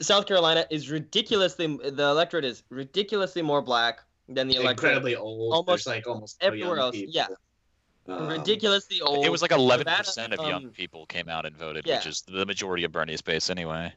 South 0.00 0.26
Carolina 0.26 0.66
is 0.70 0.90
ridiculously 0.90 1.66
the 1.66 2.04
electorate 2.04 2.44
is 2.44 2.62
ridiculously 2.70 3.42
more 3.42 3.62
black 3.62 4.00
than 4.28 4.48
the 4.48 4.56
electorate. 4.56 4.92
Incredibly 4.92 5.16
old. 5.16 5.54
almost 5.54 5.84
There's 5.84 5.86
like 5.86 6.06
almost 6.06 6.36
everywhere 6.40 6.78
else, 6.78 6.96
people. 6.96 7.12
yeah. 7.14 7.26
Um, 8.08 8.26
ridiculously 8.26 9.00
old. 9.00 9.24
it 9.24 9.30
was 9.30 9.42
like 9.42 9.52
eleven 9.52 9.84
Nevada, 9.84 10.04
percent 10.04 10.32
of 10.32 10.46
young 10.46 10.64
um, 10.66 10.70
people 10.70 11.06
came 11.06 11.28
out 11.28 11.46
and 11.46 11.56
voted, 11.56 11.86
yeah. 11.86 11.96
which 11.96 12.06
is 12.06 12.22
the 12.22 12.44
majority 12.44 12.82
of 12.84 12.92
Bernie's 12.92 13.22
base 13.22 13.50
anyway. 13.50 13.92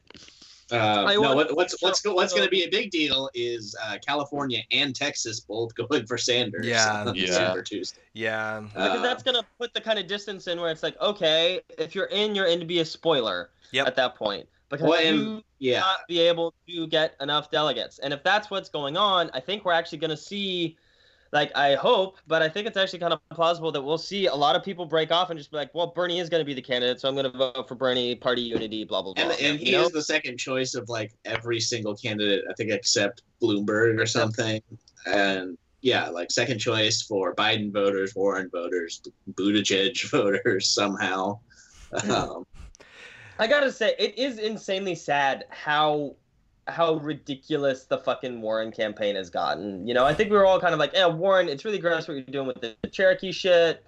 Uh, 0.70 1.12
no, 1.14 1.20
want- 1.20 1.36
what, 1.36 1.56
what's 1.56 1.80
what's 1.82 2.04
what's 2.06 2.32
going 2.32 2.44
to 2.44 2.50
be 2.50 2.62
a 2.64 2.70
big 2.70 2.90
deal 2.90 3.28
is 3.34 3.76
uh, 3.84 3.98
California 4.06 4.62
and 4.70 4.94
Texas 4.94 5.40
both 5.40 5.74
going 5.88 6.06
for 6.06 6.16
Sanders. 6.18 6.66
Yeah. 6.66 7.04
on 7.06 7.14
Yeah. 7.14 7.54
Tuesday. 7.64 8.00
yeah, 8.14 8.60
because 8.60 8.98
Uh, 8.98 9.02
that's 9.02 9.22
gonna 9.22 9.42
put 9.58 9.74
the 9.74 9.80
kind 9.80 9.98
of 9.98 10.06
distance 10.06 10.46
in 10.46 10.60
where 10.60 10.70
it's 10.70 10.82
like, 10.82 10.98
okay, 11.00 11.60
if 11.78 11.94
you're 11.94 12.06
in, 12.06 12.34
you're 12.34 12.46
in 12.46 12.60
to 12.60 12.66
be 12.66 12.80
a 12.80 12.84
spoiler 12.84 13.50
Yep. 13.72 13.86
at 13.88 13.96
that 13.96 14.14
point 14.14 14.48
because 14.68 14.88
Well, 14.88 14.98
and- 15.00 15.18
you 15.18 15.44
yeah. 15.58 15.80
not 15.80 16.00
be 16.08 16.20
able 16.20 16.54
to 16.68 16.86
get 16.86 17.14
enough 17.20 17.50
delegates. 17.50 17.98
And 17.98 18.12
if 18.12 18.22
that's 18.22 18.50
what's 18.50 18.68
going 18.68 18.96
on, 18.96 19.30
I 19.34 19.40
think 19.40 19.64
we're 19.64 19.72
actually 19.72 19.98
going 19.98 20.10
to 20.10 20.16
see, 20.16 20.76
like, 21.34 21.50
I 21.56 21.74
hope, 21.74 22.18
but 22.28 22.42
I 22.42 22.48
think 22.48 22.68
it's 22.68 22.76
actually 22.76 23.00
kind 23.00 23.12
of 23.12 23.18
plausible 23.30 23.72
that 23.72 23.82
we'll 23.82 23.98
see 23.98 24.26
a 24.26 24.34
lot 24.34 24.54
of 24.54 24.62
people 24.62 24.86
break 24.86 25.10
off 25.10 25.30
and 25.30 25.38
just 25.38 25.50
be 25.50 25.56
like, 25.56 25.74
well, 25.74 25.88
Bernie 25.88 26.20
is 26.20 26.28
going 26.28 26.40
to 26.40 26.44
be 26.44 26.54
the 26.54 26.62
candidate, 26.62 27.00
so 27.00 27.08
I'm 27.08 27.16
going 27.16 27.30
to 27.30 27.36
vote 27.36 27.66
for 27.66 27.74
Bernie, 27.74 28.14
party 28.14 28.40
unity, 28.40 28.84
blah, 28.84 29.02
blah, 29.02 29.14
blah. 29.14 29.24
And, 29.24 29.32
and 29.40 29.58
he 29.58 29.72
know? 29.72 29.82
is 29.82 29.90
the 29.90 30.02
second 30.02 30.38
choice 30.38 30.74
of 30.76 30.88
like 30.88 31.12
every 31.24 31.58
single 31.58 31.96
candidate, 31.96 32.44
I 32.48 32.54
think, 32.54 32.70
except 32.70 33.22
Bloomberg 33.42 34.00
or 34.00 34.06
something. 34.06 34.62
And 35.06 35.58
yeah, 35.82 36.08
like 36.08 36.30
second 36.30 36.60
choice 36.60 37.02
for 37.02 37.34
Biden 37.34 37.72
voters, 37.72 38.14
Warren 38.14 38.48
voters, 38.48 39.02
Buttigieg 39.32 40.08
voters 40.10 40.68
somehow. 40.68 41.40
Um, 42.08 42.46
I 43.40 43.48
gotta 43.48 43.72
say, 43.72 43.96
it 43.98 44.16
is 44.16 44.38
insanely 44.38 44.94
sad 44.94 45.46
how 45.50 46.14
how 46.66 46.94
ridiculous 46.96 47.84
the 47.84 47.98
fucking 47.98 48.40
Warren 48.40 48.72
campaign 48.72 49.16
has 49.16 49.30
gotten. 49.30 49.86
You 49.86 49.94
know, 49.94 50.04
I 50.04 50.14
think 50.14 50.30
we 50.30 50.36
were 50.36 50.46
all 50.46 50.60
kind 50.60 50.72
of 50.72 50.78
like, 50.80 50.92
"Yeah, 50.94 51.06
Warren, 51.06 51.48
it's 51.48 51.64
really 51.64 51.78
gross 51.78 52.08
what 52.08 52.14
you're 52.14 52.22
doing 52.24 52.46
with 52.46 52.60
the 52.60 52.76
Cherokee 52.90 53.32
shit," 53.32 53.84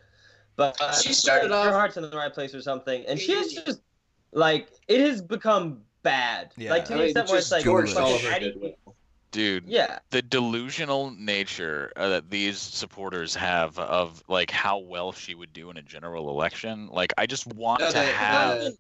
but 0.57 0.81
uh, 0.81 0.93
She 0.93 1.13
started 1.13 1.49
your 1.49 1.57
off- 1.57 1.73
heart's 1.73 1.97
in 1.97 2.03
the 2.03 2.17
right 2.17 2.33
place 2.33 2.55
or 2.55 2.61
something, 2.63 3.05
and 3.07 3.19
she 3.19 3.33
is 3.33 3.55
just 3.55 3.81
like 4.33 4.69
it 4.89 5.01
has 5.01 5.23
become 5.23 5.81
bad. 6.03 6.53
Yeah. 6.57 6.71
like 6.71 6.85
to 6.87 6.95
I 6.95 6.97
the 6.97 7.01
mean, 7.03 7.11
extent 7.11 7.29
where 7.31 7.39
it's 7.39 7.51
like, 7.51 7.65
George 7.65 7.93
George 7.95 8.21
fucking 8.23 8.31
how 8.31 8.39
do 8.39 8.47
you- 8.47 8.75
Dude, 9.33 9.65
yeah, 9.67 9.99
the 10.11 10.23
delusional 10.23 11.11
nature 11.11 11.93
uh, 11.97 12.09
that 12.09 12.31
these 12.31 12.59
supporters 12.59 13.35
have 13.35 13.79
of 13.79 14.23
like 14.29 14.51
how 14.51 14.79
well 14.79 15.13
she 15.13 15.35
would 15.35 15.53
do 15.53 15.69
in 15.69 15.77
a 15.77 15.83
general 15.83 16.31
election. 16.31 16.89
Like 16.91 17.13
I 17.19 17.27
just 17.27 17.47
want 17.49 17.81
No, 17.81 17.89
to 17.89 17.93
the- 17.93 17.99
have 18.05 18.73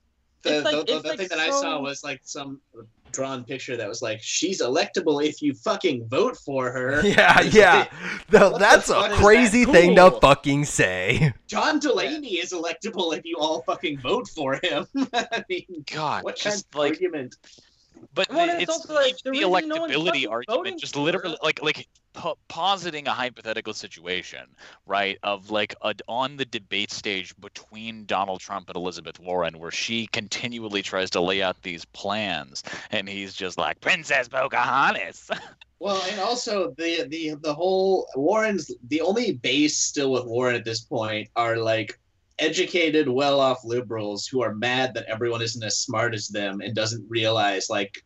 the- 0.42 0.58
It's 0.60 0.70
the, 0.70 0.76
like- 0.76 0.86
the, 0.86 1.00
the 1.02 1.08
like 1.08 1.18
thing 1.18 1.28
that 1.28 1.38
I 1.38 1.50
saw 1.50 1.80
was 1.80 2.04
like 2.04 2.20
some 2.24 2.60
drawn 3.12 3.44
picture 3.44 3.76
that 3.78 3.88
was 3.88 4.02
like 4.02 4.20
she's 4.20 4.60
electable 4.60 5.24
if 5.24 5.40
you 5.40 5.54
fucking 5.54 6.06
vote 6.08 6.36
for 6.36 6.70
her. 6.70 7.00
yeah, 7.06 7.40
yeah. 7.42 7.76
like, 7.78 8.32
No, 8.32 8.58
that's 8.58 8.88
the 8.88 8.98
a 8.98 9.10
crazy 9.16 9.64
that 9.64 9.72
thing 9.72 9.96
to 9.96 10.10
fucking 10.20 10.64
say. 10.66 11.32
John 11.46 11.78
Delaney 11.78 12.34
is 12.38 12.52
electable 12.52 13.16
if 13.16 13.24
you 13.24 13.36
all 13.38 13.62
fucking 13.62 14.00
vote 14.00 14.28
for 14.28 14.60
him. 14.62 14.86
I 15.14 15.44
mean, 15.48 15.84
God, 15.92 16.24
what 16.24 16.34
kind 16.38 16.54
just 16.54 16.66
of 16.68 16.74
like 16.78 16.92
argument? 16.92 17.36
But 18.14 18.28
Well, 18.30 18.46
the- 18.46 18.54
it's 18.54 18.62
it's 18.64 18.72
also, 18.72 18.94
like, 18.94 19.16
the 19.18 19.22
the 19.24 19.30
reason 19.30 19.68
no 19.68 19.86
electability 19.86 20.28
argument, 20.30 20.78
just 20.80 20.96
literally 20.96 21.30
her- 21.30 21.38
like 21.42 21.62
like 21.62 21.88
po- 22.16 22.38
positing 22.48 23.06
a 23.06 23.12
hypothetical 23.12 23.74
situation, 23.74 24.46
right? 24.86 25.18
Of 25.22 25.50
like 25.50 25.74
a, 25.82 25.94
on 26.08 26.36
the 26.36 26.44
debate 26.44 26.90
stage 26.90 27.38
between 27.40 28.06
Donald 28.06 28.40
Trump 28.40 28.68
and 28.68 28.76
Elizabeth 28.76 29.20
Warren, 29.20 29.58
where 29.60 29.70
she 29.70 30.08
continually 30.08 30.82
tries 30.82 31.10
to 31.10 31.20
lay 31.20 31.42
out 31.42 31.62
these 31.62 31.84
plans, 31.84 32.64
and 32.90 33.08
he's 33.08 33.34
just 33.34 33.58
like 33.58 33.80
Princess 33.80 34.28
Pocahontas. 34.28 35.30
Well, 35.78 36.02
and 36.10 36.18
also 36.20 36.74
the 36.78 37.06
the 37.06 37.34
the 37.42 37.52
whole 37.52 38.08
Warren's 38.16 38.74
the 38.88 39.02
only 39.02 39.32
base 39.32 39.76
still 39.76 40.10
with 40.10 40.24
Warren 40.24 40.54
at 40.54 40.64
this 40.64 40.80
point 40.80 41.28
are 41.36 41.58
like 41.58 42.00
educated, 42.38 43.10
well-off 43.10 43.62
liberals 43.62 44.26
who 44.26 44.40
are 44.42 44.54
mad 44.54 44.94
that 44.94 45.04
everyone 45.04 45.42
isn't 45.42 45.62
as 45.62 45.78
smart 45.80 46.14
as 46.14 46.28
them 46.28 46.62
and 46.62 46.74
doesn't 46.74 47.04
realize 47.10 47.68
like 47.68 48.02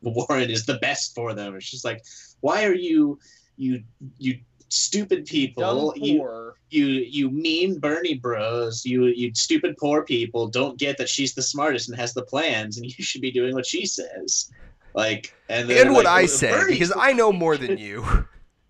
Warren 0.00 0.48
is 0.48 0.64
the 0.64 0.78
best 0.78 1.12
for 1.16 1.34
them. 1.34 1.56
It's 1.56 1.68
just 1.68 1.84
like, 1.84 2.04
why 2.40 2.64
are 2.64 2.74
you 2.74 3.18
you 3.58 3.84
you 4.18 4.40
stupid 4.70 5.26
people? 5.26 5.94
You 5.96 6.28
you 6.70 6.86
you 6.86 7.30
mean 7.30 7.80
Bernie 7.80 8.14
bros, 8.18 8.84
you 8.86 9.06
you 9.06 9.32
stupid 9.34 9.76
poor 9.78 10.04
people 10.04 10.48
don't 10.48 10.78
get 10.78 10.98
that 10.98 11.10
she's 11.10 11.34
the 11.34 11.42
smartest 11.42 11.88
and 11.90 11.98
has 11.98 12.14
the 12.14 12.24
plans, 12.24 12.78
and 12.78 12.86
you 12.98 13.04
should 13.04 13.22
be 13.22 13.32
doing 13.32 13.54
what 13.54 13.66
she 13.66 13.86
says. 13.86 14.50
Like 14.94 15.36
and 15.50 15.70
then 15.70 15.88
And 15.88 15.94
what 15.94 16.06
like, 16.06 16.06
I 16.06 16.26
"Well, 16.26 16.28
say, 16.28 16.50
Bernie's 16.50 16.78
because 16.78 16.92
I 16.96 17.12
know 17.12 17.32
more 17.32 17.58
than 17.58 17.78
you. 17.78 18.04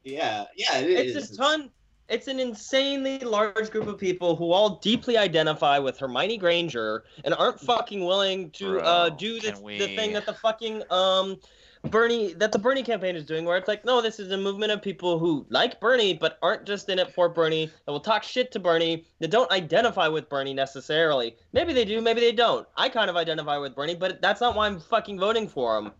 yeah, 0.04 0.46
yeah, 0.56 0.78
it 0.78 0.90
It's 0.90 1.16
is. 1.16 1.30
a 1.32 1.36
ton. 1.36 1.70
It's 2.08 2.26
an 2.28 2.40
insanely 2.40 3.18
large 3.20 3.70
group 3.70 3.86
of 3.86 3.98
people 3.98 4.34
who 4.34 4.50
all 4.52 4.76
deeply 4.76 5.18
identify 5.18 5.78
with 5.78 5.98
Hermione 5.98 6.38
Granger 6.38 7.04
and 7.24 7.34
aren't 7.34 7.60
fucking 7.60 8.04
willing 8.04 8.50
to 8.52 8.80
uh, 8.80 9.10
do 9.10 9.40
the, 9.40 9.52
can 9.52 9.62
the 9.78 9.88
thing 9.88 10.12
that 10.14 10.24
the 10.24 10.32
fucking 10.32 10.82
um 10.90 11.36
Bernie 11.84 12.32
that 12.34 12.52
the 12.52 12.58
Bernie 12.58 12.82
campaign 12.82 13.16
is 13.16 13.24
doing, 13.24 13.44
where 13.44 13.56
it's 13.56 13.68
like, 13.68 13.84
no, 13.84 14.00
this 14.00 14.18
is 14.18 14.30
a 14.32 14.36
movement 14.36 14.72
of 14.72 14.82
people 14.82 15.18
who 15.18 15.46
like 15.48 15.80
Bernie 15.80 16.14
but 16.14 16.38
aren't 16.42 16.64
just 16.64 16.88
in 16.88 16.98
it 16.98 17.12
for 17.14 17.28
Bernie, 17.28 17.70
that 17.86 17.92
will 17.92 18.00
talk 18.00 18.22
shit 18.22 18.50
to 18.52 18.58
Bernie, 18.58 19.04
that 19.20 19.30
don't 19.30 19.50
identify 19.50 20.08
with 20.08 20.28
Bernie 20.28 20.54
necessarily. 20.54 21.36
Maybe 21.52 21.72
they 21.72 21.84
do, 21.84 22.00
maybe 22.00 22.20
they 22.20 22.32
don't. 22.32 22.66
I 22.76 22.88
kind 22.88 23.10
of 23.10 23.16
identify 23.16 23.58
with 23.58 23.74
Bernie, 23.74 23.94
but 23.94 24.20
that's 24.20 24.40
not 24.40 24.54
why 24.54 24.66
I'm 24.66 24.80
fucking 24.80 25.18
voting 25.18 25.48
for 25.48 25.78
him. 25.78 25.92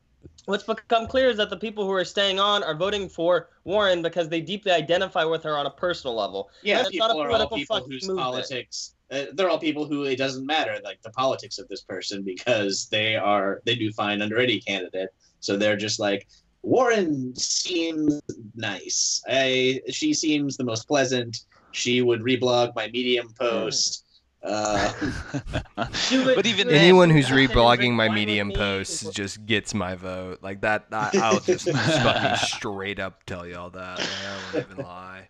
What's 0.46 0.64
become 0.64 1.06
clear 1.06 1.28
is 1.28 1.36
that 1.36 1.50
the 1.50 1.58
people 1.58 1.84
who 1.84 1.92
are 1.92 2.06
staying 2.06 2.40
on 2.40 2.62
are 2.62 2.74
voting 2.74 3.08
for 3.08 3.50
Warren 3.64 4.00
because 4.00 4.30
they 4.30 4.40
deeply 4.40 4.72
identify 4.72 5.22
with 5.24 5.42
her 5.42 5.56
on 5.56 5.66
a 5.66 5.70
personal 5.70 6.16
level. 6.16 6.50
yeah, 6.62 6.82
That's 6.82 6.96
not 6.96 7.10
a 7.10 7.14
people 7.14 7.22
are 7.22 7.30
all 7.32 7.48
people 7.50 7.80
whose 7.86 8.08
movement. 8.08 8.24
politics. 8.24 8.94
Uh, 9.10 9.24
they're 9.34 9.50
all 9.50 9.58
people 9.58 9.86
who 9.86 10.04
it 10.04 10.16
doesn't 10.16 10.46
matter 10.46 10.78
like 10.84 11.00
the 11.02 11.10
politics 11.10 11.58
of 11.58 11.68
this 11.68 11.82
person 11.82 12.22
because 12.22 12.88
they 12.88 13.14
are 13.14 13.60
they 13.64 13.74
do 13.74 13.92
fine 13.92 14.22
under 14.22 14.38
any 14.38 14.58
candidate. 14.60 15.10
So 15.40 15.56
they're 15.56 15.76
just 15.76 16.00
like 16.00 16.26
Warren 16.62 17.34
seems 17.36 18.20
nice. 18.54 19.22
I 19.28 19.80
she 19.88 20.12
seems 20.12 20.56
the 20.56 20.64
most 20.64 20.86
pleasant. 20.88 21.38
She 21.70 22.02
would 22.02 22.20
reblog 22.20 22.74
my 22.74 22.88
Medium 22.88 23.32
post. 23.38 24.04
Uh, 24.42 24.92
but 25.76 26.46
even 26.46 26.68
do 26.68 26.74
then, 26.74 26.82
Anyone 26.82 27.10
who's 27.10 27.28
reblogging 27.28 27.92
my 27.92 28.06
Wine 28.06 28.10
with 28.10 28.14
Medium 28.14 28.48
me. 28.48 28.54
posts 28.54 29.08
just 29.10 29.44
gets 29.46 29.74
my 29.74 29.94
vote. 29.94 30.38
Like 30.42 30.60
that, 30.62 30.86
I, 30.92 31.10
I'll 31.14 31.40
just 31.40 31.68
fucking 31.70 32.36
straight 32.46 33.00
up 33.00 33.24
tell 33.24 33.46
y'all 33.46 33.70
that. 33.70 33.98
Like, 33.98 34.08
I 34.08 34.54
won't 34.54 34.70
even 34.70 34.84
lie. 34.84 35.28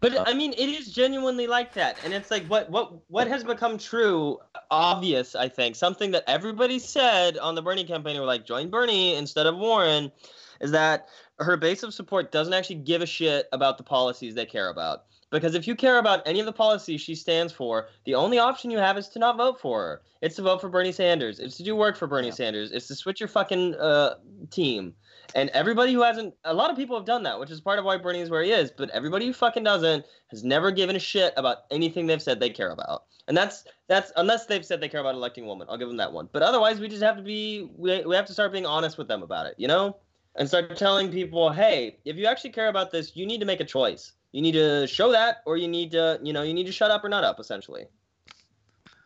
But 0.00 0.14
uh, 0.14 0.24
I 0.26 0.34
mean, 0.34 0.52
it 0.52 0.68
is 0.68 0.92
genuinely 0.92 1.46
like 1.46 1.74
that, 1.74 1.98
and 2.04 2.14
it's 2.14 2.30
like 2.30 2.46
what 2.46 2.70
what 2.70 2.92
what 3.08 3.26
has 3.26 3.42
become 3.42 3.78
true, 3.78 4.38
obvious. 4.70 5.34
I 5.34 5.48
think 5.48 5.74
something 5.74 6.12
that 6.12 6.24
everybody 6.28 6.78
said 6.78 7.36
on 7.36 7.54
the 7.54 7.62
Bernie 7.62 7.84
campaign, 7.84 8.18
were 8.18 8.26
like, 8.26 8.46
join 8.46 8.70
Bernie 8.70 9.16
instead 9.16 9.46
of 9.46 9.56
Warren, 9.56 10.12
is 10.60 10.70
that 10.70 11.08
her 11.40 11.56
base 11.56 11.82
of 11.82 11.94
support 11.94 12.30
doesn't 12.30 12.52
actually 12.52 12.76
give 12.76 13.02
a 13.02 13.06
shit 13.06 13.48
about 13.52 13.76
the 13.76 13.84
policies 13.84 14.34
they 14.34 14.46
care 14.46 14.68
about. 14.68 15.04
Because 15.30 15.54
if 15.54 15.66
you 15.66 15.74
care 15.74 15.98
about 15.98 16.22
any 16.26 16.40
of 16.40 16.46
the 16.46 16.52
policies 16.52 17.00
she 17.00 17.14
stands 17.14 17.52
for, 17.52 17.88
the 18.04 18.14
only 18.14 18.38
option 18.38 18.70
you 18.70 18.78
have 18.78 18.96
is 18.96 19.08
to 19.10 19.18
not 19.18 19.36
vote 19.36 19.60
for 19.60 19.82
her. 19.82 20.02
It's 20.22 20.36
to 20.36 20.42
vote 20.42 20.60
for 20.60 20.68
Bernie 20.68 20.92
Sanders. 20.92 21.38
It's 21.38 21.56
to 21.58 21.62
do 21.62 21.76
work 21.76 21.96
for 21.96 22.06
Bernie 22.06 22.28
Yeah. 22.28 22.34
Sanders. 22.34 22.72
It's 22.72 22.86
to 22.88 22.94
switch 22.94 23.20
your 23.20 23.28
fucking 23.28 23.74
uh, 23.74 24.14
team. 24.50 24.94
And 25.34 25.50
everybody 25.50 25.92
who 25.92 26.02
hasn't, 26.02 26.34
a 26.44 26.54
lot 26.54 26.70
of 26.70 26.76
people 26.76 26.96
have 26.96 27.04
done 27.04 27.22
that, 27.24 27.38
which 27.38 27.50
is 27.50 27.60
part 27.60 27.78
of 27.78 27.84
why 27.84 27.98
Bernie 27.98 28.20
is 28.20 28.30
where 28.30 28.42
he 28.42 28.52
is. 28.52 28.70
But 28.70 28.88
everybody 28.90 29.26
who 29.26 29.34
fucking 29.34 29.64
doesn't 29.64 30.06
has 30.28 30.42
never 30.42 30.70
given 30.70 30.96
a 30.96 31.00
shit 31.00 31.34
about 31.36 31.58
anything 31.70 32.06
they've 32.06 32.22
said 32.22 32.40
they 32.40 32.50
care 32.50 32.70
about. 32.70 33.04
And 33.28 33.36
that's 33.36 33.64
that's 33.88 34.10
unless 34.16 34.46
they've 34.46 34.64
said 34.64 34.80
they 34.80 34.88
care 34.88 35.00
about 35.00 35.14
electing 35.14 35.44
a 35.44 35.46
woman, 35.46 35.66
I'll 35.70 35.76
give 35.76 35.88
them 35.88 35.98
that 35.98 36.14
one. 36.14 36.30
But 36.32 36.42
otherwise, 36.42 36.80
we 36.80 36.88
just 36.88 37.02
have 37.02 37.18
to 37.18 37.22
be 37.22 37.68
we, 37.76 38.02
we 38.06 38.16
have 38.16 38.24
to 38.26 38.32
start 38.32 38.52
being 38.52 38.64
honest 38.64 38.96
with 38.96 39.06
them 39.06 39.22
about 39.22 39.44
it, 39.44 39.54
you 39.58 39.68
know, 39.68 39.98
and 40.36 40.48
start 40.48 40.74
telling 40.78 41.10
people, 41.12 41.50
hey, 41.50 41.98
if 42.06 42.16
you 42.16 42.24
actually 42.24 42.50
care 42.50 42.68
about 42.68 42.90
this, 42.90 43.14
you 43.14 43.26
need 43.26 43.40
to 43.40 43.46
make 43.46 43.60
a 43.60 43.66
choice. 43.66 44.12
You 44.32 44.42
need 44.42 44.52
to 44.52 44.86
show 44.86 45.10
that, 45.12 45.38
or 45.46 45.56
you 45.56 45.68
need 45.68 45.90
to, 45.92 46.18
you 46.22 46.32
know, 46.32 46.42
you 46.42 46.52
need 46.54 46.66
to 46.66 46.72
shut 46.72 46.90
up 46.90 47.02
or 47.04 47.08
not 47.08 47.24
up, 47.24 47.40
essentially. 47.40 47.86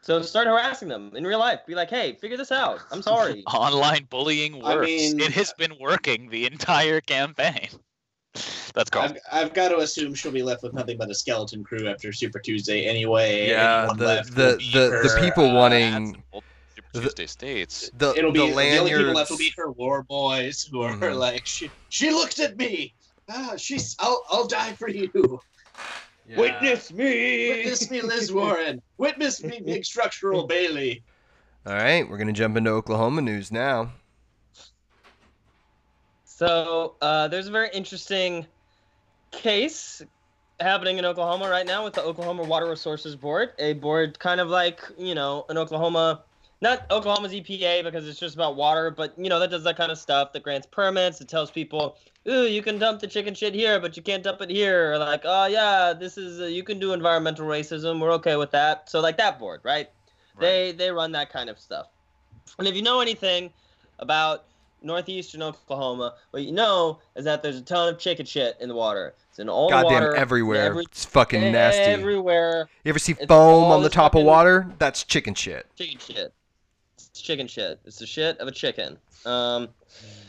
So 0.00 0.20
start 0.22 0.48
harassing 0.48 0.88
them 0.88 1.12
in 1.14 1.24
real 1.24 1.38
life. 1.38 1.60
Be 1.64 1.76
like, 1.76 1.88
hey, 1.90 2.14
figure 2.20 2.36
this 2.36 2.50
out. 2.50 2.80
I'm 2.90 3.02
sorry. 3.12 3.44
online 3.46 4.06
bullying 4.10 4.64
I 4.64 4.76
mean- 4.80 5.20
it 5.20 5.32
has 5.32 5.52
been 5.52 5.74
working 5.80 6.28
the 6.28 6.46
entire 6.46 7.00
campaign. 7.00 7.68
That's 8.74 8.88
Carl. 8.90 9.10
I've, 9.10 9.18
I've 9.30 9.54
got 9.54 9.68
to 9.68 9.78
assume 9.78 10.14
she'll 10.14 10.32
be 10.32 10.42
left 10.42 10.62
with 10.62 10.72
nothing 10.72 10.96
but 10.96 11.10
a 11.10 11.14
skeleton 11.14 11.62
crew 11.62 11.86
after 11.88 12.10
Super 12.12 12.38
Tuesday 12.38 12.86
anyway. 12.86 13.50
Yeah, 13.50 13.80
Anyone 13.80 13.98
the 13.98 14.04
left 14.06 14.34
the 14.34 14.42
will 14.46 14.56
be 14.56 14.70
the, 14.72 14.88
the 15.14 15.20
people 15.20 15.44
uh, 15.50 15.54
wanting 15.54 16.22
Super 16.32 16.42
the- 16.94 17.00
Tuesday 17.02 17.26
states. 17.26 17.90
the 17.98 18.14
It'll 18.16 18.32
be 18.32 18.38
the 18.40 18.46
the, 18.46 18.78
only 18.78 18.90
people 18.92 19.12
left 19.12 19.30
will 19.30 19.36
be 19.38 19.52
her 19.58 19.70
war 19.70 20.02
boys 20.02 20.66
who 20.72 20.80
are 20.82 20.94
Mhm. 20.94 21.16
like 21.18 21.44
she 21.46 21.70
she 21.90 22.10
looked 22.10 22.38
at 22.40 22.56
me. 22.56 22.94
Ah, 23.28 23.54
she's 23.56 23.96
I'll 23.98 24.24
I'll 24.30 24.46
die 24.46 24.72
for 24.72 24.88
you. 24.88 25.40
Yeah. 26.28 26.38
Witness 26.38 26.92
me. 26.92 27.48
Witness 27.48 27.90
me, 27.90 28.00
Liz 28.00 28.32
Warren. 28.32 28.80
Witness 28.98 29.42
me, 29.42 29.60
big 29.64 29.84
structural 29.84 30.46
Bailey. 30.46 31.02
All 31.66 31.74
right, 31.74 32.08
we're 32.08 32.18
gonna 32.18 32.32
jump 32.32 32.56
into 32.56 32.70
Oklahoma 32.70 33.22
news 33.22 33.52
now. 33.52 33.92
So 36.24 36.96
uh, 37.00 37.28
there's 37.28 37.46
a 37.46 37.52
very 37.52 37.70
interesting 37.72 38.46
case 39.30 40.02
happening 40.60 40.98
in 40.98 41.04
Oklahoma 41.04 41.48
right 41.48 41.66
now 41.66 41.84
with 41.84 41.94
the 41.94 42.02
Oklahoma 42.02 42.44
Water 42.44 42.68
Resources 42.68 43.16
Board, 43.16 43.50
a 43.58 43.74
board 43.74 44.18
kind 44.18 44.40
of 44.40 44.48
like 44.48 44.80
you 44.98 45.14
know 45.14 45.44
an 45.48 45.58
Oklahoma, 45.58 46.22
not 46.62 46.86
Oklahoma's 46.90 47.32
EPA 47.32 47.82
because 47.82 48.08
it's 48.08 48.20
just 48.20 48.36
about 48.36 48.54
water, 48.54 48.90
but 48.90 49.12
you 49.18 49.28
know 49.28 49.40
that 49.40 49.50
does 49.50 49.64
that 49.64 49.76
kind 49.76 49.90
of 49.90 49.98
stuff 49.98 50.32
that 50.32 50.44
grants 50.44 50.66
permits. 50.70 51.20
It 51.20 51.28
tells 51.28 51.50
people, 51.50 51.96
ooh, 52.28 52.44
you 52.44 52.62
can 52.62 52.78
dump 52.78 53.00
the 53.00 53.08
chicken 53.08 53.34
shit 53.34 53.52
here, 53.52 53.80
but 53.80 53.96
you 53.96 54.02
can't 54.02 54.22
dump 54.22 54.40
it 54.40 54.48
here. 54.48 54.92
Or 54.92 54.98
like, 54.98 55.22
oh 55.24 55.46
yeah, 55.46 55.92
this 55.92 56.16
is 56.16 56.40
uh, 56.40 56.44
you 56.46 56.62
can 56.62 56.78
do 56.78 56.92
environmental 56.92 57.46
racism. 57.46 58.00
We're 58.00 58.12
okay 58.12 58.36
with 58.36 58.52
that. 58.52 58.88
So 58.88 59.00
like 59.00 59.16
that 59.18 59.38
board, 59.40 59.60
right? 59.64 59.90
They 60.38 60.72
they 60.72 60.90
run 60.90 61.12
that 61.12 61.30
kind 61.30 61.50
of 61.50 61.58
stuff. 61.58 61.88
And 62.58 62.66
if 62.66 62.74
you 62.74 62.82
know 62.82 63.00
anything 63.00 63.50
about 63.98 64.44
northeastern 64.82 65.42
Oklahoma, 65.42 66.14
what 66.30 66.44
you 66.44 66.52
know 66.52 67.00
is 67.16 67.24
that 67.24 67.42
there's 67.42 67.56
a 67.58 67.62
ton 67.62 67.92
of 67.92 67.98
chicken 67.98 68.24
shit 68.24 68.56
in 68.60 68.68
the 68.68 68.74
water. 68.74 69.14
It's 69.30 69.38
in 69.38 69.48
all 69.48 69.68
the 69.68 69.74
Goddamn 69.74 69.92
water. 69.94 70.14
everywhere. 70.14 70.62
every- 70.62 70.84
it's 70.84 71.04
fucking 71.04 71.52
nasty. 71.52 71.80
Everywhere. 71.80 72.68
You 72.84 72.90
ever 72.90 72.98
see 72.98 73.12
it's 73.12 73.26
foam 73.26 73.64
on 73.64 73.82
the 73.82 73.88
top 73.88 74.14
of 74.14 74.24
water? 74.24 74.68
That's 74.78 75.04
chicken 75.04 75.34
shit. 75.34 75.66
Chicken 75.76 75.98
shit. 75.98 76.32
It's 77.12 77.20
chicken 77.20 77.46
shit. 77.46 77.78
It's 77.84 77.98
the 77.98 78.06
shit 78.06 78.38
of 78.38 78.48
a 78.48 78.50
chicken. 78.50 78.96
Um, 79.26 79.68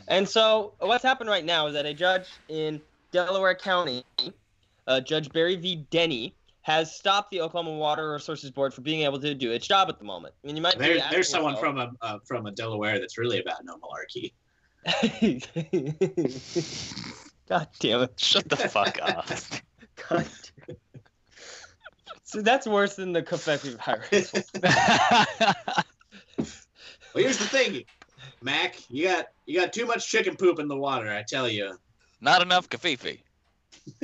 and 0.09 0.27
so 0.27 0.73
what's 0.79 1.03
happened 1.03 1.29
right 1.29 1.45
now 1.45 1.67
is 1.67 1.73
that 1.75 1.85
a 1.85 1.93
judge 1.93 2.27
in 2.49 2.81
Delaware 3.13 3.55
County, 3.55 4.03
uh, 4.85 4.99
Judge 4.99 5.31
Barry 5.31 5.55
V. 5.55 5.87
Denny, 5.89 6.35
has 6.63 6.93
stopped 6.93 7.31
the 7.31 7.39
Oklahoma 7.39 7.77
Water 7.77 8.11
Resources 8.11 8.51
Board 8.51 8.73
for 8.73 8.81
being 8.81 9.03
able 9.03 9.17
to 9.21 9.33
do 9.33 9.51
its 9.51 9.65
job 9.65 9.87
at 9.87 9.97
the 9.97 10.03
moment. 10.03 10.33
I 10.43 10.47
mean, 10.47 10.57
you 10.57 10.61
might 10.61 10.77
There, 10.77 10.97
asking 10.97 11.11
there's 11.11 11.29
someone 11.29 11.53
yourself- 11.53 11.73
from 11.73 11.77
a 11.77 11.91
uh, 12.01 12.17
from 12.27 12.47
a 12.47 12.51
Delaware 12.51 12.99
that's 12.99 13.17
really 13.17 13.39
about 13.39 13.63
no 13.63 13.77
malarkey. 13.77 14.33
God 17.47 17.67
damn 17.79 18.01
it. 18.01 18.19
Shut 18.19 18.49
the 18.49 18.57
fuck 18.57 18.99
up. 19.01 19.25
God 20.09 20.09
damn 20.09 20.25
it. 20.67 20.79
So 22.25 22.41
that's 22.41 22.67
worse 22.67 22.95
than 22.95 23.13
the 23.13 23.21
Covfefe 23.21 23.77
virus. 23.85 24.33
Well, 27.13 27.23
here's 27.23 27.37
the 27.37 27.45
thing, 27.45 27.83
Mac. 28.41 28.75
You 28.89 29.05
got 29.07 29.27
you 29.45 29.59
got 29.59 29.71
too 29.73 29.85
much 29.85 30.09
chicken 30.09 30.35
poop 30.35 30.59
in 30.59 30.67
the 30.67 30.75
water. 30.75 31.11
I 31.11 31.23
tell 31.27 31.47
you. 31.49 31.77
Not 32.21 32.41
enough 32.41 32.69
kafifi. 32.69 33.19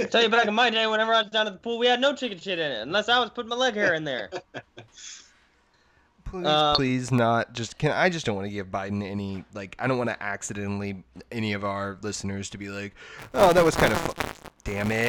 Tell 0.10 0.22
you 0.22 0.30
back 0.30 0.46
in 0.46 0.54
my 0.54 0.70
day, 0.70 0.86
whenever 0.88 1.14
I 1.14 1.22
was 1.22 1.32
down 1.32 1.48
at 1.48 1.54
the 1.54 1.60
pool, 1.60 1.78
we 1.80 1.88
had 1.88 2.02
no 2.02 2.14
chicken 2.14 2.38
shit 2.38 2.60
in 2.60 2.72
it, 2.72 2.82
unless 2.82 3.08
I 3.08 3.18
was 3.20 3.30
putting 3.30 3.48
my 3.50 3.56
leg 3.56 3.76
hair 3.76 3.94
in 3.94 4.04
there. 4.04 4.30
Please, 6.26 6.46
Um, 6.46 6.76
please 6.76 7.12
not. 7.12 7.54
Just 7.54 7.78
can 7.80 7.92
I 7.92 8.10
just 8.10 8.26
don't 8.26 8.36
want 8.36 8.46
to 8.46 8.52
give 8.52 8.68
Biden 8.68 9.02
any 9.04 9.44
like 9.54 9.76
I 9.80 9.88
don't 9.88 9.98
want 9.98 10.10
to 10.12 10.22
accidentally 10.22 11.04
any 11.32 11.54
of 11.54 11.64
our 11.66 11.98
listeners 12.02 12.50
to 12.52 12.58
be 12.60 12.70
like, 12.70 12.94
oh, 13.34 13.52
that 13.54 13.64
was 13.66 13.76
kind 13.76 13.94
of. 13.94 14.00
Fu-. 14.00 14.14
Damn 14.66 14.92
it! 14.92 15.00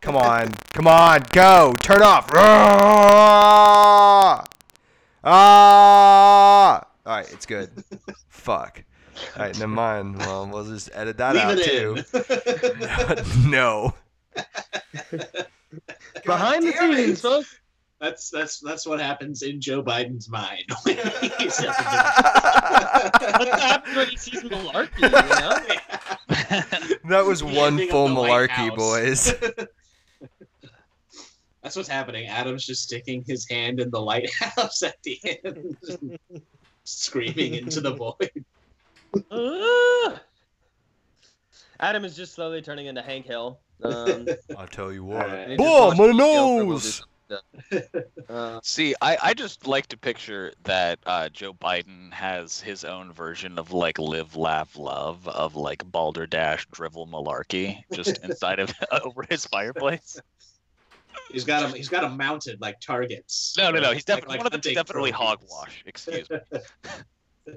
Come 0.00 0.16
on, 0.16 0.52
come 0.72 0.86
on, 0.86 1.20
go, 1.32 1.74
turn 1.82 2.00
off. 2.02 2.30
Ah! 5.24 6.86
All 7.06 7.16
right, 7.16 7.32
it's 7.32 7.46
good. 7.46 7.70
Fuck. 8.28 8.82
All 9.36 9.42
right, 9.42 9.54
never 9.58 9.66
mind. 9.72 10.18
Well, 10.18 10.46
we'll 10.46 10.64
just 10.64 10.90
edit 10.94 11.16
that 11.18 11.34
Leave 11.34 11.44
out 11.44 11.58
it 11.58 11.64
too. 11.64 11.96
in. 13.44 13.50
no. 13.50 13.94
Behind 16.24 16.66
the 16.66 16.72
damn 16.72 16.90
it. 16.92 16.96
scenes, 16.96 17.20
folks. 17.20 17.58
That's 18.00 18.30
that's 18.30 18.60
that's 18.60 18.86
what 18.86 19.00
happens 19.00 19.42
in 19.42 19.60
Joe 19.60 19.82
Biden's 19.82 20.28
mind. 20.28 20.62
when 20.84 20.96
he's- 20.98 21.60
What 21.60 21.74
happens 23.60 23.96
when 23.96 24.06
he 24.06 24.16
sees 24.16 24.40
malarkey? 24.44 24.98
You 24.98 25.08
know? 25.08 25.58
that 27.10 27.24
was 27.26 27.42
one 27.42 27.54
Landing 27.54 27.88
full 27.90 28.04
on 28.06 28.14
the 28.14 28.20
White 28.20 28.50
malarkey, 28.50 28.68
House. 28.70 28.76
boys. 28.76 29.34
That's 31.62 31.76
what's 31.76 31.88
happening. 31.88 32.26
Adam's 32.26 32.64
just 32.64 32.84
sticking 32.84 33.24
his 33.26 33.48
hand 33.48 33.80
in 33.80 33.90
the 33.90 34.00
lighthouse 34.00 34.82
at 34.84 34.96
the 35.02 35.20
end, 35.44 35.76
screaming 36.84 37.54
into 37.54 37.80
the 37.80 37.94
void. 37.94 38.44
Adam 41.80 42.04
is 42.04 42.16
just 42.16 42.34
slowly 42.34 42.60
turning 42.62 42.86
into 42.86 43.02
Hank 43.02 43.26
Hill. 43.26 43.60
Um, 43.82 44.26
I'll 44.56 44.66
tell 44.66 44.92
you 44.92 45.04
what. 45.04 45.26
right. 45.26 45.48
and 45.50 45.58
Boy, 45.58 45.90
my 45.90 46.06
the 46.06 46.12
Joker 46.12 46.64
will 46.64 46.74
nose! 46.74 47.02
uh, 48.28 48.58
See, 48.62 48.94
I, 49.00 49.18
I 49.22 49.34
just 49.34 49.66
like 49.66 49.86
to 49.88 49.96
picture 49.96 50.52
that 50.64 50.98
uh, 51.06 51.28
Joe 51.28 51.52
Biden 51.52 52.12
has 52.12 52.60
his 52.60 52.84
own 52.84 53.12
version 53.12 53.58
of 53.58 53.72
like 53.72 53.98
live, 53.98 54.34
laugh, 54.34 54.76
love 54.76 55.28
of 55.28 55.54
like 55.54 55.88
balderdash, 55.90 56.66
drivel, 56.72 57.06
malarkey 57.06 57.82
just 57.92 58.24
inside 58.24 58.58
of 58.58 58.72
over 59.04 59.24
his 59.28 59.44
fireplace. 59.46 60.20
He's 61.30 61.44
got 61.44 61.62
him. 61.62 61.74
He's 61.74 61.88
got 61.88 62.04
him 62.04 62.16
mounted 62.16 62.60
like 62.60 62.80
targets. 62.80 63.54
No, 63.58 63.70
no, 63.70 63.80
no. 63.80 63.92
He's 63.92 64.04
definitely 64.04 64.36
like 64.36 64.44
one 64.44 64.46
of 64.46 64.52
them. 64.52 64.74
Definitely 64.74 65.12
trophies. 65.12 65.50
hogwash. 65.50 65.82
Excuse 65.86 66.30
me. 66.30 66.38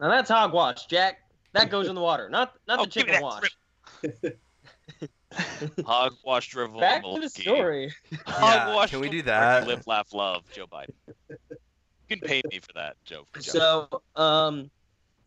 now 0.00 0.10
that's 0.10 0.30
hogwash, 0.30 0.86
Jack. 0.86 1.20
That 1.52 1.70
goes 1.70 1.88
in 1.88 1.94
the 1.94 2.00
water, 2.00 2.28
not 2.28 2.54
not 2.66 2.80
Oh, 2.80 2.84
the 2.84 2.90
chicken 2.90 3.12
that 3.14 3.22
wash. 3.22 3.50
Hogwash, 5.84 6.48
drivel, 6.48 6.80
Back 6.80 7.02
to 7.04 7.20
the 7.20 7.28
story. 7.28 7.92
Hogwash. 8.26 8.90
can 8.90 9.00
we 9.00 9.08
do 9.08 9.22
that? 9.22 9.66
Live, 9.66 9.86
laugh, 9.86 10.12
love. 10.12 10.44
Joe 10.52 10.66
Biden. 10.66 10.92
You 11.28 12.16
can 12.16 12.20
pay 12.20 12.42
me 12.50 12.60
for 12.60 12.72
that, 12.74 12.96
Joe. 13.04 13.24
Joe. 13.34 13.40
So, 13.40 14.02
um, 14.16 14.70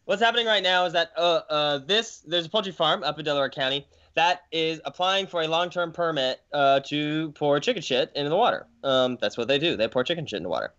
what's 0.05 0.21
happening 0.21 0.47
right 0.47 0.63
now 0.63 0.85
is 0.85 0.93
that 0.93 1.11
uh, 1.15 1.41
uh, 1.49 1.77
this 1.79 2.19
there's 2.19 2.45
a 2.45 2.49
poultry 2.49 2.71
farm 2.71 3.03
up 3.03 3.19
in 3.19 3.25
Delaware 3.25 3.49
County 3.49 3.87
that 4.15 4.41
is 4.51 4.81
applying 4.85 5.27
for 5.27 5.41
a 5.41 5.47
long-term 5.47 5.91
permit 5.91 6.41
uh, 6.53 6.81
to 6.81 7.31
pour 7.31 7.59
chicken 7.59 7.81
shit 7.81 8.11
into 8.15 8.29
the 8.29 8.35
water. 8.35 8.67
Um, 8.83 9.17
that's 9.21 9.37
what 9.37 9.47
they 9.47 9.59
do. 9.59 9.77
They 9.77 9.87
pour 9.87 10.03
chicken 10.03 10.25
shit 10.25 10.37
in 10.37 10.43
the 10.43 10.49
water. 10.49 10.73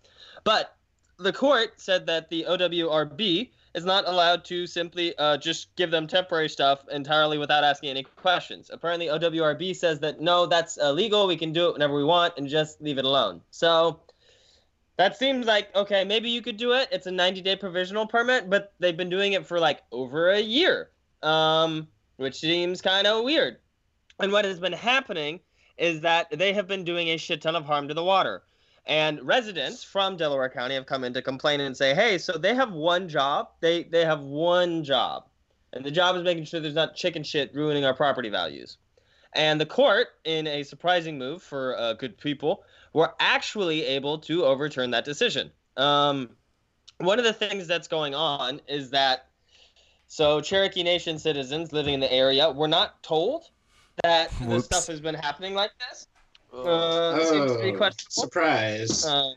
But 0.45 0.77
the 1.19 1.33
court 1.33 1.81
said 1.81 2.07
that 2.07 2.29
the 2.29 2.45
OWRB 2.49 3.51
is 3.75 3.85
not 3.85 4.07
allowed 4.07 4.45
to 4.45 4.67
simply 4.67 5.17
uh, 5.17 5.39
just 5.39 5.75
give 5.77 5.91
them 5.91 6.07
temporary 6.07 6.49
stuff 6.49 6.87
entirely 6.91 7.39
without 7.39 7.65
asking 7.65 7.91
any 7.91 8.03
questions. 8.03 8.71
Apparently, 8.73 9.07
OWRB 9.07 9.75
says 9.75 10.01
that 10.01 10.21
no, 10.21 10.47
that's 10.47 10.77
illegal. 10.77 11.27
We 11.27 11.37
can 11.37 11.53
do 11.53 11.69
it 11.69 11.73
whenever 11.73 11.95
we 11.95 12.05
want 12.05 12.35
and 12.37 12.49
just 12.49 12.81
leave 12.83 12.99
it 12.99 13.05
alone. 13.05 13.41
So 13.51 14.01
that 14.97 15.17
seems 15.17 15.47
like 15.47 15.75
okay, 15.75 16.05
maybe 16.05 16.29
you 16.29 16.43
could 16.43 16.57
do 16.57 16.73
it. 16.73 16.89
It's 16.93 17.07
a 17.07 17.11
90-day 17.11 17.57
provisional 17.57 18.07
permit, 18.07 18.51
but 18.51 18.75
they've 18.79 18.97
been 18.97 19.11
doing 19.11 19.33
it 19.33 19.47
for 19.47 19.59
like 19.59 19.81
over 19.91 20.31
a 20.31 20.41
year, 20.41 20.91
um, 21.23 21.89
which 22.23 22.39
seems 22.39 22.81
kind 22.81 23.07
of 23.07 23.25
weird. 23.25 23.59
And 24.19 24.33
what 24.33 24.45
has 24.45 24.59
been 24.59 24.73
happening 24.73 25.41
is 25.77 26.01
that 26.03 26.29
they 26.31 26.53
have 26.53 26.69
been 26.69 26.85
doing 26.85 27.09
a 27.09 27.17
shit 27.17 27.43
ton 27.43 27.57
of 27.57 27.65
harm 27.65 27.89
to 27.89 27.95
the 27.95 28.05
water. 28.05 28.43
And 28.87 29.23
residents 29.23 29.85
from 29.85 30.17
Delaware 30.17 30.49
County 30.49 30.75
have 30.75 30.87
come 30.87 31.05
in 31.05 31.13
to 31.15 31.23
complain 31.23 31.61
and 31.61 31.77
say, 31.77 31.95
"Hey, 31.95 32.19
so 32.19 32.33
they 32.33 32.55
have 32.55 32.73
one 32.73 33.09
job. 33.09 33.51
They 33.61 33.85
they 33.85 34.05
have 34.05 34.21
one 34.21 34.83
job, 34.83 35.29
and 35.73 35.85
the 35.85 35.91
job 35.91 36.17
is 36.17 36.25
making 36.25 36.45
sure 36.47 36.59
there's 36.59 36.75
not 36.75 36.97
chicken 36.97 37.23
shit 37.23 37.55
ruining 37.55 37.85
our 37.85 37.95
property 37.95 38.29
values." 38.29 38.79
And 39.35 39.61
the 39.61 39.67
court, 39.67 40.09
in 40.25 40.47
a 40.47 40.63
surprising 40.65 41.17
move 41.17 41.43
for 41.43 41.79
uh, 41.79 41.93
good 41.95 42.19
people, 42.19 42.65
were 42.93 43.15
actually 43.21 43.85
able 43.85 44.19
to 44.19 44.45
overturn 44.45 44.91
that 44.91 45.05
decision. 45.05 45.53
Um, 45.77 46.31
one 46.99 47.19
of 47.19 47.25
the 47.25 47.33
things 47.33 47.67
that's 47.67 47.89
going 47.89 48.15
on 48.15 48.61
is 48.69 48.91
that 48.91 49.27
so 50.13 50.43
Cherokee 50.43 50.83
Nation 50.83 51.19
citizens 51.19 51.73
living 51.73 51.95
in 51.95 52.01
the 52.01 52.13
area 52.13 52.51
were 52.51 52.69
not 52.69 53.03
told 53.03 53.45
that 54.03 54.31
this 54.43 54.67
stuff 54.67 54.87
has 54.89 55.01
been 55.01 55.15
happening 55.15 55.55
like 55.55 55.71
this. 55.79 56.07
Uh, 56.53 57.19
seems 57.25 57.53
to 57.53 57.63
be 57.63 57.73
Oh, 57.73 57.77
questionable. 57.79 58.23
surprise! 58.23 59.07
Uh, 59.07 59.33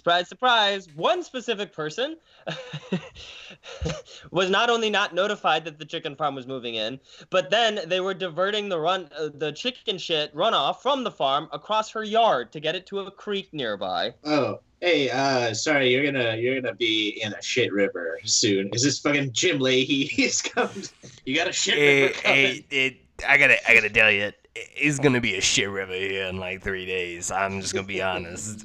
surprise, 0.00 0.28
surprise. 0.28 0.88
One 0.96 1.22
specific 1.22 1.74
person 1.74 2.16
was 4.30 4.48
not 4.48 4.70
only 4.70 4.88
not 4.88 5.14
notified 5.14 5.64
that 5.66 5.78
the 5.78 5.84
chicken 5.84 6.16
farm 6.16 6.34
was 6.34 6.46
moving 6.46 6.76
in, 6.76 6.98
but 7.28 7.50
then 7.50 7.80
they 7.86 8.00
were 8.00 8.14
diverting 8.14 8.70
the 8.70 8.80
run, 8.80 9.10
uh, 9.18 9.28
the 9.34 9.52
chicken 9.52 9.98
shit 9.98 10.34
runoff 10.34 10.80
from 10.80 11.04
the 11.04 11.10
farm 11.10 11.48
across 11.52 11.90
her 11.90 12.02
yard 12.02 12.50
to 12.52 12.60
get 12.60 12.74
it 12.74 12.86
to 12.86 13.00
a 13.00 13.10
creek 13.10 13.50
nearby. 13.52 14.14
oh, 14.24 14.60
hey, 14.80 15.10
uh, 15.10 15.52
sorry, 15.52 15.92
you're 15.92 16.10
gonna 16.10 16.34
you're 16.36 16.58
gonna 16.60 16.74
be 16.74 17.20
in 17.22 17.34
a 17.34 17.42
shit 17.42 17.70
river 17.70 18.18
soon. 18.24 18.70
Is 18.72 18.82
this 18.82 18.98
fucking 19.00 19.32
Jim 19.32 19.58
Lahey? 19.58 20.08
He's 20.08 20.40
coming. 20.40 20.84
You 21.26 21.36
got 21.36 21.48
a 21.48 21.52
shit 21.52 21.74
Hey, 21.74 22.02
river 22.04 22.14
coming. 22.14 22.36
hey, 22.38 22.66
it, 22.70 22.96
I 23.28 23.36
gotta, 23.36 23.70
I 23.70 23.74
gotta 23.74 23.90
tell 23.90 24.10
you, 24.10 24.32
it's 24.54 24.98
gonna 24.98 25.20
be 25.20 25.36
a 25.36 25.42
shit 25.42 25.68
river 25.68 25.92
here 25.92 26.24
in 26.24 26.38
like 26.38 26.62
three 26.62 26.86
days. 26.86 27.30
I'm 27.30 27.60
just 27.60 27.74
gonna 27.74 27.86
be 27.86 28.00
honest. 28.00 28.64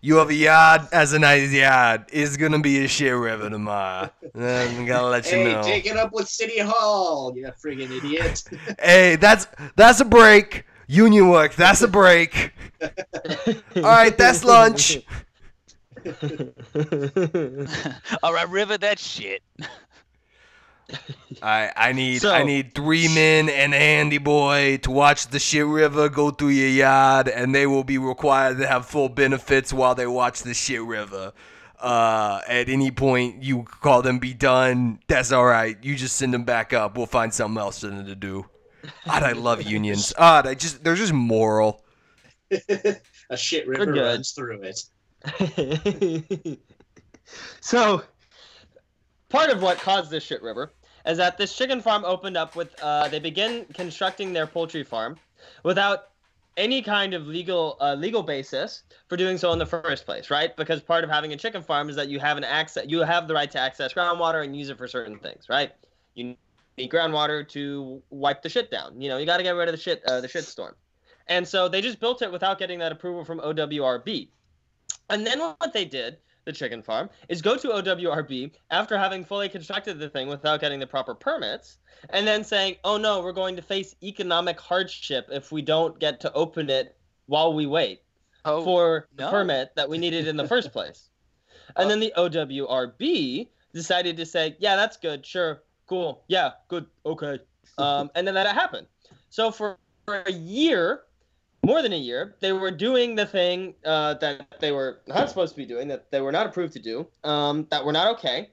You 0.00 0.16
have 0.16 0.28
a 0.30 0.34
yard 0.34 0.82
as 0.92 1.12
a 1.12 1.18
nice 1.18 1.52
yard. 1.52 2.04
It's 2.12 2.36
gonna 2.36 2.60
be 2.60 2.84
a 2.84 2.88
shit 2.88 3.14
river 3.14 3.50
tomorrow. 3.50 4.10
I'm 4.34 4.86
gonna 4.86 5.08
let 5.08 5.24
you 5.30 5.38
Hey, 5.38 5.52
know. 5.52 5.62
take 5.62 5.86
it 5.86 5.96
up 5.96 6.12
with 6.12 6.28
City 6.28 6.58
Hall, 6.60 7.32
you 7.36 7.50
friggin' 7.64 7.90
idiot. 7.90 8.42
Hey, 8.80 9.16
that's 9.16 9.46
that's 9.76 10.00
a 10.00 10.04
break. 10.04 10.64
Union 10.86 11.28
work. 11.28 11.54
That's 11.54 11.82
a 11.82 11.88
break. 11.88 12.52
All 12.80 13.82
right, 13.82 14.16
that's 14.16 14.44
lunch. 14.44 14.98
All 18.22 18.32
right, 18.32 18.48
River, 18.48 18.78
that 18.78 18.98
shit. 18.98 19.42
I 21.42 21.70
I 21.76 21.92
need 21.92 22.22
So- 22.22 22.32
I 22.32 22.42
need 22.44 22.74
three 22.74 23.08
men 23.14 23.48
and 23.48 23.74
a 23.74 23.78
handy 23.78 24.18
boy 24.18 24.78
to 24.82 24.90
watch 24.90 25.28
the 25.28 25.38
shit 25.38 25.66
river 25.66 26.08
go 26.08 26.30
through 26.30 26.48
your 26.48 26.68
yard, 26.68 27.28
and 27.28 27.54
they 27.54 27.66
will 27.66 27.84
be 27.84 27.98
required 27.98 28.58
to 28.58 28.66
have 28.66 28.86
full 28.86 29.08
benefits 29.08 29.72
while 29.72 29.94
they 29.94 30.06
watch 30.06 30.42
the 30.42 30.54
shit 30.54 30.82
river. 30.82 31.32
Uh, 31.78 32.40
at 32.48 32.68
any 32.68 32.90
point 32.90 33.42
you 33.42 33.62
call 33.62 34.02
them 34.02 34.18
be 34.18 34.34
done, 34.34 34.98
that's 35.06 35.30
all 35.30 35.44
right. 35.44 35.76
You 35.82 35.94
just 35.94 36.16
send 36.16 36.34
them 36.34 36.44
back 36.44 36.72
up. 36.72 36.96
We'll 36.96 37.06
find 37.06 37.32
something 37.32 37.60
else 37.60 37.80
for 37.80 37.86
them 37.86 38.04
to 38.06 38.16
do. 38.16 38.46
God, 39.06 39.22
I 39.22 39.32
love 39.32 39.62
unions. 39.76 40.12
God, 40.18 40.46
I 40.46 40.54
just 40.54 40.82
they're 40.82 40.96
just 40.96 41.12
moral. 41.12 41.84
a 43.30 43.36
shit 43.36 43.68
river 43.68 43.92
runs 43.92 44.32
through 44.32 44.62
it. 44.62 44.80
so, 47.60 48.02
part 49.28 49.50
of 49.50 49.60
what 49.62 49.78
caused 49.78 50.10
this 50.10 50.24
shit 50.24 50.42
river 50.42 50.72
is 51.08 51.16
that 51.16 51.38
this 51.38 51.56
chicken 51.56 51.80
farm 51.80 52.04
opened 52.04 52.36
up 52.36 52.54
with 52.54 52.74
uh, 52.82 53.08
they 53.08 53.18
begin 53.18 53.66
constructing 53.72 54.32
their 54.32 54.46
poultry 54.46 54.84
farm 54.84 55.16
without 55.64 56.10
any 56.56 56.82
kind 56.82 57.14
of 57.14 57.26
legal 57.26 57.76
uh, 57.80 57.94
legal 57.94 58.22
basis 58.22 58.82
for 59.08 59.16
doing 59.16 59.38
so 59.38 59.52
in 59.52 59.58
the 59.58 59.66
first 59.66 60.04
place, 60.04 60.30
right? 60.30 60.54
Because 60.56 60.82
part 60.82 61.04
of 61.04 61.10
having 61.10 61.32
a 61.32 61.36
chicken 61.36 61.62
farm 61.62 61.88
is 61.88 61.96
that 61.96 62.08
you 62.08 62.18
have 62.18 62.36
an 62.36 62.44
access, 62.44 62.84
you 62.88 63.00
have 63.00 63.26
the 63.26 63.34
right 63.34 63.50
to 63.50 63.58
access 63.58 63.94
groundwater 63.94 64.44
and 64.44 64.56
use 64.56 64.68
it 64.68 64.76
for 64.76 64.86
certain 64.86 65.18
things, 65.18 65.48
right? 65.48 65.72
You 66.14 66.36
need 66.76 66.90
groundwater 66.90 67.48
to 67.50 68.02
wipe 68.10 68.42
the 68.42 68.48
shit 68.48 68.70
down. 68.70 69.00
You 69.00 69.08
know, 69.08 69.18
you 69.18 69.24
got 69.24 69.38
to 69.38 69.42
get 69.42 69.52
rid 69.52 69.68
of 69.68 69.72
the 69.72 69.80
shit, 69.80 70.04
uh, 70.04 70.20
the 70.20 70.28
shit 70.28 70.44
storm. 70.44 70.74
And 71.28 71.46
so 71.46 71.68
they 71.68 71.80
just 71.80 72.00
built 72.00 72.22
it 72.22 72.32
without 72.32 72.58
getting 72.58 72.78
that 72.80 72.92
approval 72.92 73.24
from 73.24 73.38
OWRB. 73.40 74.28
And 75.10 75.26
then 75.26 75.38
what 75.38 75.72
they 75.72 75.84
did, 75.84 76.18
the 76.48 76.52
chicken 76.52 76.82
farm, 76.82 77.10
is 77.28 77.42
go 77.42 77.56
to 77.56 77.68
OWRB 77.68 78.52
after 78.70 78.96
having 78.96 79.22
fully 79.22 79.50
constructed 79.50 79.98
the 79.98 80.08
thing 80.08 80.28
without 80.28 80.60
getting 80.60 80.80
the 80.80 80.86
proper 80.86 81.14
permits, 81.14 81.76
and 82.08 82.26
then 82.26 82.42
saying, 82.42 82.76
"Oh 82.84 82.96
no, 82.96 83.20
we're 83.20 83.32
going 83.32 83.54
to 83.56 83.62
face 83.62 83.94
economic 84.02 84.58
hardship 84.58 85.28
if 85.30 85.52
we 85.52 85.60
don't 85.60 85.98
get 86.00 86.20
to 86.20 86.32
open 86.32 86.70
it 86.70 86.96
while 87.26 87.52
we 87.52 87.66
wait 87.66 88.00
Oh, 88.46 88.64
for 88.64 89.08
the 89.14 89.28
permit 89.28 89.76
that 89.76 89.90
we 89.90 89.98
needed 89.98 90.26
in 90.26 90.36
the 90.36 90.48
first 90.48 90.72
place." 90.76 91.10
And 91.76 91.90
then 91.90 92.00
the 92.00 92.14
OWRB 92.16 93.48
decided 93.74 94.16
to 94.16 94.24
say, 94.24 94.56
"Yeah, 94.58 94.74
that's 94.76 94.96
good. 94.96 95.26
Sure, 95.26 95.62
cool. 95.86 96.24
Yeah, 96.28 96.52
good. 96.68 96.86
Okay." 97.06 97.38
Um, 97.76 98.10
and 98.16 98.26
then 98.26 98.34
that 98.34 98.52
happened. 98.56 98.88
So 99.30 99.52
for, 99.52 99.78
for 100.04 100.22
a 100.26 100.32
year, 100.32 101.02
more 101.68 101.82
than 101.82 101.92
a 101.92 101.98
year, 101.98 102.34
they 102.40 102.54
were 102.54 102.70
doing 102.70 103.14
the 103.14 103.26
thing 103.26 103.74
uh, 103.84 104.14
that 104.14 104.56
they 104.58 104.72
were 104.72 105.02
not 105.06 105.28
supposed 105.28 105.52
to 105.52 105.56
be 105.58 105.66
doing, 105.66 105.86
that 105.88 106.10
they 106.10 106.22
were 106.22 106.32
not 106.32 106.46
approved 106.46 106.72
to 106.72 106.78
do, 106.78 107.06
um, 107.24 107.66
that 107.70 107.84
were 107.84 107.92
not 107.92 108.10
okay. 108.14 108.48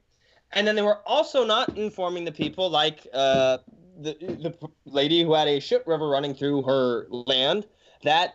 And 0.51 0.68
then 0.68 0.76
they 0.76 0.82
were 0.82 0.99
also 1.05 1.45
not 1.45 1.78
informing 1.78 2.26
the 2.26 2.34
people, 2.34 2.70
like 2.70 3.07
uh, 3.13 3.59
the, 4.01 4.18
the 4.20 4.70
lady 4.84 5.24
who 5.24 5.34
had 5.34 5.47
a 5.47 5.61
ship 5.61 5.86
river 5.88 6.09
running 6.09 6.36
through 6.36 6.63
her 6.63 7.07
land, 7.09 7.66
that 8.03 8.34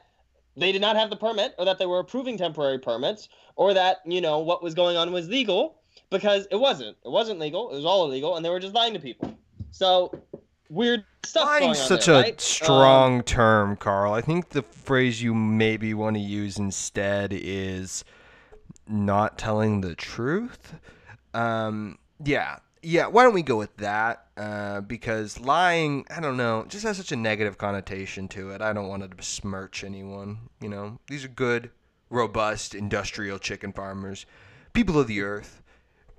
they 0.56 0.72
did 0.72 0.80
not 0.80 0.96
have 0.96 1.10
the 1.10 1.16
permit 1.16 1.54
or 1.58 1.66
that 1.66 1.78
they 1.78 1.86
were 1.86 1.98
approving 1.98 2.38
temporary 2.38 2.78
permits 2.78 3.28
or 3.56 3.74
that, 3.74 3.98
you 4.06 4.22
know, 4.22 4.38
what 4.38 4.62
was 4.62 4.74
going 4.74 4.96
on 4.96 5.12
was 5.12 5.28
legal 5.28 5.76
because 6.08 6.48
it 6.50 6.56
wasn't. 6.56 6.96
It 7.04 7.10
wasn't 7.10 7.38
legal. 7.38 7.70
It 7.70 7.76
was 7.76 7.84
all 7.84 8.06
illegal 8.06 8.36
and 8.36 8.44
they 8.44 8.48
were 8.48 8.60
just 8.60 8.74
lying 8.74 8.94
to 8.94 8.98
people. 9.00 9.36
So 9.72 10.10
weird 10.70 11.04
stuff 11.24 11.44
Lying's 11.44 11.78
such 11.78 12.06
there, 12.06 12.14
a 12.14 12.22
right? 12.22 12.32
Um, 12.32 12.38
strong 12.38 13.22
term, 13.22 13.76
Carl. 13.76 14.14
I 14.14 14.22
think 14.22 14.50
the 14.50 14.62
phrase 14.62 15.20
you 15.22 15.34
maybe 15.34 15.92
want 15.92 16.16
to 16.16 16.20
use 16.20 16.56
instead 16.58 17.32
is 17.32 18.04
not 18.88 19.36
telling 19.36 19.80
the 19.80 19.94
truth. 19.94 20.74
Um, 21.34 21.98
yeah, 22.24 22.58
yeah. 22.82 23.06
Why 23.06 23.24
don't 23.24 23.34
we 23.34 23.42
go 23.42 23.56
with 23.56 23.76
that? 23.78 24.26
Uh, 24.36 24.80
because 24.80 25.38
lying, 25.40 26.06
I 26.10 26.20
don't 26.20 26.36
know, 26.36 26.64
just 26.68 26.84
has 26.84 26.96
such 26.96 27.12
a 27.12 27.16
negative 27.16 27.58
connotation 27.58 28.28
to 28.28 28.50
it. 28.50 28.62
I 28.62 28.72
don't 28.72 28.88
want 28.88 29.02
to 29.02 29.08
besmirch 29.08 29.84
anyone. 29.84 30.38
You 30.60 30.68
know, 30.68 30.98
these 31.08 31.24
are 31.24 31.28
good, 31.28 31.70
robust, 32.08 32.74
industrial 32.74 33.38
chicken 33.38 33.72
farmers, 33.72 34.26
people 34.72 34.98
of 34.98 35.06
the 35.08 35.20
earth, 35.20 35.59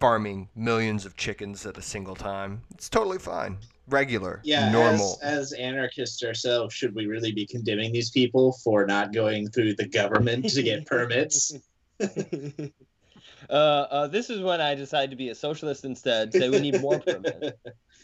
farming 0.02 0.49
millions 0.56 1.06
of 1.06 1.16
chickens 1.16 1.64
at 1.68 1.78
a 1.78 1.82
single 1.82 2.16
time. 2.16 2.64
It's 2.74 2.89
totally 2.89 3.20
fine, 3.20 3.60
regular, 3.88 4.41
Yeah, 4.43 4.72
normal. 4.72 5.20
As, 5.22 5.54
as 5.54 5.54
anarchists 5.54 6.24
ourselves, 6.24 6.74
should 6.74 6.95
we 6.95 7.06
really 7.06 7.32
be 7.32 7.45
condemning 7.45 7.93
these 7.93 8.10
people 8.10 8.54
for 8.64 8.86
not 8.88 9.14
going 9.14 9.49
through 9.52 9.76
the 9.76 9.88
government 9.88 10.49
to 10.49 10.64
get 10.64 10.88
permits? 10.88 11.54
uh, 12.02 13.54
uh, 13.54 14.08
this 14.08 14.32
is 14.32 14.41
when 14.41 14.60
I 14.60 14.74
decided 14.74 15.12
to 15.12 15.16
be 15.16 15.30
a 15.30 15.36
socialist 15.36 15.86
instead. 15.86 16.34
Say 16.34 16.49
we 16.49 16.60
need 16.60 16.82
more 16.82 16.99
permits. 16.99 17.58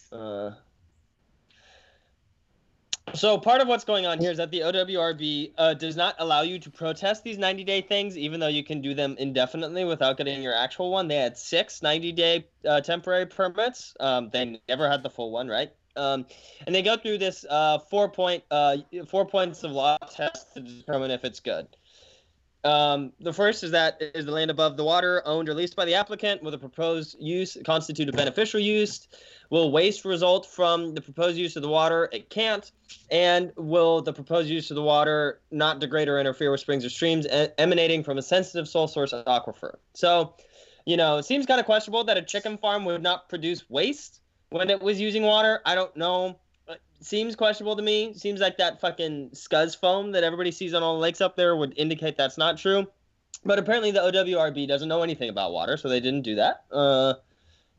Uh, 0.09 0.51
so 3.13 3.37
part 3.37 3.61
of 3.61 3.67
what's 3.67 3.83
going 3.83 4.05
on 4.05 4.19
here 4.19 4.31
is 4.31 4.37
that 4.37 4.51
the 4.51 4.61
OWRB 4.61 5.53
uh, 5.57 5.73
does 5.73 5.95
not 5.95 6.15
allow 6.19 6.41
you 6.41 6.59
to 6.59 6.69
protest 6.69 7.23
these 7.23 7.37
90-day 7.37 7.81
things, 7.81 8.17
even 8.17 8.39
though 8.39 8.47
you 8.47 8.63
can 8.63 8.81
do 8.81 8.93
them 8.93 9.15
indefinitely 9.17 9.85
without 9.85 10.17
getting 10.17 10.41
your 10.41 10.55
actual 10.55 10.91
one. 10.91 11.07
They 11.07 11.15
had 11.15 11.37
six 11.37 11.79
90-day 11.79 12.45
uh, 12.67 12.81
temporary 12.81 13.25
permits. 13.25 13.95
Um, 13.99 14.29
they 14.31 14.59
never 14.67 14.89
had 14.89 15.03
the 15.03 15.09
full 15.09 15.31
one, 15.31 15.47
right? 15.47 15.71
Um, 15.95 16.25
and 16.65 16.75
they 16.75 16.81
go 16.81 16.95
through 16.97 17.17
this 17.17 17.45
uh, 17.49 17.79
four 17.79 18.09
point 18.09 18.43
uh, 18.51 18.77
four 19.07 19.25
points 19.25 19.63
of 19.63 19.71
law 19.71 19.97
test 20.11 20.53
to 20.53 20.61
determine 20.61 21.11
if 21.11 21.25
it's 21.25 21.39
good. 21.39 21.67
Um, 22.63 23.13
the 23.19 23.31
first 23.31 23.63
is 23.63 23.71
that 23.71 23.97
is 24.01 24.25
the 24.25 24.31
land 24.31 24.51
above 24.51 24.77
the 24.77 24.83
water 24.83 25.21
owned 25.25 25.47
or 25.47 25.53
leased 25.53 25.75
by 25.75 25.85
the 25.85 25.93
applicant? 25.93 26.43
Will 26.43 26.51
the 26.51 26.57
proposed 26.57 27.15
use 27.19 27.57
constitute 27.65 28.09
a 28.09 28.11
beneficial 28.11 28.59
use? 28.59 29.07
Will 29.49 29.71
waste 29.71 30.03
result 30.03 30.45
from 30.45 30.93
the 30.93 31.01
proposed 31.01 31.37
use 31.37 31.55
of 31.55 31.61
the 31.61 31.69
water? 31.69 32.09
It 32.11 32.29
can't. 32.29 32.69
And 33.09 33.51
will 33.55 34.01
the 34.01 34.11
proposed 34.11 34.49
use 34.49 34.71
of 34.71 34.75
the 34.75 34.81
water 34.81 35.39
not 35.51 35.79
degrade 35.79 36.09
or 36.09 36.19
interfere 36.19 36.51
with 36.51 36.59
springs 36.59 36.83
or 36.83 36.89
streams 36.89 37.25
emanating 37.57 38.03
from 38.03 38.17
a 38.17 38.21
sensitive 38.21 38.67
sole 38.67 38.87
source 38.87 39.13
aquifer? 39.13 39.75
So, 39.93 40.33
you 40.85 40.97
know, 40.97 41.17
it 41.17 41.25
seems 41.25 41.45
kind 41.45 41.59
of 41.59 41.65
questionable 41.65 42.03
that 42.05 42.17
a 42.17 42.21
chicken 42.21 42.57
farm 42.57 42.85
would 42.85 43.03
not 43.03 43.29
produce 43.29 43.69
waste 43.69 44.19
when 44.49 44.69
it 44.69 44.81
was 44.81 44.99
using 44.99 45.23
water. 45.23 45.61
I 45.65 45.75
don't 45.75 45.95
know. 45.95 46.39
Seems 46.99 47.35
questionable 47.35 47.75
to 47.75 47.81
me. 47.81 48.13
Seems 48.13 48.39
like 48.39 48.57
that 48.57 48.81
fucking 48.81 49.31
scuzz 49.31 49.77
foam 49.77 50.11
that 50.11 50.23
everybody 50.23 50.51
sees 50.51 50.73
on 50.73 50.83
all 50.83 50.95
the 50.95 51.01
lakes 51.01 51.21
up 51.21 51.35
there 51.35 51.55
would 51.55 51.73
indicate 51.77 52.17
that's 52.17 52.37
not 52.37 52.57
true. 52.57 52.87
But 53.45 53.59
apparently 53.59 53.91
the 53.91 53.99
OWRB 53.99 54.67
doesn't 54.67 54.89
know 54.89 55.03
anything 55.03 55.29
about 55.29 55.51
water, 55.51 55.77
so 55.77 55.89
they 55.89 55.99
didn't 55.99 56.23
do 56.23 56.35
that. 56.35 56.63
Uh, 56.71 57.13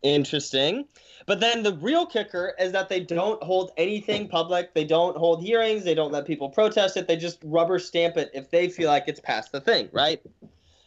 interesting. 0.02 0.86
But 1.26 1.40
then 1.40 1.62
the 1.62 1.74
real 1.74 2.06
kicker 2.06 2.54
is 2.58 2.72
that 2.72 2.88
they 2.88 3.00
don't 3.00 3.42
hold 3.42 3.72
anything 3.76 4.28
public. 4.28 4.72
They 4.72 4.84
don't 4.84 5.16
hold 5.16 5.42
hearings. 5.42 5.84
They 5.84 5.94
don't 5.94 6.12
let 6.12 6.24
people 6.24 6.48
protest 6.48 6.96
it. 6.96 7.08
They 7.08 7.16
just 7.16 7.38
rubber 7.42 7.78
stamp 7.78 8.16
it 8.16 8.30
if 8.32 8.50
they 8.50 8.68
feel 8.68 8.88
like 8.88 9.04
it's 9.08 9.20
past 9.20 9.52
the 9.52 9.60
thing, 9.60 9.88
right? 9.92 10.22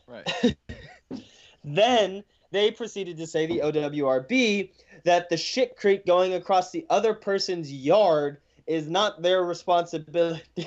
Right. 0.07 0.55
Then 1.63 2.23
they 2.51 2.71
proceeded 2.71 3.17
to 3.17 3.27
say 3.27 3.45
the 3.45 3.59
OWRB 3.59 4.71
that 5.05 5.29
the 5.29 5.37
shit 5.37 5.75
creek 5.77 6.05
going 6.05 6.33
across 6.33 6.71
the 6.71 6.85
other 6.89 7.13
person's 7.13 7.71
yard 7.71 8.37
is 8.67 8.87
not 8.87 9.21
their 9.21 9.43
responsibility. 9.43 10.43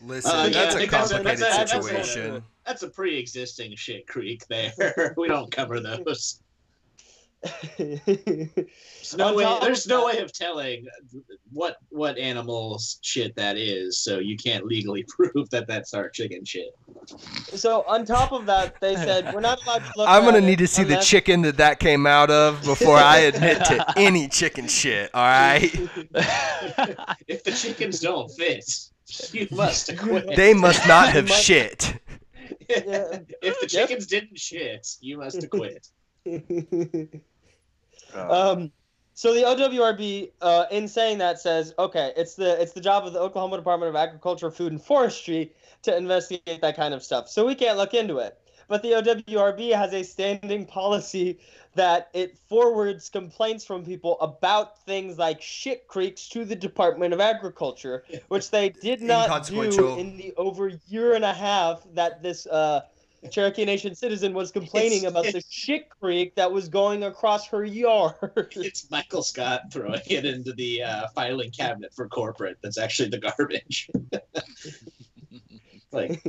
Listen, 0.00 0.30
Uh, 0.30 0.44
yeah, 0.44 0.50
that's 0.50 0.74
a 0.74 0.86
complicated 0.86 1.38
that's 1.38 1.40
a- 1.40 1.44
that's 1.44 1.72
a- 1.72 1.82
situation. 1.82 2.42
That's 2.66 2.82
a 2.82 2.88
pre-existing 2.88 3.76
shit 3.76 4.06
creek 4.06 4.46
there. 4.48 5.14
we 5.16 5.28
don't 5.28 5.50
cover 5.50 5.80
those. 5.80 6.40
There's 7.76 9.16
no 9.16 9.34
way. 9.34 9.44
of 9.44 9.60
There's 9.60 9.86
no 9.86 10.06
way 10.06 10.18
of 10.18 10.32
telling 10.32 10.86
what 11.52 11.76
what 11.90 12.16
animal's 12.18 12.98
shit 13.02 13.34
that 13.36 13.56
is, 13.56 13.98
so 13.98 14.18
you 14.18 14.36
can't 14.36 14.64
legally 14.64 15.04
prove 15.08 15.50
that 15.50 15.66
that's 15.66 15.92
our 15.94 16.08
chicken 16.08 16.44
shit. 16.44 16.74
so 17.54 17.84
on 17.86 18.04
top 18.06 18.32
of 18.32 18.46
that, 18.46 18.80
they 18.80 18.94
said 18.96 19.32
we're 19.34 19.40
not 19.40 19.62
allowed 19.64 19.80
to 19.84 19.92
look. 19.96 20.08
I'm 20.08 20.24
gonna 20.24 20.38
at 20.38 20.42
need 20.44 20.54
it 20.60 20.66
to 20.66 20.66
see 20.68 20.84
the 20.84 20.96
chicken 20.96 21.42
that 21.42 21.56
that 21.58 21.80
came 21.80 22.06
out 22.06 22.30
of 22.30 22.62
before 22.64 22.96
I 22.96 23.18
admit 23.30 23.58
to 23.66 23.84
any 23.98 24.28
chicken 24.28 24.66
shit. 24.68 25.10
All 25.14 25.22
right, 25.22 25.64
if 27.28 27.44
the 27.44 27.52
chickens 27.52 28.00
don't 28.00 28.30
fit, 28.30 28.64
you 29.32 29.48
must 29.50 29.96
quit. 29.98 30.34
they 30.36 30.54
must 30.54 30.86
not 30.88 31.08
have 31.10 31.28
Must- 31.28 31.42
shit. 31.44 31.94
Yeah. 32.70 33.18
if 33.42 33.60
the 33.60 33.68
Yep. 33.68 33.88
chickens 33.88 34.06
didn't 34.06 34.38
shit, 34.38 34.86
you 35.00 35.18
must 35.18 35.42
have 35.42 35.50
quit. 35.50 35.86
Um, 38.14 38.72
so 39.14 39.32
the 39.32 39.42
OWRB, 39.42 40.32
uh, 40.40 40.66
in 40.70 40.88
saying 40.88 41.18
that, 41.18 41.40
says, 41.40 41.72
okay, 41.78 42.12
it's 42.16 42.34
the 42.34 42.60
it's 42.60 42.72
the 42.72 42.80
job 42.80 43.06
of 43.06 43.12
the 43.12 43.20
Oklahoma 43.20 43.56
Department 43.56 43.90
of 43.90 43.96
Agriculture, 43.96 44.50
Food, 44.50 44.72
and 44.72 44.82
Forestry 44.82 45.52
to 45.82 45.96
investigate 45.96 46.60
that 46.60 46.76
kind 46.76 46.92
of 46.92 47.02
stuff. 47.02 47.28
So 47.28 47.46
we 47.46 47.54
can't 47.54 47.78
look 47.78 47.94
into 47.94 48.18
it. 48.18 48.38
But 48.66 48.82
the 48.82 48.92
OWRB 48.92 49.74
has 49.76 49.92
a 49.92 50.02
standing 50.02 50.64
policy 50.66 51.38
that 51.74 52.08
it 52.14 52.38
forwards 52.48 53.08
complaints 53.10 53.64
from 53.64 53.84
people 53.84 54.18
about 54.20 54.82
things 54.84 55.18
like 55.18 55.42
shit 55.42 55.86
creeks 55.86 56.28
to 56.30 56.44
the 56.44 56.56
Department 56.56 57.12
of 57.12 57.20
Agriculture, 57.20 58.04
which 58.28 58.50
they 58.50 58.70
did 58.70 59.02
not 59.02 59.46
do 59.46 59.96
in 59.98 60.16
the 60.16 60.34
over 60.36 60.72
year 60.88 61.14
and 61.14 61.24
a 61.24 61.32
half 61.32 61.82
that 61.94 62.22
this 62.22 62.46
uh, 62.46 62.82
Cherokee 63.30 63.64
Nation 63.64 63.94
citizen 63.94 64.34
was 64.34 64.50
complaining 64.50 65.04
It's- 65.04 65.10
about 65.10 65.24
the 65.32 65.42
shit 65.48 65.88
creek 65.88 66.34
that 66.36 66.50
was 66.50 66.68
going 66.68 67.04
across 67.04 67.46
her 67.48 67.64
yard. 67.64 68.14
It's 68.56 68.90
Michael 68.90 69.22
Scott 69.22 69.72
throwing 69.72 70.00
it 70.06 70.24
into 70.24 70.52
the 70.52 70.82
uh, 70.82 71.08
filing 71.14 71.50
cabinet 71.50 71.92
for 71.94 72.08
corporate. 72.08 72.58
That's 72.62 72.78
actually 72.78 73.10
the 73.10 73.18
garbage. 73.18 73.90
like 75.92 76.22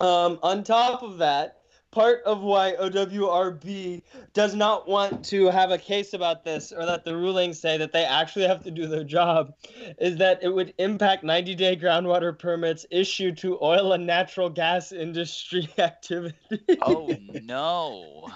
um, 0.00 0.38
on 0.42 0.64
top 0.64 1.02
of 1.02 1.18
that, 1.18 1.61
part 1.92 2.22
of 2.24 2.40
why 2.40 2.74
OWRB 2.80 4.02
does 4.32 4.54
not 4.54 4.88
want 4.88 5.24
to 5.26 5.46
have 5.46 5.70
a 5.70 5.78
case 5.78 6.14
about 6.14 6.42
this 6.42 6.72
or 6.72 6.84
that 6.86 7.04
the 7.04 7.14
rulings 7.14 7.60
say 7.60 7.78
that 7.78 7.92
they 7.92 8.02
actually 8.02 8.46
have 8.46 8.64
to 8.64 8.70
do 8.70 8.88
their 8.88 9.04
job 9.04 9.54
is 9.98 10.16
that 10.16 10.42
it 10.42 10.48
would 10.48 10.74
impact 10.78 11.22
90 11.22 11.54
day 11.54 11.76
groundwater 11.76 12.36
permits 12.36 12.84
issued 12.90 13.36
to 13.38 13.58
oil 13.62 13.92
and 13.92 14.06
natural 14.06 14.50
gas 14.50 14.90
industry 14.90 15.68
activity. 15.78 16.78
oh 16.80 17.16
no. 17.42 18.26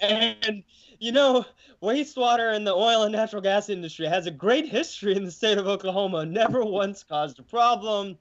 And 0.00 0.64
you 0.98 1.12
know, 1.12 1.44
wastewater 1.82 2.54
in 2.54 2.64
the 2.64 2.74
oil 2.74 3.02
and 3.02 3.12
natural 3.12 3.42
gas 3.42 3.68
industry 3.68 4.06
has 4.06 4.26
a 4.26 4.30
great 4.30 4.68
history 4.68 5.16
in 5.16 5.24
the 5.24 5.30
state 5.30 5.58
of 5.58 5.66
Oklahoma. 5.66 6.24
Never 6.26 6.64
once 6.64 7.02
caused 7.02 7.38
a 7.38 7.42
problem. 7.42 8.18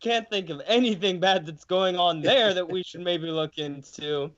Can't 0.00 0.28
think 0.30 0.50
of 0.50 0.62
anything 0.66 1.18
bad 1.20 1.46
that's 1.46 1.64
going 1.64 1.96
on 1.96 2.20
there 2.20 2.54
that 2.54 2.68
we 2.68 2.82
should 2.82 3.00
maybe 3.00 3.28
look 3.28 3.58
into. 3.58 4.30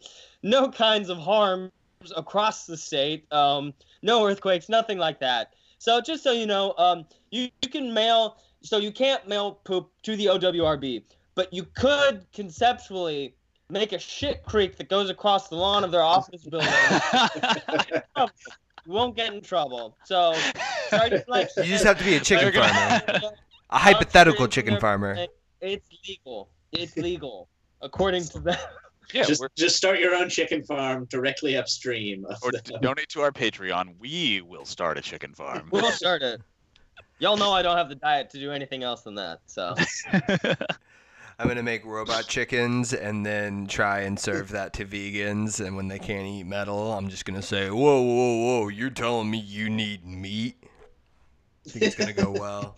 No 0.43 0.71
kinds 0.71 1.11
of 1.11 1.19
harms 1.19 1.71
across 2.17 2.67
the 2.67 2.77
state. 2.77 3.31
Um, 3.33 3.75
no 4.03 4.27
earthquakes, 4.27 4.69
nothing 4.69 4.99
like 4.99 5.21
that. 5.21 5.55
So 5.79 6.01
just 6.01 6.23
so 6.23 6.33
you 6.33 6.47
know, 6.47 6.75
um, 6.79 7.05
you, 7.31 7.49
you 7.63 7.69
can 7.69 7.93
mail. 7.93 8.39
So 8.63 8.77
you 8.79 8.93
can't 8.93 9.27
mail 9.27 9.53
poop 9.65 9.91
to 10.03 10.17
the 10.17 10.27
OWRB, 10.27 11.03
but 11.35 11.53
you 11.53 11.65
could 11.75 12.27
conceptually 12.33 13.35
make 13.71 13.93
a 13.93 13.99
shit 13.99 14.45
creek 14.45 14.77
that 14.77 14.89
goes 14.89 15.09
across 15.09 15.49
the 15.49 15.57
lawn 15.57 15.85
of 15.85 15.91
their 15.91 16.03
office 16.03 16.45
building. 16.45 16.69
you 18.87 18.93
won't 18.93 19.17
get 19.17 19.33
in 19.33 19.41
trouble. 19.41 19.97
So, 20.05 20.35
sorry 20.89 21.23
like. 21.29 21.49
You 21.57 21.65
just 21.65 21.85
have 21.85 21.99
to 21.99 22.05
be 22.05 22.17
a 22.17 22.21
chicken 22.21 22.53
farmer, 22.53 23.03
a 23.71 23.79
hypothetical 23.79 24.49
chicken 24.49 24.75
and 24.75 24.81
farmer. 24.81 25.27
Everything, 25.63 25.81
It's 25.91 26.09
legal. 26.09 26.51
It's 26.73 26.97
legal, 26.97 27.49
according 27.81 28.25
to 28.25 28.41
them. 28.41 28.59
yeah, 29.15 29.25
just 29.25 29.41
we're, 29.41 29.49
just 29.57 29.77
start 29.77 29.99
your 29.99 30.15
own 30.15 30.29
chicken 30.29 30.63
farm 30.63 31.07
directly 31.07 31.57
upstream. 31.57 32.27
Or 32.43 32.53
the, 32.53 32.79
donate 32.81 33.09
to 33.11 33.23
our 33.23 33.33
Patreon. 33.33 33.95
We 33.99 34.41
will 34.41 34.65
start 34.65 34.99
a 34.99 35.01
chicken 35.01 35.35
farm. 35.35 35.69
We'll 35.73 35.91
start 35.91 36.23
it. 36.23 36.41
Y'all 37.19 37.37
know 37.37 37.53
I 37.53 37.63
don't 37.63 37.77
have 37.77 37.89
the 37.89 37.97
diet 37.97 38.31
to 38.31 38.39
do 38.39 38.51
anything 38.51 38.83
else 38.83 39.03
than 39.03 39.15
that. 39.17 39.41
So, 39.47 39.75
I'm 41.39 41.49
gonna 41.49 41.63
make 41.63 41.85
robot 41.85 42.27
chickens 42.29 42.95
and 42.95 43.25
then 43.27 43.67
try 43.67 44.01
and 44.01 44.19
serve 44.19 44.51
that 44.51 44.73
to 44.75 44.87
vegans. 44.87 45.65
And 45.65 45.77
when 45.77 45.89
they 45.89 45.99
can't 45.99 46.27
eat 46.27 46.45
metal, 46.45 46.93
I'm 46.93 47.09
just 47.09 47.27
gonna 47.27 47.43
say, 47.43 47.69
"Whoa, 47.69 48.01
whoa, 48.01 48.37
whoa! 48.37 48.69
You're 48.69 48.91
telling 48.91 49.31
me 49.31 49.39
you 49.39 49.69
need 49.69 50.07
meat?" 50.07 50.57
I 51.67 51.71
think 51.71 51.85
it's 51.85 51.97
gonna 51.97 52.13
go 52.15 52.31
well. 52.31 52.77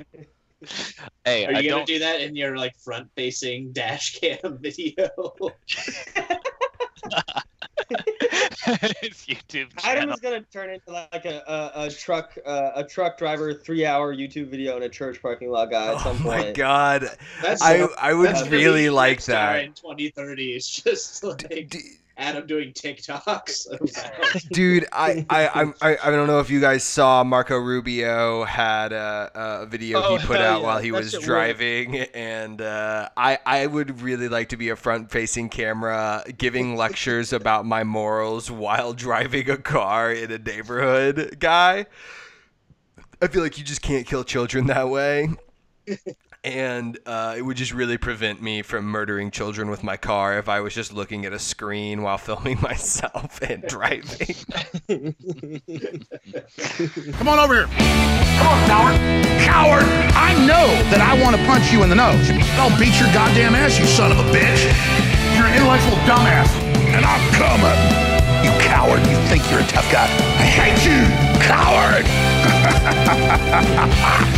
Hey, 1.24 1.46
Are 1.46 1.54
I 1.54 1.60
you 1.60 1.70
gonna 1.70 1.80
don't. 1.80 1.86
do 1.86 1.98
that 2.00 2.20
in 2.20 2.34
your 2.36 2.56
like 2.56 2.76
front-facing 2.78 3.72
dash 3.72 4.18
cam 4.20 4.58
video? 4.60 5.08
His 9.00 9.24
YouTube 9.26 9.68
Adam 9.84 10.10
is 10.10 10.20
gonna 10.20 10.42
turn 10.52 10.70
into 10.70 10.90
like 10.92 11.24
a 11.24 11.42
a, 11.74 11.86
a 11.86 11.90
truck 11.90 12.36
uh, 12.46 12.70
a 12.76 12.84
truck 12.84 13.18
driver 13.18 13.52
three 13.54 13.84
hour 13.84 14.14
YouTube 14.14 14.48
video 14.50 14.76
in 14.76 14.82
a 14.84 14.88
church 14.88 15.20
parking 15.20 15.50
lot 15.50 15.70
guy 15.70 15.88
at 15.88 15.94
Oh 15.94 15.98
some 16.14 16.22
my 16.24 16.52
god, 16.52 17.08
That's 17.42 17.60
I 17.62 17.86
I 18.00 18.12
would 18.14 18.30
really 18.50 18.88
like 18.90 19.22
that. 19.24 19.64
in 19.64 19.72
2030. 19.72 20.52
It's 20.52 20.68
just 20.82 21.24
like 21.24 21.68
D- 21.70 21.80
Adam 22.22 22.46
doing 22.46 22.72
TikToks. 22.72 24.48
Dude, 24.52 24.86
I, 24.92 25.26
I, 25.28 25.46
I'm- 25.54 25.74
I, 25.82 25.96
I 26.04 26.10
don't 26.10 26.28
know 26.28 26.38
if 26.38 26.50
you 26.50 26.60
guys 26.60 26.84
saw 26.84 27.24
Marco 27.24 27.56
Rubio 27.58 28.44
had 28.44 28.92
a, 28.92 29.30
a 29.34 29.66
video 29.66 30.00
Oh, 30.02 30.16
he 30.16 30.24
put 30.24 30.40
out 30.40 30.60
yeah. 30.60 30.66
while 30.66 30.78
he 30.78 30.90
That 30.90 30.98
was 30.98 31.10
shit 31.10 31.18
ruled. 31.20 31.26
driving, 31.26 31.96
and 31.98 32.62
uh, 32.62 33.08
I, 33.16 33.38
I 33.44 33.66
would 33.66 34.00
really 34.00 34.28
like 34.28 34.50
to 34.50 34.56
be 34.56 34.68
a 34.68 34.76
front-facing 34.76 35.48
camera 35.48 36.22
giving 36.38 36.76
lectures 36.82 37.32
about 37.32 37.66
my 37.66 37.82
morals 37.82 38.50
while 38.50 38.92
driving 38.92 39.50
a 39.50 39.56
car 39.56 40.12
in 40.12 40.30
a 40.30 40.38
neighborhood 40.38 41.36
guy. 41.40 41.86
I 43.20 43.26
feel 43.28 43.42
like 43.42 43.58
you 43.58 43.64
just 43.64 43.82
can't 43.82 44.06
kill 44.06 44.22
children 44.24 44.66
that 44.68 44.88
way. 44.88 45.28
And 46.44 46.98
uh, 47.06 47.36
it 47.38 47.42
would 47.42 47.56
just 47.56 47.72
really 47.72 47.98
prevent 47.98 48.42
me 48.42 48.62
from 48.62 48.84
murdering 48.84 49.30
children 49.30 49.70
with 49.70 49.84
my 49.84 49.96
car 49.96 50.38
if 50.38 50.48
I 50.48 50.58
was 50.58 50.74
just 50.74 50.92
looking 50.92 51.24
at 51.24 51.32
a 51.32 51.38
screen 51.38 52.02
while 52.02 52.18
filming 52.28 52.60
myself 52.60 53.40
and 53.42 53.62
driving. 53.62 54.34
Come 57.12 57.28
on 57.28 57.38
over 57.38 57.54
here. 57.54 57.68
Come 58.38 58.48
on, 58.48 58.66
coward. 58.66 58.96
Coward! 59.44 59.84
I 60.18 60.34
know 60.44 60.66
that 60.90 61.00
I 61.00 61.14
want 61.22 61.36
to 61.36 61.44
punch 61.46 61.72
you 61.72 61.84
in 61.84 61.88
the 61.88 61.94
nose. 61.94 62.28
I'll 62.58 62.76
beat 62.76 62.98
your 62.98 63.12
goddamn 63.14 63.54
ass, 63.54 63.78
you 63.78 63.86
son 63.86 64.10
of 64.10 64.18
a 64.18 64.24
bitch. 64.34 64.66
You're 65.38 65.46
an 65.46 65.54
intellectual 65.54 65.94
dumbass. 66.10 66.50
And 66.90 67.06
I'm 67.06 67.22
coming. 67.38 67.78
You 68.42 68.50
coward. 68.66 68.98
You 69.06 69.16
think 69.30 69.48
you're 69.48 69.60
a 69.60 69.66
tough 69.70 69.86
guy. 69.92 70.10
I 70.10 70.46
hate 70.50 70.82
you, 70.82 71.06
coward. 71.38 72.02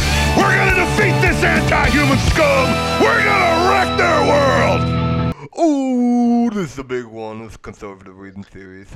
We're 0.36 0.54
gonna 0.56 0.74
defeat 0.74 1.20
this 1.20 1.42
anti-human 1.44 2.18
scum. 2.18 2.66
We're 3.00 3.24
gonna 3.24 3.70
wreck 3.70 3.96
their 3.96 4.20
world. 4.26 5.48
Oh, 5.56 6.50
this 6.50 6.72
is 6.72 6.78
a 6.78 6.84
big 6.84 7.04
one 7.04 7.42
with 7.42 7.62
conservative 7.62 8.18
reading 8.18 8.44
series. 8.52 8.88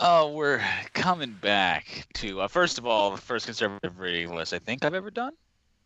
Oh, 0.00 0.32
we're 0.32 0.62
coming 0.92 1.32
back 1.40 2.06
to 2.14 2.40
uh, 2.40 2.48
first 2.48 2.78
of 2.78 2.86
all 2.86 3.10
the 3.10 3.20
first 3.20 3.46
conservative 3.46 3.98
reading 3.98 4.34
list 4.34 4.52
I 4.52 4.58
think 4.58 4.84
I've 4.84 4.94
ever 4.94 5.10
done. 5.10 5.32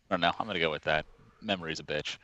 I 0.09 0.13
don't 0.13 0.21
know. 0.21 0.31
I'm 0.39 0.47
gonna 0.47 0.59
go 0.59 0.71
with 0.71 0.83
that. 0.83 1.05
Memory's 1.41 1.79
a 1.79 1.83
bitch. 1.83 2.17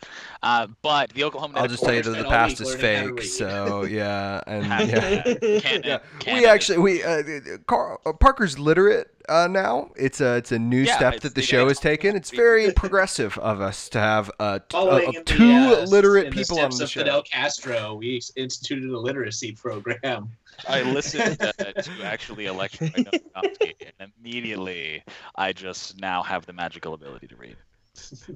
Uh, 0.44 0.68
but 0.82 1.12
the 1.14 1.24
Oklahoma. 1.24 1.60
I'll 1.60 1.68
just 1.68 1.84
tell 1.84 1.94
you 1.94 2.02
that 2.02 2.18
the 2.18 2.24
past 2.26 2.60
is 2.62 2.68
learning 2.76 3.10
how 3.10 3.16
to 3.16 3.22
fake. 3.22 3.24
So 3.30 3.84
yeah, 3.84 4.42
and 4.48 4.66
yeah. 4.66 5.22
Canon- 5.60 5.82
Yeah, 5.86 6.00
canon 6.20 6.42
we 6.42 6.46
actually 6.46 6.78
we 6.80 7.04
uh, 7.04 7.24
Car- 7.68 8.00
uh, 8.06 8.14
Parker's 8.14 8.60
literate 8.60 9.10
uh, 9.30 9.48
now. 9.50 9.92
It's 9.96 10.22
a 10.22 10.36
it's 10.36 10.52
a 10.52 10.60
new 10.60 10.82
Yeah, 10.84 10.96
step 10.98 11.14
that 11.16 11.22
the 11.24 11.30
the 11.30 11.42
show 11.42 11.68
has 11.68 11.80
taken. 11.80 12.16
It's 12.16 12.32
very 12.32 12.72
progressive 12.72 13.38
of 13.40 13.62
us 13.62 13.90
to 13.90 14.00
have 14.00 14.32
uh, 14.40 14.60
t- 14.60 14.64
uh, 14.78 14.80
Following 14.82 15.08
of 15.08 15.16
in 15.16 15.24
the, 15.24 15.24
two 15.26 15.52
uh, 15.76 15.86
literate 15.88 16.28
in 16.28 16.30
the 16.32 16.36
people 16.42 16.60
on 16.60 16.72
steps 16.72 16.78
the 16.78 16.84
of 16.86 16.90
show. 16.92 17.00
Fidel 17.02 17.24
Castro, 17.24 17.96
we 17.96 18.22
instituted 18.36 18.90
a 18.90 19.00
literacy 19.00 19.54
program. 19.54 20.30
I 20.70 20.84
listened 20.84 21.42
uh, 21.42 21.52
to 21.58 21.92
actually 22.04 22.46
election 22.46 22.88
by 22.96 23.04
Noam 23.04 23.20
Chomsky, 23.36 23.74
and 24.00 24.12
immediately 24.20 25.04
I 25.36 25.52
just 25.54 26.00
now 26.00 26.24
have 26.24 26.46
the 26.46 26.54
magical 26.54 26.94
ability 26.94 27.28
to 27.28 27.36
read. 27.36 27.58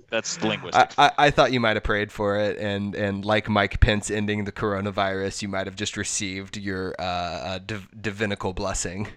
That's 0.10 0.41
I, 0.43 0.47
linguistics. 0.47 0.95
I, 0.97 1.12
I 1.18 1.32
thought 1.32 1.51
you 1.51 1.60
might 1.60 1.76
have 1.76 1.84
prayed 1.84 2.12
for 2.12 2.38
it, 2.38 2.57
and, 2.57 2.95
and 2.95 3.24
like 3.26 3.49
Mike 3.49 3.80
Pence 3.80 4.10
ending 4.10 4.45
the 4.45 4.51
coronavirus, 4.51 5.41
you 5.41 5.47
might 5.47 5.68
have 5.68 5.76
just 5.76 5.97
received 5.97 6.57
your 6.57 6.95
uh, 6.99 7.03
uh, 7.03 7.60
div- 7.60 7.89
divinical 8.01 8.53
blessing. 8.53 9.07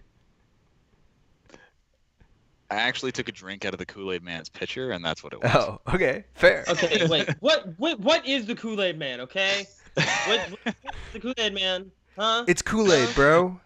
I 2.71 2.77
actually 2.77 3.13
took 3.13 3.29
a 3.29 3.33
drink 3.33 3.65
out 3.67 3.75
of 3.75 3.79
the 3.79 3.87
Kool 3.87 4.13
Aid 4.13 4.23
Man's 4.23 4.49
pitcher, 4.49 4.93
and 4.93 5.05
that's 5.05 5.23
what 5.23 5.35
it 5.35 5.43
was. 5.43 5.53
Oh, 5.55 5.81
okay, 5.95 6.25
fair. 6.35 6.65
Okay, 6.69 7.07
wait. 7.07 7.29
What 7.41 7.69
what 7.77 8.01
what 8.01 8.27
is 8.27 8.47
the 8.47 8.55
Kool 8.55 8.81
Aid 8.83 8.99
Man? 8.99 9.21
Okay, 9.21 9.67
what, 9.95 10.41
what's 10.65 10.79
the 11.13 11.21
Kool 11.21 11.35
Aid 11.37 11.53
Man? 11.55 11.91
Huh? 12.17 12.45
It's 12.49 12.63
Kool 12.63 12.91
Aid, 12.93 13.15
bro. 13.15 13.61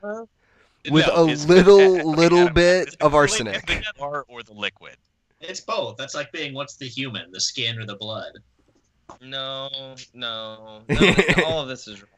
with 0.90 1.06
No, 1.06 1.14
a 1.14 1.22
little- 1.24 2.10
little 2.16 2.48
bit 2.50 2.96
of 3.00 3.14
arsenic. 3.14 3.64
the 3.66 3.84
jar 3.96 4.24
or 4.28 4.42
the 4.42 4.52
liquid? 4.52 4.96
It's 5.40 5.60
both. 5.60 5.96
That's 5.96 6.14
like 6.14 6.32
being 6.32 6.54
what's 6.54 6.76
the 6.76 6.86
human, 6.86 7.30
the 7.30 7.40
skin 7.40 7.78
or 7.78 7.84
the 7.86 7.96
blood. 7.96 8.32
No, 9.22 9.68
no, 10.14 10.80
no. 10.88 11.04
all 11.46 11.60
of 11.62 11.68
this 11.68 11.86
is 11.88 12.02
wrong. 12.02 12.10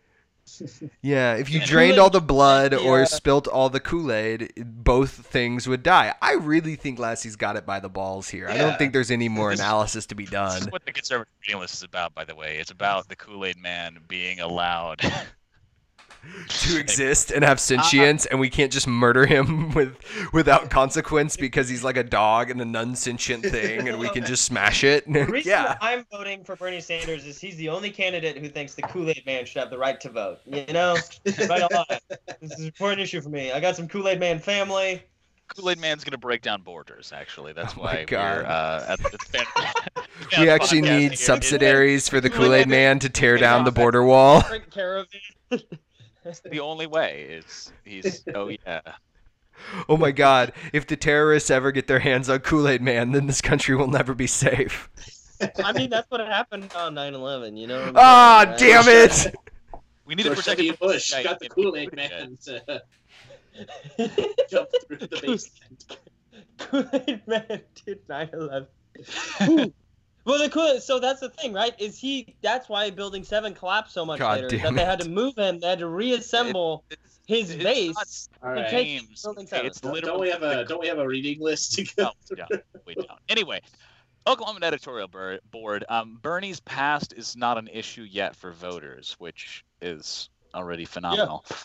Yeah, 1.02 1.34
if 1.34 1.50
you 1.50 1.60
Yeah. 1.60 1.66
drained 1.66 1.90
Kool-Aid 1.96 1.98
all 1.98 2.08
the 2.10 2.22
blood 2.22 2.72
or 2.72 3.04
spilt 3.04 3.46
all 3.46 3.68
the 3.68 3.80
Kool 3.80 4.10
Aid, 4.10 4.50
both 4.56 5.10
things 5.26 5.68
would 5.68 5.82
die. 5.82 6.14
I 6.22 6.34
really 6.34 6.74
think 6.74 6.98
Lassie's 6.98 7.36
got 7.36 7.56
it 7.56 7.66
by 7.66 7.80
the 7.80 7.90
balls 7.90 8.30
here. 8.30 8.48
I 8.48 8.56
don't 8.56 8.78
think 8.78 8.94
there's 8.94 9.10
any 9.10 9.28
more 9.28 9.50
This- 9.50 9.60
analysis 9.60 10.06
to 10.06 10.14
be 10.14 10.24
This 10.24 10.30
done. 10.32 10.62
is 10.62 10.70
what 10.70 10.86
the 10.86 10.92
conservative 10.92 11.30
reading 11.46 11.60
list 11.60 11.74
is 11.74 11.82
about, 11.82 12.14
by 12.14 12.24
the 12.24 12.34
way. 12.34 12.56
It's 12.58 12.70
about 12.70 13.08
the 13.08 13.16
Kool 13.16 13.44
Aid 13.44 13.58
Man 13.58 13.98
being 14.08 14.40
allowed. 14.40 15.00
to 16.48 16.78
exist 16.78 17.30
and 17.30 17.44
have 17.44 17.60
sentience, 17.60 18.26
and 18.26 18.40
we 18.40 18.50
can't 18.50 18.72
just 18.72 18.86
murder 18.86 19.26
him 19.26 19.70
with 19.74 19.96
without 20.32 20.70
consequence 20.70 21.36
because 21.36 21.68
he's 21.68 21.84
like 21.84 21.96
a 21.96 22.02
dog 22.02 22.50
and 22.50 22.60
a 22.60 22.64
non-sentient 22.64 23.44
thing, 23.46 23.88
and 23.88 23.98
we 23.98 24.08
can 24.10 24.24
just 24.24 24.44
smash 24.44 24.84
it. 24.84 25.10
The 25.10 25.24
reason 25.24 25.50
yeah. 25.50 25.78
I'm 25.80 26.04
voting 26.10 26.44
for 26.44 26.56
Bernie 26.56 26.80
Sanders 26.80 27.24
is 27.24 27.38
he's 27.40 27.56
the 27.56 27.68
only 27.68 27.90
candidate 27.90 28.38
who 28.38 28.48
thinks 28.48 28.74
the 28.74 28.82
Kool 28.82 29.08
Aid 29.10 29.24
Man 29.26 29.44
should 29.44 29.60
have 29.60 29.70
the 29.70 29.78
right 29.78 30.00
to 30.00 30.10
vote. 30.10 30.40
You 30.46 30.66
know, 30.72 30.96
right 31.48 31.62
on. 31.62 31.84
This 32.40 32.52
is 32.52 32.60
an 32.60 32.66
important 32.66 33.00
issue 33.00 33.20
for 33.20 33.30
me. 33.30 33.52
I 33.52 33.60
got 33.60 33.76
some 33.76 33.88
Kool 33.88 34.08
Aid 34.08 34.20
Man 34.20 34.38
family. 34.38 35.02
Kool 35.48 35.70
Aid 35.70 35.80
Man's 35.80 36.04
gonna 36.04 36.18
break 36.18 36.42
down 36.42 36.62
borders. 36.62 37.12
Actually, 37.12 37.52
that's 37.52 37.74
Oh 37.76 37.82
why 37.82 38.04
we're 38.10 38.44
uh, 38.44 38.84
at 38.86 38.98
the 38.98 39.18
fan- 39.18 40.04
We 40.38 40.50
actually 40.50 40.82
need 40.82 41.18
subsidiaries 41.18 42.08
for 42.08 42.20
the 42.20 42.28
Kool-Aid 42.28 42.66
Kool-Aid 42.66 42.68
Man- 42.68 42.78
Man 42.88 42.98
to 43.00 43.08
tear 43.08 43.38
down 43.38 43.64
the 43.64 43.72
border 43.72 44.04
wall. 44.04 44.42
Care 44.70 44.98
of 44.98 45.06
it. 45.50 45.78
The 46.44 46.60
only 46.60 46.86
way 46.86 47.26
is 47.30 47.72
he's. 47.84 48.24
Oh 48.34 48.48
yeah. 48.48 48.80
Oh 49.88 49.96
my 49.96 50.12
God! 50.12 50.52
If 50.72 50.86
the 50.86 50.94
terrorists 50.96 51.50
ever 51.50 51.72
get 51.72 51.88
their 51.88 51.98
hands 51.98 52.28
on 52.28 52.38
Kool-Aid 52.38 52.80
Man, 52.80 53.10
then 53.10 53.26
this 53.26 53.40
country 53.40 53.74
will 53.74 53.88
never 53.88 54.14
be 54.14 54.28
safe. 54.28 54.88
I 55.64 55.72
mean, 55.72 55.90
that's 55.90 56.08
what 56.12 56.20
happened 56.20 56.72
on 56.76 56.94
9/11. 56.94 57.58
You 57.58 57.66
know. 57.66 57.92
Ah, 57.96 58.54
saying, 58.56 58.76
right? 58.76 58.84
damn 58.84 58.88
it! 58.88 59.34
We 60.04 60.14
need 60.14 60.22
to 60.22 60.30
protect 60.30 60.58
W. 60.58 60.76
Bush 60.76 61.10
this 61.10 61.10
guy. 61.10 61.22
got 61.24 61.40
the 61.40 61.48
Kool 61.48 61.76
Aid 61.76 61.92
Man 61.92 62.38
to 62.44 62.82
jump 64.48 64.68
through 64.86 64.98
the 64.98 65.08
basement. 65.08 65.98
Kool-Aid 66.58 67.26
Man 67.26 67.62
did 67.84 68.06
9/11. 68.06 69.72
Well, 70.28 70.38
the 70.38 70.50
cool. 70.50 70.78
So 70.80 70.98
that's 71.00 71.20
the 71.20 71.30
thing, 71.30 71.54
right? 71.54 71.72
Is 71.80 71.98
he? 71.98 72.36
That's 72.42 72.68
why 72.68 72.90
Building 72.90 73.24
Seven 73.24 73.54
collapsed 73.54 73.94
so 73.94 74.04
much 74.04 74.18
God 74.18 74.42
later. 74.42 74.48
damn 74.58 74.74
That 74.74 74.80
they 74.80 74.84
had 74.84 75.00
to 75.00 75.08
move 75.08 75.36
him. 75.38 75.58
They 75.60 75.68
had 75.68 75.78
to 75.78 75.88
reassemble 75.88 76.84
It's- 76.90 77.18
his 77.26 77.50
it's 77.54 77.62
base. 77.64 78.28
All 78.42 78.54
to 78.54 78.60
right. 78.60 78.68
take 78.70 78.86
James, 79.00 79.22
Building 79.22 79.46
Seven. 79.46 79.66
it's 79.66 79.80
Don't- 79.80 79.94
literally 79.94 80.28
Don't 80.28 80.40
we 80.42 80.46
have 80.48 80.58
a 80.58 80.64
don't 80.66 80.80
we 80.80 80.86
have 80.86 80.98
a 80.98 81.06
reading 81.08 81.40
list 81.40 81.72
to 81.76 81.84
go 81.96 82.04
No, 82.04 82.12
through? 82.46 82.58
we 82.86 82.94
don't. 82.94 83.08
Anyway, 83.30 83.60
Oklahoma 84.26 84.60
editorial 84.62 85.08
board. 85.50 85.84
Um, 85.88 86.18
Bernie's 86.20 86.60
past 86.60 87.14
is 87.16 87.34
not 87.34 87.56
an 87.56 87.68
issue 87.72 88.02
yet 88.02 88.36
for 88.36 88.52
voters, 88.52 89.16
which 89.18 89.64
is 89.80 90.28
already 90.54 90.84
phenomenal. 90.84 91.44
Yeah. 91.50 91.56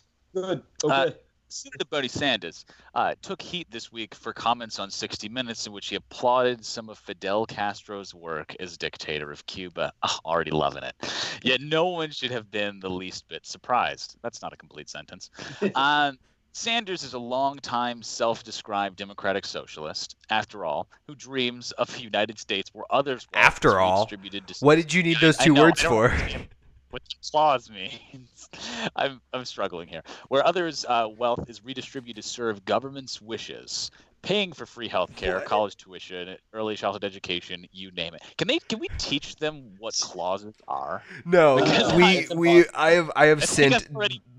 Good. 0.42 0.64
Uh, 0.86 1.12
Senator 1.54 1.86
Bernie 1.86 2.08
Sanders 2.08 2.66
uh, 2.96 3.14
took 3.22 3.40
heat 3.40 3.68
this 3.70 3.92
week 3.92 4.16
for 4.16 4.34
comments 4.34 4.80
on 4.80 4.90
60 4.90 5.30
Minutes 5.30 5.68
in 5.68 5.72
which 5.72 5.88
he 5.88 5.96
applauded 5.96 6.66
some 6.66 6.90
of 6.90 6.98
Fidel 6.98 7.46
Castro's 7.46 8.12
work 8.14 8.56
as 8.60 8.76
dictator 8.76 9.32
of 9.32 9.46
Cuba. 9.46 9.94
Ah, 10.02 10.20
already 10.26 10.50
loving 10.50 10.82
it. 10.84 10.96
Yet 11.44 11.62
no 11.62 11.90
one 11.90 12.10
should 12.10 12.32
have 12.32 12.50
been 12.50 12.80
the 12.80 12.90
least 12.90 13.28
bit 13.28 13.46
surprised. 13.46 14.16
That's 14.24 14.42
not 14.42 14.52
a 14.52 14.58
complete 14.58 14.90
sentence. 14.90 15.30
Um, 15.76 16.18
Sanders 16.56 17.04
is 17.04 17.14
a 17.14 17.20
longtime 17.20 18.04
self 18.04 18.44
described 18.44 18.96
democratic 18.98 19.46
socialist, 19.46 20.16
after 20.30 20.66
all, 20.66 20.88
who 21.08 21.16
dreams 21.16 21.72
of 21.74 21.96
a 21.96 22.02
United 22.02 22.38
States 22.38 22.70
where 22.74 22.86
others 22.92 23.28
wealth 23.34 23.46
After 23.46 23.80
all, 23.80 24.02
redistributed 24.02 24.48
to 24.48 24.66
What 24.66 24.76
did 24.76 24.94
you 24.94 25.02
need 25.02 25.18
those 25.20 25.40
I 25.40 25.46
two 25.46 25.54
know, 25.54 25.64
words 25.64 25.82
for? 25.82 26.16
What 26.94 27.02
clause 27.32 27.72
means. 27.72 28.50
I'm, 28.96 29.20
I'm 29.34 29.46
struggling 29.46 29.88
here. 29.88 30.04
Where 30.28 30.46
others' 30.46 30.86
uh, 30.88 31.08
wealth 31.18 31.50
is 31.50 31.66
redistributed 31.66 32.22
to 32.22 32.30
serve 32.30 32.64
government's 32.66 33.20
wishes. 33.20 33.90
paying 34.22 34.54
for 34.54 34.68
free 34.68 34.88
health 34.88 35.16
care, 35.16 35.42
college 35.42 35.76
tuition, 35.76 36.38
early 36.54 36.76
childhood 36.76 37.04
education, 37.04 37.66
you 37.72 37.90
name 37.94 38.14
it. 38.14 38.22
Can 38.38 38.48
they? 38.48 38.60
Can 38.60 38.78
we 38.78 38.90
teach 39.00 39.38
them 39.38 39.74
what 39.80 39.96
clauses 40.02 40.54
are? 40.68 41.02
No, 41.26 41.56
Because 41.64 41.94
we 41.96 42.04
it's 42.04 42.36
we. 42.36 42.66
I 42.76 42.92
have 42.92 43.12
I 43.16 43.26
have 43.26 43.42
I 43.42 43.46
sent 43.46 43.90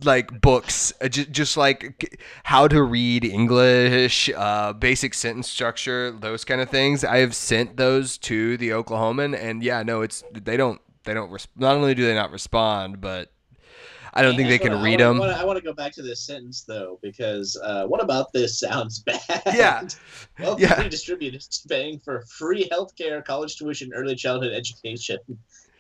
like 0.05 0.41
books, 0.41 0.93
uh, 1.01 1.09
just, 1.09 1.33
just 1.33 1.57
like 1.57 2.21
how 2.45 2.69
to 2.69 2.85
read 2.85 3.25
English, 3.25 4.31
uh, 4.31 4.73
basic 4.75 5.15
sentence 5.15 5.51
structure, 5.51 6.13
those 6.13 6.45
kind 6.45 6.61
of 6.61 6.71
things. 6.71 7.03
I 7.03 7.17
have 7.19 7.35
sent 7.35 7.77
those 7.77 8.17
to 8.19 8.57
the 8.57 8.71
Oklahoman, 8.71 9.37
and 9.37 9.61
yeah, 9.61 9.83
no, 9.83 10.03
it's 10.03 10.23
they 10.33 10.57
don't 10.57 10.81
they 11.05 11.15
don't 11.15 11.31
res- 11.31 11.49
not 11.57 11.77
only 11.77 11.95
do 11.95 12.05
they 12.05 12.15
not 12.15 12.31
respond, 12.31 13.01
but 13.01 13.31
I 14.17 14.23
don't 14.23 14.37
think 14.37 14.49
they 14.49 14.59
can 14.59 14.81
read 14.83 15.01
I 15.01 15.05
them. 15.09 15.19
wanna- 15.19 15.33
I 15.33 15.45
want 15.45 15.59
to 15.59 15.65
go 15.65 15.73
back 15.73 15.93
to 15.95 16.03
this 16.03 16.21
sentence 16.21 16.63
though, 16.63 16.99
because 17.03 17.57
uh, 17.63 17.85
what 17.87 18.03
about 18.03 18.33
this 18.33 18.59
sounds 18.59 18.99
bad? 19.01 19.21
Yeah. 19.53 19.87
well, 20.39 20.59
Yeah. 20.61 20.81
redistributed 20.81 21.45
paying 21.69 21.99
for 21.99 22.23
free 22.23 22.69
healthcare, 22.73 23.25
college 23.25 23.57
tuition, 23.57 23.93
early 23.95 24.15
childhood 24.15 24.53
education 24.53 25.19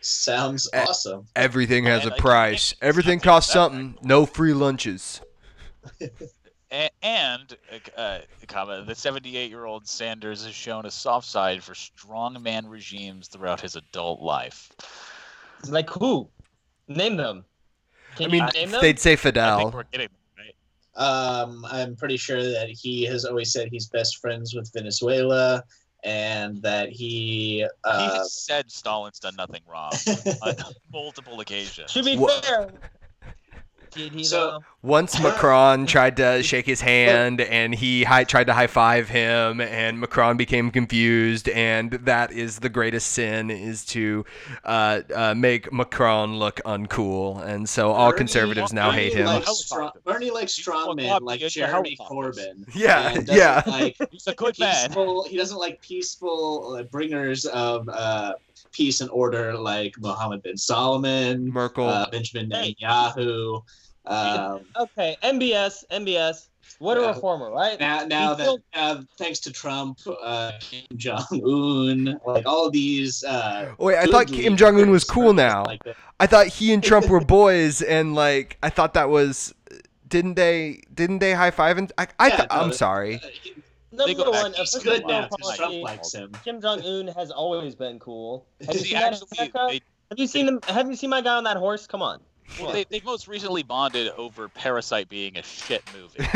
sounds 0.00 0.68
awesome. 0.74 1.26
Everything 1.36 1.84
has 1.84 2.02
a 2.02 2.06
And 2.06 2.12
I- 2.14 2.18
price. 2.18 2.74
Everything 2.82 3.20
costs 3.20 3.52
that- 3.52 3.54
something. 3.54 3.96
No 4.02 4.26
free 4.26 4.52
lunches. 4.52 5.20
And 7.02 7.56
uh, 7.96 8.00
uh, 8.00 8.18
comment: 8.48 8.86
the 8.86 8.94
78-year-old 8.94 9.86
Sanders 9.86 10.44
has 10.44 10.54
shown 10.54 10.86
a 10.86 10.90
soft 10.90 11.28
side 11.28 11.62
for 11.62 11.72
strongman 11.74 12.68
regimes 12.68 13.28
throughout 13.28 13.60
his 13.60 13.76
adult 13.76 14.20
life. 14.20 14.72
Like 15.70 15.88
who? 15.90 16.28
Name 16.88 17.16
them. 17.16 17.44
Can 18.16 18.26
I 18.26 18.32
mean, 18.32 18.42
you 18.44 18.60
name 18.60 18.70
them? 18.70 18.80
they'd 18.80 18.98
say 19.00 19.12
I 19.12 19.16
Fidel. 19.16 19.58
think 19.58 19.74
we're 19.74 19.82
getting 19.84 20.08
there, 20.36 20.44
right. 20.46 21.40
Um, 21.42 21.64
I'm 21.68 21.96
pretty 21.96 22.16
sure 22.16 22.42
that 22.42 22.68
he 22.68 23.04
has 23.04 23.24
always 23.24 23.52
said 23.52 23.68
he's 23.70 23.86
best 23.88 24.18
friends 24.18 24.54
with 24.54 24.70
Venezuela, 24.72 25.64
and 26.04 26.60
that 26.62 26.90
he. 26.90 27.58
he 27.58 27.66
Uh, 27.84 28.18
has 28.20 28.32
said 28.32 28.70
Stalin's 28.70 29.18
done 29.18 29.34
nothing 29.36 29.62
wrong 29.66 29.92
on 30.42 30.54
multiple 30.92 31.40
occasions. 31.40 31.92
To 31.92 32.02
be 32.02 32.16
Wha- 32.16 32.28
fair, 32.42 32.70
did 33.94 34.12
he 34.12 34.24
So- 34.24 34.50
though? 34.50 34.64
Once 34.82 35.18
Macron 35.22 35.86
tried 35.86 36.14
to 36.18 36.42
shake 36.42 36.66
his 36.66 36.82
hand 36.82 37.40
and 37.40 37.74
he 37.74 38.04
hi- 38.04 38.24
tried 38.24 38.44
to 38.48 38.52
high 38.52 38.66
five 38.66 39.08
him, 39.08 39.62
and 39.62 39.98
Macron 39.98 40.36
became 40.36 40.70
confused, 40.70 41.48
and 41.48 41.90
that 41.92 42.30
is 42.32 42.58
the 42.58 42.68
greatest 42.68 43.12
sin 43.12 43.50
is 43.50 43.82
to 43.86 44.26
uh, 44.62 45.00
uh, 45.14 45.34
make 45.34 45.72
Macron 45.72 46.38
look 46.38 46.60
uncool, 46.66 47.42
and 47.46 47.66
so 47.66 47.92
all 47.92 48.10
Bernie- 48.10 48.18
conservatives 48.18 48.74
now 48.74 48.90
Bernie 48.90 49.04
hate 49.04 49.14
him. 49.14 49.24
Likes 49.24 49.46
Helicopters. 49.46 49.66
strong, 49.66 49.90
Bernie 50.04 50.30
likes 50.30 50.58
You 50.58 50.64
strongmen 50.64 51.20
like 51.22 51.40
Jeremy. 51.40 51.96
Corbyn. 51.98 52.66
Yeah, 52.74 53.18
yeah. 53.26 53.62
Like 53.66 53.96
He's 54.10 54.26
a 54.26 54.34
good 54.34 54.58
man. 54.58 54.92
He 55.30 55.38
doesn't 55.38 55.56
like 55.58 55.80
peaceful 55.80 56.76
uh, 56.78 56.82
bringers 56.82 57.46
of 57.46 57.88
uh, 57.88 58.34
peace 58.70 59.00
and 59.00 59.08
order 59.08 59.54
like 59.56 59.94
Mohammed 59.98 60.42
bin 60.42 60.58
Salman, 60.58 61.48
Merkel. 61.50 61.88
uh, 61.88 62.10
Benjamin 62.10 62.50
Hey. 62.50 62.74
Netanyahu. 62.82 63.62
Um, 64.06 64.60
Okay, 64.76 65.16
MBS, 65.22 65.84
MBS. 65.90 66.48
What 66.78 66.96
a 66.98 67.02
Yeah. 67.02 67.08
reformer, 67.08 67.50
right? 67.50 67.78
now, 67.78 68.04
now 68.04 68.34
that 68.34 68.42
still- 68.44 68.58
uh, 68.74 69.02
thanks 69.16 69.38
to 69.40 69.52
Trump, 69.52 69.98
uh, 70.22 70.52
Kim 70.60 70.84
Jong 70.96 71.26
Un, 71.32 72.20
like 72.26 72.46
all 72.46 72.70
these. 72.70 73.22
Uh, 73.22 73.72
Wait, 73.78 73.96
I 73.96 74.06
thought 74.06 74.26
Kim 74.26 74.56
Jong 74.56 74.80
Un 74.80 74.90
was 74.90 75.04
cool 75.04 75.32
now. 75.32 75.64
Like. 75.64 75.82
I 76.20 76.26
thought 76.26 76.48
he 76.48 76.72
and 76.72 76.82
Trump 76.82 77.08
were 77.08 77.20
boys, 77.38 77.80
and 77.82 78.14
like 78.14 78.58
I 78.62 78.70
thought 78.70 78.94
that 78.94 79.08
was. 79.08 79.54
Didn't 80.08 80.34
they? 80.34 80.82
Didn't 80.92 81.18
they 81.18 81.32
high 81.32 81.50
five? 81.50 81.76
And 81.78 81.90
I, 81.98 82.06
I 82.18 82.28
Yeah, 82.28 82.36
th- 82.36 82.48
I'm 82.50 82.72
sorry. 82.72 83.16
uh, 83.16 83.28
he- 83.42 83.54
Number 83.90 84.24
go 84.24 84.30
one, 84.32 84.52
he's 84.54 84.74
good 84.82 85.06
now 85.06 85.28
because 85.28 85.56
Trump 85.56 85.74
likes 85.82 86.12
him. 86.12 86.32
Kim 86.44 86.60
Jong 86.60 86.80
Un 86.84 87.06
has 87.08 87.30
always 87.30 87.74
been 87.76 87.98
cool. 88.00 88.44
Have 88.66 88.74
you 88.74 88.80
seen 88.80 88.94
that 88.94 89.12
actually, 89.12 89.50
they, 89.52 89.80
Have 90.10 90.18
you 90.18 90.26
seen 90.26 90.46
them? 90.46 90.60
Have 90.66 90.88
you 90.90 90.96
seen 90.96 91.10
my 91.10 91.20
guy 91.20 91.36
on 91.36 91.44
that 91.44 91.56
horse? 91.56 91.86
Come 91.86 92.02
on. 92.02 92.20
Well, 92.60 92.72
they, 92.72 92.84
they 92.84 93.00
most 93.04 93.28
recently 93.28 93.62
bonded 93.62 94.08
over 94.16 94.48
Parasite 94.48 95.08
being 95.08 95.36
a 95.36 95.42
shit 95.42 95.82
movie. 95.94 96.18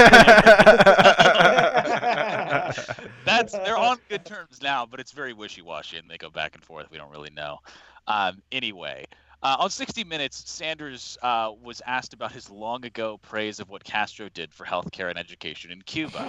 That's 3.25 3.53
they're 3.53 3.77
on 3.77 3.99
good 4.09 4.25
terms 4.25 4.61
now, 4.63 4.87
but 4.87 5.01
it's 5.01 5.13
very 5.13 5.33
wishy-washy, 5.33 5.99
and 5.99 6.11
they 6.11 6.19
go 6.19 6.31
back 6.31 6.55
and 6.55 6.65
forth. 6.65 6.91
We 6.91 6.99
don't 6.99 7.11
really 7.11 7.31
know. 7.31 7.59
Um, 8.07 8.43
anyway, 8.51 9.07
uh, 9.43 9.57
on 9.61 9.71
60 9.71 10.05
Minutes, 10.05 10.51
Sanders 10.51 11.17
uh, 11.23 11.53
was 11.63 11.81
asked 11.87 12.13
about 12.13 12.33
his 12.33 12.51
long 12.51 12.85
ago 12.85 13.19
praise 13.19 13.61
of 13.61 13.69
what 13.69 13.85
Castro 13.85 14.29
did 14.29 14.53
for 14.53 14.67
healthcare 14.67 15.11
and 15.11 15.19
education 15.19 15.71
in 15.71 15.81
Cuba. 15.83 16.25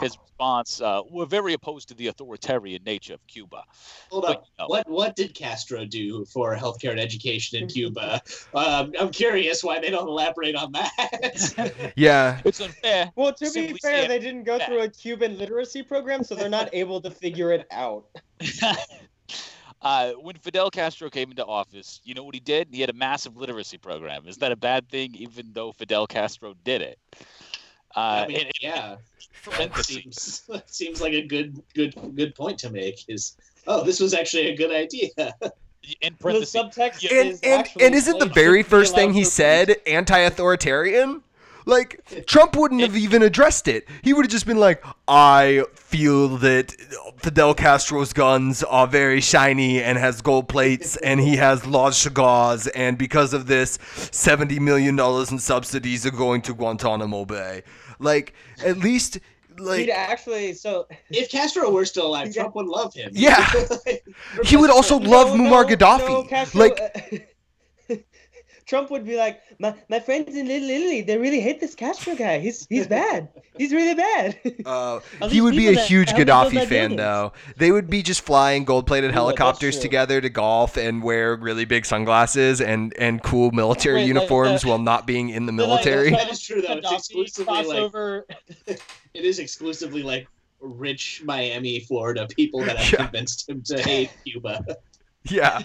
His 0.00 0.16
response: 0.16 0.80
uh, 0.80 1.02
"We're 1.10 1.26
very 1.26 1.54
opposed 1.54 1.88
to 1.88 1.94
the 1.94 2.06
authoritarian 2.06 2.84
nature 2.84 3.14
of 3.14 3.26
Cuba." 3.26 3.64
Hold 4.10 4.24
But, 4.26 4.36
up. 4.36 4.44
no. 4.58 4.66
What 4.68 4.88
what 4.88 5.16
did 5.16 5.34
Castro 5.34 5.84
do 5.84 6.24
for 6.26 6.56
healthcare 6.56 6.90
and 6.90 7.00
education 7.00 7.62
in 7.62 7.68
Cuba? 7.68 8.20
um, 8.54 8.92
I'm 8.98 9.10
curious 9.10 9.64
why 9.64 9.80
they 9.80 9.90
don't 9.90 10.08
elaborate 10.08 10.54
on 10.54 10.70
that. 10.72 11.92
yeah. 11.96 12.40
It's 12.44 12.60
unfair. 12.60 13.10
Well, 13.16 13.32
to 13.34 13.46
Simply 13.46 13.72
be 13.74 13.78
fair, 13.80 14.06
they 14.06 14.20
didn't 14.20 14.44
go 14.44 14.58
through 14.60 14.82
a 14.82 14.88
Cuban 14.88 15.36
literacy 15.36 15.82
program, 15.82 16.22
so 16.22 16.36
they're 16.36 16.48
not 16.48 16.68
able 16.72 17.00
to 17.00 17.10
figure 17.10 17.52
it 17.52 17.66
out. 17.72 18.06
uh, 19.82 20.12
when 20.12 20.36
Fidel 20.36 20.70
Castro 20.70 21.10
came 21.10 21.30
into 21.30 21.44
office, 21.44 22.00
you 22.04 22.14
know 22.14 22.22
what 22.22 22.34
he 22.34 22.40
did? 22.40 22.68
He 22.70 22.80
had 22.80 22.90
a 22.90 22.94
massive 22.94 23.36
literacy 23.36 23.78
program. 23.78 24.26
Is 24.26 24.38
that 24.38 24.52
a 24.52 24.56
bad 24.56 24.88
thing, 24.88 25.14
even 25.14 25.52
though 25.52 25.72
Fidel 25.72 26.06
Castro 26.06 26.54
did 26.64 26.82
it? 26.82 26.98
Uh, 27.94 28.24
I 28.24 28.26
mean, 28.26 28.36
and- 28.36 28.46
and- 28.46 28.52
yeah, 28.60 28.96
that 29.58 29.76
seems 29.84 30.42
that 30.48 30.72
seems 30.72 31.00
like 31.00 31.12
a 31.12 31.22
good 31.22 31.62
good 31.74 31.94
good 32.14 32.34
point 32.34 32.58
to 32.60 32.70
make. 32.70 33.04
Is 33.08 33.36
oh, 33.66 33.84
this 33.84 34.00
was 34.00 34.14
actually 34.14 34.48
a 34.48 34.56
good 34.56 34.70
idea. 34.70 35.10
in 36.00 36.14
The 36.20 36.28
subtext 36.40 37.10
And 37.10 37.28
is 37.30 37.40
and, 37.40 37.52
actually 37.54 37.86
and 37.86 37.94
isn't 37.94 38.18
the 38.18 38.26
very 38.26 38.62
first 38.62 38.94
thing 38.94 39.12
he 39.12 39.24
said 39.24 39.76
anti-authoritarian? 39.86 41.22
Like 41.66 42.24
Trump 42.26 42.56
wouldn't 42.56 42.80
have 42.80 42.96
even 42.96 43.22
addressed 43.22 43.68
it. 43.68 43.86
He 44.02 44.12
would 44.12 44.24
have 44.24 44.30
just 44.32 44.46
been 44.46 44.58
like, 44.58 44.84
"I 45.08 45.64
feel 45.74 46.28
that 46.38 46.72
Fidel 47.18 47.54
Castro's 47.54 48.12
guns 48.12 48.62
are 48.64 48.86
very 48.86 49.20
shiny 49.20 49.82
and 49.82 49.96
has 49.98 50.20
gold 50.22 50.48
plates, 50.48 50.96
and 50.96 51.20
he 51.20 51.36
has 51.36 51.64
large 51.66 51.94
cigars, 51.94 52.66
and 52.68 52.98
because 52.98 53.32
of 53.32 53.46
this, 53.46 53.78
seventy 54.10 54.58
million 54.58 54.96
dollars 54.96 55.30
in 55.30 55.38
subsidies 55.38 56.04
are 56.06 56.10
going 56.10 56.42
to 56.42 56.54
Guantanamo 56.54 57.24
Bay." 57.24 57.62
Like, 57.98 58.34
at 58.64 58.78
least, 58.78 59.20
like, 59.58 59.80
He'd 59.80 59.90
actually 59.90 60.54
so 60.54 60.88
If 61.10 61.30
Castro 61.30 61.70
were 61.70 61.84
still 61.84 62.06
alive, 62.08 62.34
Trump 62.34 62.54
would 62.56 62.66
love 62.66 62.92
him. 62.94 63.10
Yeah. 63.12 63.48
he 64.44 64.56
would 64.56 64.70
also 64.70 64.98
love 64.98 65.36
No, 65.36 65.44
Muammar 65.44 65.68
no, 65.68 65.76
Gaddafi. 65.76 66.08
no, 66.08 66.22
Castro, 66.24 66.60
like, 66.60 66.80
uh, 66.80 67.18
Trump 68.72 68.90
would 68.90 69.04
be 69.04 69.16
like, 69.18 69.42
my, 69.58 69.74
my 69.90 70.00
friends 70.00 70.34
in 70.34 70.48
Little 70.48 70.70
Italy, 70.70 71.02
they 71.02 71.18
really 71.18 71.40
hate 71.40 71.60
this 71.60 71.74
Castro 71.74 72.14
guy. 72.14 72.38
He's 72.38 72.66
he's 72.70 72.86
bad. 72.86 73.28
He's 73.58 73.70
really 73.72 73.94
bad. 73.94 74.38
Uh, 74.64 75.00
he 75.28 75.40
would 75.42 75.54
be 75.54 75.68
a 75.68 75.74
that 75.74 75.86
huge 75.86 76.08
help 76.10 76.18
me 76.18 76.24
build 76.24 76.66
Gaddafi 76.66 76.68
fan, 76.68 76.96
though. 76.96 77.32
They 77.58 77.70
would 77.70 77.90
be 77.90 78.02
just 78.02 78.22
flying 78.22 78.64
gold-plated 78.64 79.10
that's 79.10 79.14
helicopters 79.14 79.74
true. 79.74 79.82
together 79.82 80.20
to 80.22 80.30
golf 80.30 80.76
and 80.78 81.02
wear 81.02 81.36
really 81.36 81.66
big 81.66 81.84
sunglasses 81.84 82.60
and, 82.62 82.94
and 82.98 83.22
cool 83.22 83.50
military 83.50 83.96
Wait, 83.96 84.00
like, 84.02 84.08
uniforms 84.14 84.64
uh, 84.64 84.68
while 84.68 84.78
not 84.78 85.06
being 85.06 85.28
in 85.28 85.44
the 85.44 85.52
They're 85.56 85.66
like, 85.66 85.84
military. 85.84 86.14
uh, 86.14 86.16
That 86.16 86.30
is 86.30 86.40
true, 86.40 86.62
though. 86.62 86.74
It's 86.78 86.86
Gaddafi 86.88 86.94
exclusively, 86.96 87.64
like- 88.68 88.80
It 89.14 89.24
is 89.24 89.38
exclusively 89.38 90.02
like 90.02 90.26
rich 90.60 91.22
Miami, 91.24 91.80
Florida 91.80 92.26
people 92.26 92.60
that 92.64 92.76
have 92.78 92.92
Yeah. 92.92 93.04
convinced 93.04 93.48
him 93.48 93.62
to 93.64 93.82
hate 93.82 94.10
Cuba. 94.24 94.64
yeah. 95.24 95.60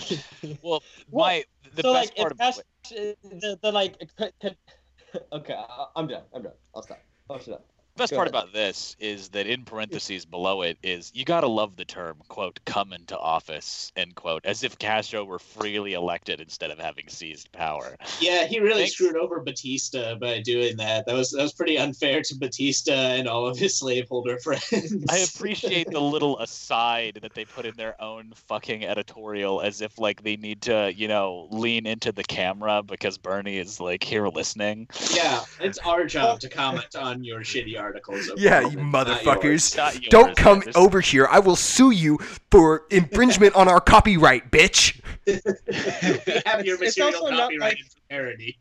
well, 0.62 0.84
Well, 1.10 1.28
my 1.28 1.44
the 1.76 1.84
so 1.84 1.94
best 1.94 2.10
like, 2.12 2.16
part 2.18 2.32
if 2.32 2.32
of 2.34 2.38
Castro, 2.40 2.64
the, 2.90 3.60
the 3.62 3.72
like, 3.72 4.10
okay, 5.32 5.64
I'm 5.96 6.08
done. 6.08 6.24
I'm 6.34 6.44
done. 6.44 6.54
I'll 6.76 6.82
stop. 6.84 7.00
I'll 7.30 7.40
shut 7.40 7.56
up. 7.56 7.77
Best 7.98 8.12
Go 8.12 8.18
part 8.18 8.28
ahead. 8.28 8.44
about 8.44 8.54
this 8.54 8.96
is 9.00 9.30
that 9.30 9.48
in 9.48 9.64
parentheses 9.66 10.26
below 10.26 10.62
it 10.62 10.78
is 10.84 11.12
you 11.14 11.26
gotta 11.26 11.48
love 11.48 11.76
the 11.76 11.86
term 11.86 12.18
quote 12.30 12.60
come 12.66 12.94
into 12.94 13.18
office 13.18 13.92
end 13.96 14.16
quote 14.16 14.46
as 14.46 14.64
if 14.64 14.78
Castro 14.78 15.24
were 15.24 15.40
freely 15.40 15.94
elected 15.94 16.40
instead 16.40 16.72
of 16.72 16.80
having 16.80 17.08
seized 17.08 17.52
power. 17.52 17.98
Yeah, 18.20 18.46
he 18.46 18.60
really 18.60 18.82
Thanks. 18.84 18.94
screwed 18.94 19.16
over 19.18 19.40
Batista 19.40 20.16
by 20.16 20.42
doing 20.42 20.78
that. 20.78 21.06
That 21.06 21.16
was 21.16 21.32
that 21.32 21.42
was 21.42 21.54
pretty 21.54 21.78
unfair 21.78 22.22
to 22.22 22.36
Batista 22.36 22.92
and 22.94 23.28
all 23.28 23.48
of 23.48 23.58
his 23.58 23.78
slaveholder 23.78 24.38
friends. 24.44 25.06
I 25.10 25.18
appreciate 25.18 25.90
the 25.90 26.00
little 26.02 26.40
aside 26.40 27.20
that 27.22 27.34
they 27.34 27.46
put 27.46 27.66
in 27.66 27.76
their 27.76 28.00
own 28.02 28.32
fucking 28.36 28.86
editorial 28.86 29.62
as 29.62 29.82
if 29.82 29.98
like 30.00 30.24
they 30.24 30.36
need 30.38 30.62
to, 30.64 30.94
you 30.96 31.08
know, 31.08 31.48
lean 31.52 31.86
into 31.86 32.12
the 32.12 32.24
camera 32.24 32.84
because 32.84 33.18
Bernie 33.18 33.58
is 33.58 33.80
like 33.80 34.04
here 34.04 34.28
listening. 34.28 34.88
Yeah, 35.14 35.44
it's 35.60 35.78
our 35.80 36.06
job 36.06 36.40
to 36.42 36.50
comment 36.58 36.96
on 36.96 37.24
your 37.24 37.40
shitty 37.42 37.80
articles. 37.88 38.30
Yeah, 38.38 38.60
okay? 38.60 38.70
you 38.72 38.78
Not 38.84 39.08
yours. 39.08 39.20
motherfuckers. 39.20 39.78
Not 39.78 39.94
yours, 39.96 40.08
Don't 40.10 40.36
come 40.38 40.60
There's- 40.60 40.76
over 40.76 41.00
here. 41.02 41.28
I 41.30 41.40
will 41.40 41.56
sue 41.56 41.92
you 41.92 42.18
for 42.52 42.86
infringement 42.90 43.56
on 43.56 43.68
our 43.68 43.80
copyright, 43.82 44.52
bitch. 44.52 45.00
we 45.26 45.34
have 46.46 46.66
your 46.66 46.76
It's- 46.76 46.90
it's 46.90 46.98
material 46.98 47.22
also 47.24 47.30
not 47.36 47.52
like- 47.60 47.80
parody. 48.10 48.58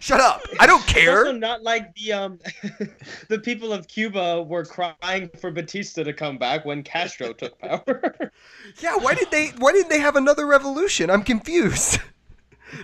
Shut 0.00 0.18
up. 0.18 0.42
I 0.58 0.66
don't 0.66 0.82
It's 0.84 0.92
care. 0.92 1.18
also 1.26 1.32
not 1.32 1.62
like 1.62 1.94
the 1.94 2.12
um 2.14 2.38
the 3.28 3.38
people 3.38 3.72
of 3.72 3.86
Cuba 3.86 4.42
were 4.42 4.64
crying 4.64 5.30
for 5.40 5.50
Batista 5.50 6.02
to 6.02 6.12
come 6.12 6.36
back 6.38 6.64
when 6.64 6.82
Castro 6.82 7.32
took 7.32 7.58
power. 7.58 8.02
Yeah, 8.80 8.96
why 8.96 9.14
did 9.14 9.30
they 9.30 9.48
why 9.58 9.72
didn't 9.72 9.90
they 9.90 10.00
have 10.00 10.16
another 10.16 10.46
revolution? 10.46 11.10
I'm 11.10 11.22
confused. 11.22 12.00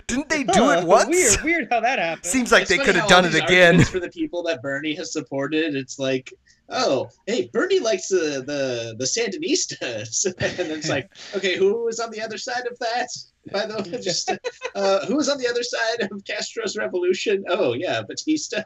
Didn't 0.07 0.29
they 0.29 0.43
do 0.43 0.63
Huh, 0.63 0.79
it 0.79 0.85
once? 0.85 1.07
Weird, 1.09 1.41
weird 1.43 1.67
how 1.71 1.79
that 1.81 1.99
happened. 1.99 2.25
Seems 2.25 2.51
like 2.51 2.63
It's 2.63 2.71
they 2.71 2.77
could 2.77 2.95
have 2.95 3.09
done 3.09 3.25
it 3.25 3.35
again. 3.35 3.83
For 3.83 3.99
the 4.07 4.09
people 4.09 4.43
that 4.43 4.61
Bernie 4.61 4.95
has 4.95 5.11
supported, 5.13 5.75
it's 5.75 5.99
like, 5.99 6.33
oh, 6.69 7.09
hey, 7.27 7.49
Bernie 7.53 7.79
likes 7.79 8.09
the 8.09 8.43
the, 8.45 8.95
the 8.97 9.05
Sandinistas, 9.05 10.25
and 10.59 10.71
it's 10.71 10.89
like, 10.89 11.09
okay, 11.35 11.57
who 11.57 11.85
was 11.85 11.99
on 11.99 12.11
the 12.11 12.21
other 12.21 12.37
side 12.37 12.67
of 12.69 12.77
that? 12.79 13.07
By 13.51 13.65
the 13.65 13.75
way, 13.77 14.01
just 14.01 14.31
uh, 14.75 15.05
who 15.05 15.15
was 15.15 15.29
on 15.29 15.37
the 15.37 15.47
other 15.47 15.63
side 15.63 16.07
of 16.11 16.23
Castro's 16.25 16.77
revolution? 16.77 17.43
Oh 17.49 17.73
yeah, 17.73 18.01
Batista. 18.01 18.63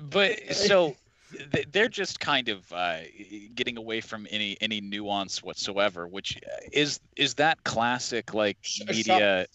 But 0.00 0.54
so 0.54 0.96
they're 1.70 1.88
just 1.88 2.20
kind 2.20 2.48
of 2.48 2.70
uh, 2.72 2.98
getting 3.54 3.78
away 3.78 4.00
from 4.00 4.26
any 4.30 4.56
any 4.60 4.80
nuance 4.80 5.42
whatsoever, 5.42 6.06
which 6.06 6.38
uh, 6.44 6.66
is 6.72 7.00
is 7.16 7.34
that 7.34 7.62
classic 7.64 8.34
like 8.34 8.58
media 8.86 9.46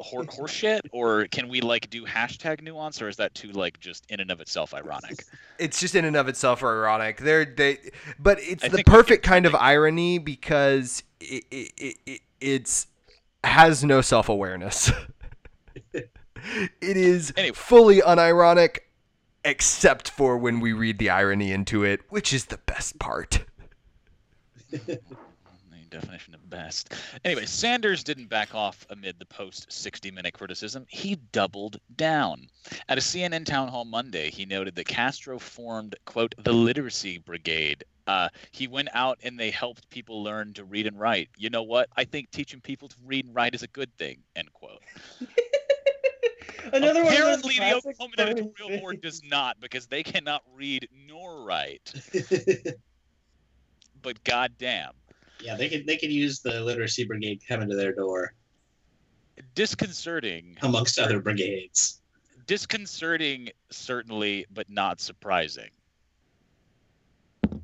hor- 0.00 0.24
horseshit, 0.24 0.80
or 0.92 1.26
can 1.26 1.48
we 1.48 1.60
like 1.60 1.90
do 1.90 2.04
hashtag 2.04 2.62
nuance, 2.62 3.00
or 3.02 3.08
is 3.08 3.16
that 3.16 3.34
too 3.34 3.48
like 3.52 3.78
just 3.80 4.04
in 4.08 4.20
and 4.20 4.30
of 4.30 4.40
itself 4.40 4.74
ironic? 4.74 5.24
It's 5.58 5.78
just 5.80 5.94
in 5.94 6.04
and 6.04 6.16
of 6.16 6.28
itself 6.28 6.62
ironic. 6.62 7.18
They're 7.18 7.44
they, 7.44 7.78
but 8.18 8.38
it's 8.40 8.64
I 8.64 8.68
the 8.68 8.84
perfect 8.84 9.24
kind 9.24 9.46
of 9.46 9.54
irony 9.54 10.18
because 10.18 11.02
it, 11.20 11.44
it, 11.50 11.72
it, 11.76 11.96
it 12.06 12.20
it's 12.40 12.86
has 13.44 13.84
no 13.84 14.00
self 14.00 14.28
awareness. 14.28 14.90
it 15.92 16.10
is 16.80 17.32
Anyway. 17.36 17.54
fully 17.54 18.00
unironic, 18.00 18.78
except 19.44 20.10
for 20.10 20.36
when 20.38 20.60
we 20.60 20.72
read 20.72 20.98
the 20.98 21.10
irony 21.10 21.52
into 21.52 21.84
it, 21.84 22.00
which 22.08 22.32
is 22.32 22.46
the 22.46 22.58
best 22.58 22.98
part. 22.98 23.44
The 25.92 25.98
definition 25.98 26.34
of 26.34 26.48
best. 26.48 26.94
Anyway, 27.22 27.44
Sanders 27.44 28.02
didn't 28.02 28.28
back 28.28 28.54
off 28.54 28.86
amid 28.88 29.18
the 29.18 29.26
post 29.26 29.70
60 29.70 30.10
minute 30.10 30.32
criticism. 30.32 30.86
He 30.88 31.16
doubled 31.32 31.78
down. 31.96 32.48
At 32.88 32.96
a 32.96 33.02
CNN 33.02 33.44
town 33.44 33.68
hall 33.68 33.84
Monday, 33.84 34.30
he 34.30 34.46
noted 34.46 34.74
that 34.76 34.86
Castro 34.86 35.38
formed, 35.38 35.94
quote, 36.06 36.34
the 36.38 36.52
literacy 36.52 37.18
brigade. 37.18 37.84
Uh, 38.06 38.30
he 38.52 38.66
went 38.68 38.88
out 38.94 39.18
and 39.22 39.38
they 39.38 39.50
helped 39.50 39.90
people 39.90 40.22
learn 40.22 40.54
to 40.54 40.64
read 40.64 40.86
and 40.86 40.98
write. 40.98 41.28
You 41.36 41.50
know 41.50 41.62
what? 41.62 41.90
I 41.94 42.04
think 42.04 42.30
teaching 42.30 42.62
people 42.62 42.88
to 42.88 42.96
read 43.04 43.26
and 43.26 43.34
write 43.34 43.54
is 43.54 43.62
a 43.62 43.68
good 43.68 43.94
thing, 43.98 44.18
end 44.34 44.50
quote. 44.54 44.80
Another 46.72 47.04
one 47.04 47.12
Apparently, 47.12 47.54
the 47.54 47.58
classic 47.58 48.00
Oklahoma 48.00 48.14
editorial 48.18 48.80
board 48.80 49.02
does 49.02 49.22
not 49.22 49.60
because 49.60 49.88
they 49.88 50.02
cannot 50.02 50.42
read 50.54 50.88
nor 51.06 51.44
write. 51.44 51.92
But 54.02 54.24
goddamn. 54.24 54.92
Yeah, 55.42 55.56
they 55.56 55.68
could 55.68 55.86
they 55.86 55.96
could 55.96 56.12
use 56.12 56.40
the 56.40 56.60
literacy 56.60 57.04
brigade 57.04 57.42
coming 57.46 57.68
to 57.68 57.76
their 57.76 57.92
door. 57.92 58.34
Disconcerting. 59.54 60.56
Amongst 60.62 60.98
other 60.98 61.20
brigades. 61.20 62.00
disconcerting 62.46 63.48
certainly 63.70 64.46
but 64.52 64.68
not 64.68 65.00
surprising. 65.00 65.70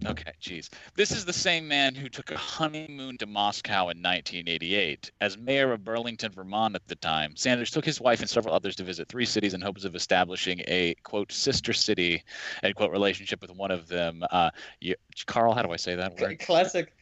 Okay 0.07 0.33
geez. 0.41 0.71
This 0.95 1.11
is 1.11 1.25
the 1.25 1.33
same 1.33 1.67
man 1.67 1.95
who 1.95 2.09
took 2.09 2.31
a 2.31 2.37
honeymoon 2.37 3.19
to 3.19 3.27
moscow 3.27 3.89
in 3.89 4.01
1988 4.03 5.11
as 5.21 5.37
mayor 5.37 5.73
of 5.73 5.85
burlington 5.85 6.31
vermont 6.31 6.75
at 6.77 6.87
the 6.87 6.95
time 6.95 7.35
sanders 7.37 7.71
took 7.71 7.85
his 7.85 8.01
wife 8.01 8.21
and 8.21 8.31
several 8.31 8.55
others 8.55 8.77
to 8.77 8.85
visit 8.85 9.09
three 9.09 9.25
cities 9.25 9.55
in 9.55 9.61
hopes 9.61 9.85
of 9.85 9.97
establishing 9.97 10.61
a 10.69 10.95
quote 11.03 11.33
sister 11.33 11.73
city 11.73 12.23
end 12.63 12.75
quote 12.77 12.93
relationship 12.93 13.41
with 13.43 13.51
one 13.51 13.71
of 13.71 13.89
them. 13.89 14.23
Uh 14.31 14.51
you, 14.81 14.95
carl 15.27 15.53
how 15.53 15.63
do 15.63 15.73
i 15.73 15.77
say 15.77 15.95
that? 15.97 16.19
Word 16.21 16.39
classic 16.39 16.93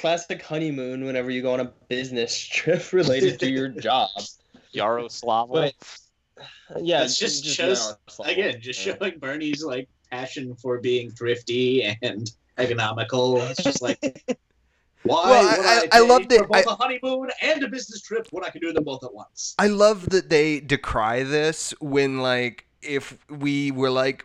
classic 0.00 0.42
honeymoon 0.42 1.04
whenever 1.04 1.30
you 1.30 1.42
go 1.42 1.52
on 1.52 1.60
a 1.60 1.72
business 1.88 2.36
trip 2.58 2.92
related 2.92 3.38
to 3.40 3.50
your 3.50 3.68
job. 3.68 4.08
yaroslava 4.74 5.50
But 5.52 5.74
yeah, 6.80 7.00
That's 7.00 7.18
just 7.18 7.44
shows- 7.44 7.94
Again, 8.24 8.60
just 8.60 8.80
showing 8.80 9.18
Bernie's 9.18 9.64
like 9.64 9.88
passion 10.10 10.54
for 10.56 10.78
being 10.80 11.10
thrifty 11.10 11.82
and 12.02 12.30
economical. 12.56 13.40
It's 13.42 13.62
just 13.62 13.82
like 13.82 13.98
why 15.02 15.28
Well, 15.30 15.56
would 15.58 15.66
I- 15.66 15.80
I, 15.80 15.88
I 15.92 16.00
love 16.00 16.20
take 16.20 16.28
that- 16.30 16.38
for 16.38 16.46
both 16.46 16.68
I- 16.68 16.72
a 16.72 16.76
honeymoon 16.76 17.30
and 17.42 17.62
a 17.64 17.68
business 17.68 18.00
trip 18.02 18.28
when 18.30 18.44
I 18.44 18.50
can 18.50 18.60
do 18.60 18.72
them 18.72 18.84
both 18.84 19.02
at 19.04 19.12
once. 19.12 19.54
I 19.58 19.66
love 19.66 20.08
that 20.10 20.28
they 20.30 20.60
decry 20.60 21.24
this 21.24 21.74
when 21.80 22.20
like 22.20 22.66
if 22.82 23.18
we 23.28 23.70
were 23.70 23.90
like 23.90 24.24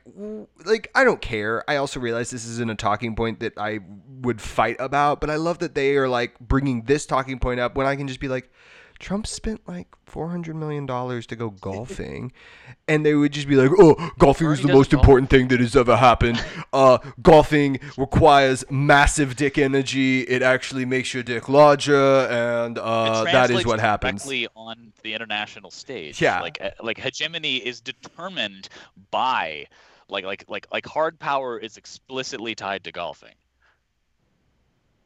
like 0.65 0.89
I 0.95 1.03
don't 1.03 1.21
care. 1.21 1.63
I 1.69 1.77
also 1.77 1.99
realize 1.99 2.29
this 2.29 2.45
isn't 2.45 2.69
a 2.69 2.75
talking 2.75 3.15
point 3.15 3.39
that 3.41 3.57
I 3.57 3.79
would 4.21 4.41
fight 4.41 4.77
about, 4.79 5.21
but 5.21 5.29
I 5.29 5.35
love 5.35 5.59
that 5.59 5.75
they 5.75 5.97
are 5.97 6.07
like 6.07 6.39
bringing 6.39 6.83
this 6.83 7.05
talking 7.05 7.39
point 7.39 7.59
up 7.59 7.75
when 7.75 7.87
I 7.87 7.95
can 7.95 8.07
just 8.07 8.19
be 8.19 8.27
like 8.27 8.51
Trump 8.99 9.27
spent 9.27 9.67
like 9.67 9.87
four 10.05 10.29
hundred 10.29 10.55
million 10.55 10.85
dollars 10.85 11.25
to 11.27 11.35
go 11.35 11.49
golfing, 11.49 12.31
and 12.87 13.05
they 13.05 13.13
would 13.13 13.33
just 13.33 13.47
be 13.47 13.55
like, 13.55 13.69
"Oh, 13.77 14.11
golfing 14.17 14.47
is 14.47 14.61
the 14.61 14.69
most 14.69 14.91
golf. 14.91 15.01
important 15.03 15.29
thing 15.29 15.49
that 15.49 15.59
has 15.59 15.75
ever 15.75 15.95
happened. 15.97 16.43
Uh, 16.73 16.97
golfing 17.21 17.79
requires 17.97 18.65
massive 18.69 19.37
dick 19.37 19.57
energy. 19.57 20.21
It 20.21 20.41
actually 20.41 20.83
makes 20.83 21.13
your 21.13 21.23
dick 21.23 21.47
larger, 21.47 22.27
and 22.29 22.77
uh, 22.77 23.23
that 23.23 23.49
is 23.49 23.65
what 23.65 23.79
happens." 23.79 24.23
directly 24.23 24.47
on 24.57 24.91
the 25.01 25.13
international 25.13 25.71
stage. 25.71 26.21
Yeah. 26.21 26.41
like 26.41 26.57
uh, 26.61 26.71
like 26.81 26.97
hegemony 26.97 27.57
is 27.57 27.79
determined 27.79 28.67
by 29.09 29.67
like 30.09 30.25
like 30.25 30.43
like 30.49 30.67
like 30.71 30.85
hard 30.85 31.17
power 31.17 31.57
is 31.57 31.77
explicitly 31.77 32.55
tied 32.55 32.83
to 32.83 32.91
golfing. 32.91 33.35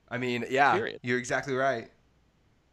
I 0.10 0.18
mean, 0.18 0.46
yeah, 0.50 0.74
Period. 0.74 1.00
you're 1.04 1.20
exactly 1.20 1.54
right. 1.54 1.90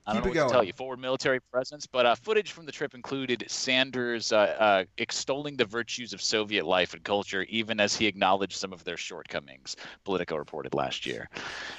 I 0.09 0.13
don't 0.15 0.23
Keep 0.23 0.35
know 0.35 0.43
what 0.43 0.49
to 0.49 0.53
tell 0.53 0.63
you. 0.63 0.73
Forward 0.73 1.01
military 1.01 1.41
presence, 1.41 1.85
but 1.87 2.07
uh, 2.07 2.15
footage 2.15 2.53
from 2.53 2.65
the 2.65 2.71
trip 2.71 2.95
included 2.95 3.45
Sanders 3.49 4.31
uh, 4.33 4.37
uh, 4.59 4.85
extolling 4.99 5.57
the 5.57 5.65
virtues 5.65 6.13
of 6.13 6.23
Soviet 6.23 6.65
life 6.65 6.95
and 6.95 7.03
culture, 7.03 7.43
even 7.49 7.81
as 7.81 7.97
he 7.97 8.07
acknowledged 8.07 8.57
some 8.57 8.73
of 8.73 8.85
their 8.85 8.97
shortcomings. 8.97 9.75
Politico 10.05 10.37
reported 10.37 10.75
last 10.75 11.07
year. 11.07 11.29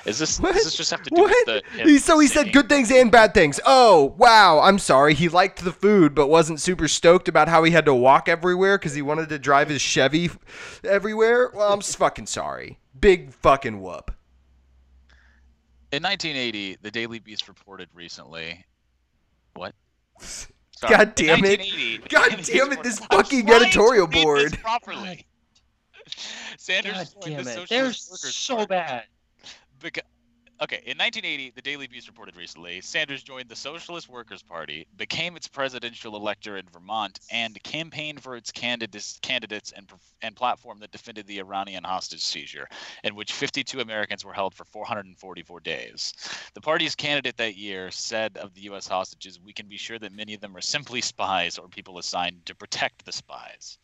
Is 0.06 0.20
this 0.20 0.42
What? 0.42 0.56
does 0.56 0.66
this 0.66 0.76
just 0.76 0.92
have 0.92 1.04
to 1.04 1.10
do 1.10 1.22
What? 1.22 1.48
with 1.48 1.64
the? 1.64 1.84
He, 1.84 1.98
so 2.00 2.20
he 2.20 2.28
said 2.28 2.52
good 2.52 2.68
things 2.68 2.92
and 2.92 3.10
bad 3.10 3.34
things. 3.34 3.62
Oh, 3.66 4.14
wow. 4.18 4.60
I'm 4.60 4.80
sorry. 4.80 5.14
He 5.14 5.30
liked 5.30 5.64
the 5.64 5.72
food, 5.72 6.14
but 6.14 6.28
wasn't 6.28 6.60
super 6.60 6.90
stoked 6.90 7.30
about 7.30 7.48
how 7.48 7.64
he 7.64 7.72
had 7.72 7.86
to 7.86 7.94
walk 7.94 8.28
everywhere 8.28 8.78
because 8.78 8.94
he 8.94 9.02
wanted 9.02 9.30
to 9.30 9.40
drive 9.40 9.70
his 9.70 9.82
Chevy 9.82 10.30
everywhere. 10.84 11.50
Well, 11.54 11.72
I'm 11.72 11.82
fucking 11.82 12.26
sorry. 12.28 12.80
Big 13.00 13.32
fucking 13.32 13.82
whoop. 13.82 14.12
In 15.98 16.04
1980, 16.04 16.78
the 16.84 16.92
Daily 16.92 17.18
Beast 17.18 17.48
reported 17.48 17.90
recently. 17.92 18.64
What? 19.56 19.74
God 20.88 21.16
damn 21.16 21.44
it. 21.44 22.08
God 22.10 22.40
damn 22.44 22.72
it, 22.72 22.84
this 22.84 23.02
I'm 23.10 23.18
fucking 23.18 23.50
editorial 23.50 24.06
read 24.06 24.14
this 24.14 24.24
board. 24.24 24.60
properly. 24.62 25.26
Sanders 26.60 26.94
God 26.94 27.08
joined 27.24 27.36
damn 27.38 27.46
the 27.46 27.64
it. 27.64 27.70
They're 27.70 27.94
so 27.94 28.68
bad. 28.68 29.06
Beca- 29.80 30.02
okay, 30.62 30.82
in 30.86 30.98
1980, 30.98 31.52
the 31.56 31.62
Daily 31.62 31.88
Beast 31.88 32.08
reported 32.08 32.36
recently, 32.36 32.82
Sanders 32.82 33.24
joined 33.24 33.50
the 33.50 33.56
Socialist 33.56 34.10
Workers' 34.10 34.42
Party, 34.42 34.88
became 34.98 35.36
its 35.36 35.48
presidential 35.48 36.16
elector 36.16 36.58
in 36.58 36.68
Vermont, 36.70 37.20
and 37.32 37.62
campaigned 37.64 38.22
for 38.22 38.36
its 38.36 38.52
candidates, 38.52 39.20
candidates 39.22 39.72
and, 39.72 39.92
and 40.22 40.36
platform 40.36 40.80
that 40.80 40.92
defended 40.92 41.28
the 41.28 41.40
Iranian 41.40 41.84
hostage 41.84 42.22
seizure, 42.22 42.68
in 43.04 43.16
which 43.16 43.34
52 43.34 43.80
Americans 43.80 44.26
were 44.26 44.34
held 44.34 44.54
for 44.54 44.66
444 44.66 45.60
days. 45.60 46.14
The 46.54 46.62
party's 46.62 46.96
candidate 46.96 47.38
that 47.38 47.56
year 47.56 47.92
said 47.92 48.38
of 48.38 48.54
the 48.54 48.62
U.S. 48.62 48.88
hostages, 48.88 49.40
"We 49.40 49.54
can 49.54 49.68
be 49.68 49.78
sure 49.78 50.00
that 50.00 50.12
many 50.12 50.34
of 50.34 50.42
them 50.42 50.56
are 50.56 50.62
simply 50.62 51.02
spies 51.02 51.58
or 51.58 51.68
people 51.68 51.98
assigned 51.98 52.46
to 52.48 52.56
protect 52.56 53.06
the 53.06 53.12
spies." 53.12 53.78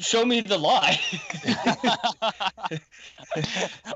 Show 0.00 0.24
me 0.24 0.40
the 0.40 0.58
lie. 0.58 0.98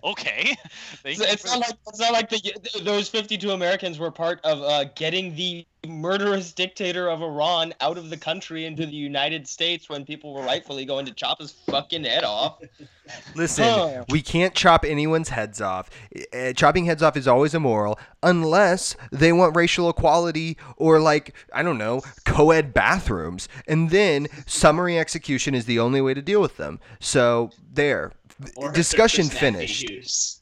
okay. 0.05 0.57
Thank 1.03 1.19
it's 1.19 1.21
it's 1.21 1.47
not 1.47 1.61
like 1.61 1.75
it's 1.87 1.99
not 1.99 2.13
like 2.13 2.29
the, 2.29 2.81
those 2.83 3.09
52 3.09 3.51
Americans 3.51 3.99
were 3.99 4.11
part 4.11 4.41
of 4.45 4.61
uh, 4.61 4.85
getting 4.95 5.35
the 5.35 5.67
murderous 5.87 6.53
dictator 6.53 7.09
of 7.09 7.23
Iran 7.23 7.73
out 7.81 7.99
of 7.99 8.11
the 8.11 8.17
country 8.17 8.65
into 8.67 8.87
the 8.87 8.93
United 8.93 9.47
States 9.49 9.89
when 9.89 10.05
people 10.05 10.33
were 10.35 10.43
rightfully 10.43 10.85
going 10.85 11.07
to 11.07 11.13
chop 11.13 11.41
his 11.41 11.53
fucking 11.53 12.05
head 12.05 12.25
off. 12.25 12.61
Listen, 13.35 13.65
Huh. 13.65 14.05
we 14.09 14.23
can't 14.23 14.55
chop 14.55 14.85
anyone's 14.85 15.29
heads 15.29 15.61
off. 15.61 15.91
Uh, 16.33 16.53
chopping 16.53 16.85
heads 16.87 17.03
off 17.03 17.17
is 17.17 17.29
always 17.29 17.55
immoral 17.55 17.99
unless 18.23 18.97
they 19.13 19.33
want 19.33 19.55
racial 19.57 19.89
equality 19.91 20.57
or, 20.77 21.01
like, 21.01 21.35
I 21.53 21.63
don't 21.63 21.79
know, 21.79 22.03
co 22.25 22.51
ed 22.51 22.73
bathrooms. 22.73 23.49
And 23.69 23.91
then 23.91 24.27
summary 24.47 24.99
execution 24.99 25.55
is 25.55 25.67
the 25.67 25.79
only 25.79 26.01
way 26.01 26.15
to 26.15 26.23
deal 26.23 26.41
with 26.41 26.57
them. 26.57 26.81
So, 27.01 27.51
there. 27.73 28.13
Or 28.57 28.73
Discussion 28.73 29.29
for 29.29 29.37
finished. 29.37 29.91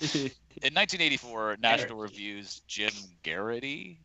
use. 0.00 0.30
In 0.62 0.74
1984, 0.74 1.56
National 1.60 1.96
Review's 1.98 2.60
Jim 2.66 2.92
Geraghty 3.22 4.00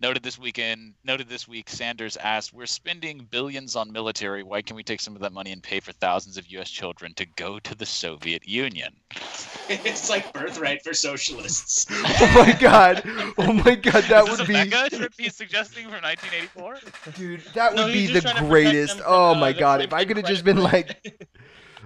noted 0.00 0.22
this 0.22 0.38
weekend 0.38 0.94
noted 1.04 1.28
this 1.28 1.46
week 1.46 1.68
Sanders 1.68 2.16
asked, 2.16 2.52
"We're 2.52 2.66
spending 2.66 3.26
billions 3.30 3.76
on 3.76 3.92
military. 3.92 4.42
Why 4.42 4.62
can't 4.62 4.76
we 4.76 4.82
take 4.82 5.00
some 5.00 5.14
of 5.14 5.22
that 5.22 5.32
money 5.32 5.52
and 5.52 5.62
pay 5.62 5.80
for 5.80 5.92
thousands 5.92 6.36
of 6.36 6.46
U.S. 6.48 6.70
children 6.70 7.14
to 7.14 7.26
go 7.26 7.58
to 7.60 7.74
the 7.74 7.86
Soviet 7.86 8.46
Union?" 8.46 8.96
it's 9.68 10.08
like 10.10 10.32
birthright 10.32 10.82
for 10.82 10.94
socialists. 10.94 11.86
Oh 12.22 12.32
my 12.34 12.52
god. 12.52 13.02
Oh 13.38 13.52
my 13.52 13.74
god, 13.74 14.04
that 14.08 14.26
Is 14.26 14.28
would 14.28 14.40
this 14.40 14.46
be 14.46 14.60
a 14.60 14.66
mega 14.66 14.88
trip 14.90 15.12
he's 15.16 15.34
suggesting 15.36 15.84
from 15.90 16.02
1984? 16.02 16.80
Dude, 17.14 17.42
that 17.54 17.74
No, 17.74 17.86
would 17.86 17.88
he's 17.88 18.06
be 18.06 18.12
the 18.12 18.20
trying 18.20 18.36
to 18.36 18.42
protect 18.44 18.80
greatest. 18.80 18.86
them 18.86 19.02
from, 19.06 19.22
Oh 19.22 19.34
uh, 19.34 19.34
my 19.34 19.52
the 19.52 19.52
god, 19.52 19.80
if 19.82 19.92
I 19.92 20.04
could 20.04 20.16
have 20.16 20.26
just 20.26 20.44
been 20.44 20.58
like 20.58 20.96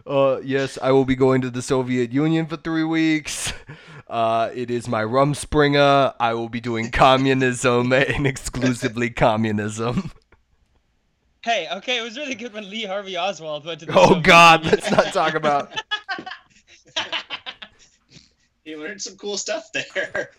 uh 0.06 0.40
yes, 0.44 0.78
I 0.82 0.92
will 0.92 1.04
be 1.04 1.16
going 1.16 1.40
to 1.42 1.50
the 1.50 1.62
Soviet 1.62 2.12
Union 2.12 2.46
for 2.46 2.56
3 2.56 2.84
weeks. 2.84 3.52
Uh 4.06 4.50
it 4.54 4.70
is 4.70 4.86
my 4.86 5.02
Rumspringa. 5.02 6.14
I 6.20 6.34
will 6.34 6.50
be 6.50 6.60
doing 6.60 6.90
communism 6.90 7.90
and 7.94 8.26
exclusively 8.26 9.10
communism. 9.10 10.10
Hey, 11.42 11.68
okay, 11.72 11.98
it 11.98 12.02
was 12.02 12.16
really 12.16 12.34
good 12.34 12.54
when 12.54 12.70
Lee 12.70 12.84
Harvey 12.84 13.18
Oswald 13.18 13.66
went 13.66 13.80
to 13.80 13.86
the 13.86 13.92
Oh 13.92 14.08
Soviet 14.08 14.22
god, 14.24 14.64
Union. 14.64 14.80
let's 14.80 14.90
not 14.90 15.12
talk 15.12 15.34
about 15.34 15.72
you 18.64 18.78
learned 18.80 19.02
some 19.02 19.16
cool 19.16 19.36
stuff 19.36 19.70
there. 19.72 20.30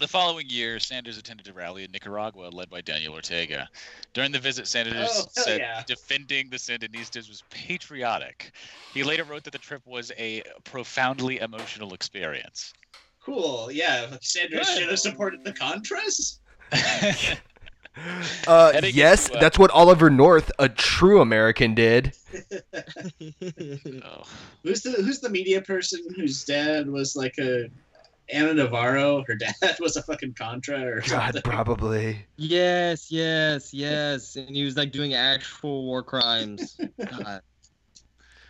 The 0.00 0.08
following 0.08 0.48
year, 0.48 0.80
Sanders 0.80 1.18
attended 1.18 1.46
a 1.48 1.52
rally 1.52 1.84
in 1.84 1.90
Nicaragua 1.92 2.48
led 2.50 2.70
by 2.70 2.80
Daniel 2.80 3.12
Ortega. 3.12 3.68
During 4.14 4.32
the 4.32 4.38
visit, 4.38 4.66
Sanders 4.66 4.94
Oh, 5.12 5.26
said 5.32 5.60
yeah. 5.60 5.82
defending 5.86 6.48
the 6.48 6.56
Sandinistas 6.56 7.28
was 7.28 7.44
patriotic. 7.50 8.52
He 8.94 9.02
later 9.04 9.24
wrote 9.24 9.44
that 9.44 9.50
the 9.52 9.58
trip 9.58 9.82
was 9.86 10.10
a 10.16 10.42
profoundly 10.64 11.40
emotional 11.40 11.92
experience. 11.92 12.72
Cool. 13.22 13.70
Yeah, 13.70 14.16
Sanders 14.22 14.68
Good. 14.68 14.78
should 14.78 14.88
have 14.88 14.98
supported 14.98 15.44
the 15.44 15.52
Contras. 15.52 16.38
Uh 18.46 18.80
yes, 18.84 19.26
into, 19.26 19.36
uh, 19.36 19.40
that's 19.40 19.58
what 19.58 19.70
Oliver 19.72 20.08
North, 20.08 20.50
a 20.60 20.68
true 20.68 21.20
American 21.20 21.74
did. 21.74 22.14
Oh. 24.02 24.22
Who's 24.62 24.82
the 24.82 24.92
Who's 24.92 25.18
the 25.18 25.28
media 25.28 25.60
person 25.60 26.00
whose 26.16 26.44
dad 26.44 26.88
was 26.88 27.16
like 27.16 27.36
a 27.38 27.68
Ana 28.32 28.54
Navarro? 28.54 29.24
Her 29.26 29.34
dad 29.34 29.54
was 29.80 29.96
a 29.96 30.02
fucking 30.02 30.34
Contra 30.34 30.80
or 30.80 31.00
God, 31.00 31.34
something. 31.34 31.42
probably. 31.42 32.26
Yes, 32.36 33.10
yes, 33.10 33.72
yes. 33.74 34.36
And 34.36 34.54
he 34.54 34.64
was 34.64 34.76
like 34.76 34.92
doing 34.92 35.14
actual 35.14 35.84
war 35.84 36.02
crimes. 36.02 36.76
God. 37.10 37.42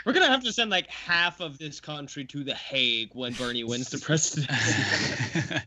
We're 0.06 0.12
gonna 0.14 0.28
have 0.30 0.44
to 0.44 0.52
send 0.52 0.70
like 0.70 0.88
half 0.88 1.40
of 1.40 1.58
this 1.58 1.78
country 1.80 2.24
to 2.26 2.42
the 2.42 2.54
Hague 2.54 3.10
when 3.12 3.34
Bernie 3.34 3.64
wins 3.64 3.90
the 3.90 3.98
presidency. 3.98 5.60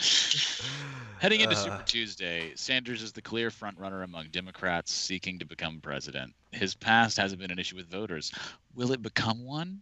Heading 1.18 1.40
into 1.40 1.54
Uh. 1.56 1.58
Super 1.58 1.82
Tuesday, 1.84 2.52
Sanders 2.54 3.02
is 3.02 3.12
the 3.12 3.20
clear 3.20 3.50
frontrunner 3.50 4.04
among 4.04 4.28
Democrats 4.28 4.92
seeking 4.92 5.38
to 5.40 5.44
become 5.44 5.80
president. 5.80 6.32
His 6.52 6.74
past 6.74 7.16
hasn't 7.18 7.40
been 7.40 7.50
an 7.50 7.58
issue 7.58 7.76
with 7.76 7.90
voters. 7.90 8.32
Will 8.74 8.92
it 8.92 9.02
become 9.02 9.44
one? 9.44 9.80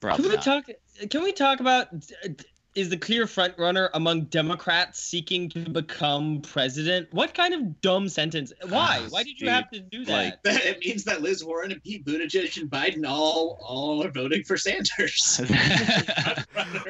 Probably. 0.00 0.24
Can 0.24 0.30
we 0.30 0.36
not. 0.36 0.44
talk? 0.44 0.64
Can 1.10 1.22
we 1.22 1.32
talk 1.32 1.60
about? 1.60 1.88
Is 2.74 2.88
the 2.90 2.96
clear 2.96 3.26
front 3.28 3.54
runner 3.56 3.88
among 3.94 4.22
Democrats 4.24 4.98
seeking 5.00 5.48
to 5.50 5.60
become 5.60 6.40
president? 6.42 7.06
What 7.12 7.32
kind 7.32 7.54
of 7.54 7.80
dumb 7.80 8.08
sentence? 8.08 8.52
Why? 8.68 9.00
Why 9.10 9.22
did 9.22 9.40
you 9.40 9.46
Dude, 9.46 9.48
have 9.54 9.70
to 9.70 9.78
do 9.80 10.04
that? 10.06 10.12
like- 10.12 10.42
That 10.42 10.64
it 10.66 10.80
means 10.80 11.04
that 11.04 11.22
Liz 11.22 11.44
Warren 11.44 11.70
and 11.70 11.80
Pete 11.82 12.04
Buttigieg 12.04 12.60
and 12.60 12.68
Biden 12.68 13.08
all 13.08 13.58
all 13.62 14.02
are 14.04 14.10
voting 14.10 14.42
for 14.44 14.56
Sanders. 14.56 15.40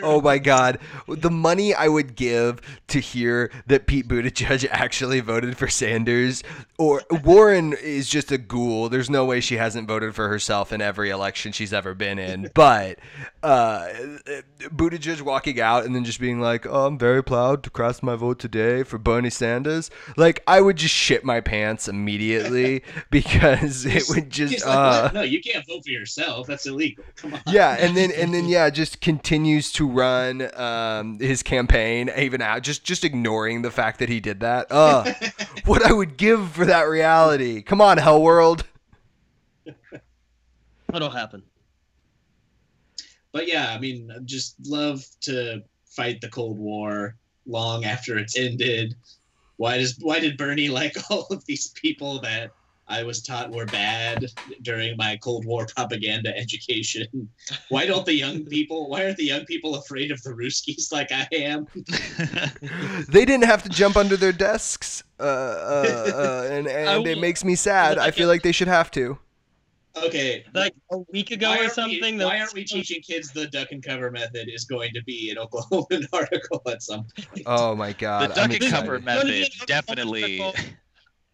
Oh 0.03 0.21
my 0.21 0.39
god. 0.39 0.79
The 1.09 1.31
money 1.31 1.73
I 1.75 1.89
would 1.89 2.15
give 2.17 2.61
to 2.89 2.99
hear 3.01 3.51
that 3.67 3.87
Pete 3.87 4.07
Buttigieg 4.07 4.69
actually 4.71 5.21
voted 5.21 5.57
for 5.57 5.69
Sanders 5.69 6.43
or 6.79 7.03
Warren 7.23 7.73
is 7.81 8.09
just 8.09 8.31
a 8.31 8.39
ghoul. 8.39 8.89
There's 8.89 9.09
no 9.09 9.25
way 9.25 9.41
she 9.41 9.57
hasn't 9.57 9.89
voted 9.89 10.15
for 10.15 10.29
herself 10.29 10.73
in 10.73 10.81
every 10.83 11.11
election 11.11 11.53
she's 11.53 11.73
ever 11.73 11.95
been 11.95 12.19
in. 12.19 12.51
But 12.55 12.99
uh 13.43 13.89
Buttigieg 14.61 15.23
walking 15.23 15.61
out 15.61 15.74
and 15.81 15.95
then 15.95 16.05
just 16.05 16.21
being 16.21 16.41
like, 16.41 16.67
"Oh, 16.67 16.87
I'm 16.87 16.99
very 16.99 17.23
proud 17.23 17.63
to 17.65 17.71
cast 17.71 18.03
my 18.03 18.15
vote 18.15 18.39
today 18.39 18.83
for 18.83 18.99
Bernie 18.99 19.31
Sanders." 19.31 19.91
Like 20.17 20.43
I 20.47 20.61
would 20.61 20.77
just 20.77 20.95
shit 20.95 21.25
my 21.25 21.41
pants 21.41 21.89
immediately 21.89 22.83
because 23.11 23.85
it 23.87 24.05
would 24.09 24.31
just 24.31 24.53
He's 24.55 24.65
like, 24.67 24.77
uh 24.77 25.11
no, 25.13 25.23
you 25.23 25.41
can't 25.41 25.67
vote 25.67 25.85
for 25.85 25.91
yourself. 25.91 26.47
That's 26.47 26.67
illegal. 26.67 27.05
Come 27.17 27.35
on. 27.35 27.41
yeah, 27.47 27.77
and 27.79 27.97
then 27.97 28.11
and 28.13 28.33
then 28.33 28.45
yeah, 28.49 28.71
just 28.71 29.01
continues 29.01 29.73
to 29.73 29.89
run 29.89 30.49
um, 30.55 31.19
his 31.19 31.43
campaign 31.43 32.11
even 32.17 32.41
out, 32.43 32.63
just 32.63 32.85
just 32.85 33.05
ignoring 33.05 33.63
the 33.63 33.71
fact 33.71 33.99
that 33.99 34.09
he 34.09 34.21
did 34.21 34.41
that. 34.41 34.67
Uh, 34.85 35.13
what 35.65 35.85
I 35.85 35.93
would 35.93 36.17
give 36.19 36.51
for 36.53 36.67
that 36.67 36.83
reality. 36.83 37.63
Come 37.63 37.81
on, 37.81 37.97
Hell 37.97 38.21
World. 38.21 38.65
What'll 40.87 41.11
happen? 41.11 41.43
But 43.35 43.49
yeah, 43.49 43.73
I 43.75 43.79
mean, 43.81 44.13
I 44.15 44.21
just 44.21 44.55
love 44.65 45.05
to 45.23 45.61
fight 45.87 46.21
the 46.21 46.29
Cold 46.29 46.57
War 46.57 47.17
long 47.47 47.85
after 47.85 48.17
it's 48.17 48.39
ended. 48.39 48.95
Why 49.57 49.79
does 49.79 49.99
why 50.01 50.21
did 50.21 50.39
Bernie 50.39 50.69
like 50.81 50.97
all 51.11 51.27
of 51.31 51.45
these 51.45 51.69
people 51.71 52.21
that 52.21 52.53
I 52.87 53.03
was 53.03 53.23
taught 53.23 53.51
were 53.51 53.67
bad 53.67 54.27
during 54.63 54.97
my 54.97 55.17
Cold 55.17 55.45
War 55.47 55.67
propaganda 55.67 56.37
education? 56.37 57.29
Why 57.71 57.87
don't 57.87 58.05
the 58.05 58.13
young 58.15 58.45
people? 58.45 58.91
Why 58.91 59.05
aren't 59.05 59.17
the 59.17 59.25
young 59.25 59.47
people 59.47 59.77
afraid 59.77 60.11
of 60.13 60.23
the 60.23 60.31
Ruskies 60.31 60.93
like 60.93 61.11
I 61.11 61.27
am? 61.33 61.67
They 63.09 63.25
didn't 63.25 63.45
have 63.45 63.63
to 63.63 63.69
jump 63.71 63.97
under 63.97 64.17
their 64.17 64.33
desks, 64.33 65.03
uh, 65.19 65.23
uh, 65.23 65.27
uh, 65.27 66.49
and 66.51 66.69
and 66.69 67.07
it 67.07 67.19
makes 67.19 67.43
me 67.43 67.55
sad. 67.55 67.99
I 67.99 68.11
feel 68.11 68.29
like 68.29 68.43
they 68.43 68.53
should 68.53 68.69
have 68.69 68.91
to. 68.93 69.19
Okay, 69.97 70.45
Like 70.55 70.75
a 70.91 70.99
week 71.13 71.31
ago 71.31 71.55
or 71.59 71.69
something. 71.69 72.19
We, 72.19 72.25
why 72.25 72.41
aren't 72.41 72.53
we 72.55 72.65
teaching 72.65 73.01
kids 73.01 73.31
the 73.33 73.47
duck 73.47 73.71
and 73.71 73.83
cover 73.83 74.11
method 74.11 74.49
is 74.49 74.65
going 74.65 74.93
to 74.95 75.03
be 75.05 75.31
an 75.31 75.37
Oklahoman 75.37 76.07
article 76.13 76.63
at 76.67 76.83
some 76.83 77.07
point? 77.17 77.43
Oh 77.47 77.75
my 77.77 77.93
the 77.93 77.95
god, 77.95 78.31
I'm 78.33 78.51
duck 78.51 78.61
and 78.61 78.73
cover 78.73 78.99
method 78.99 79.47
definitely. 79.67 80.43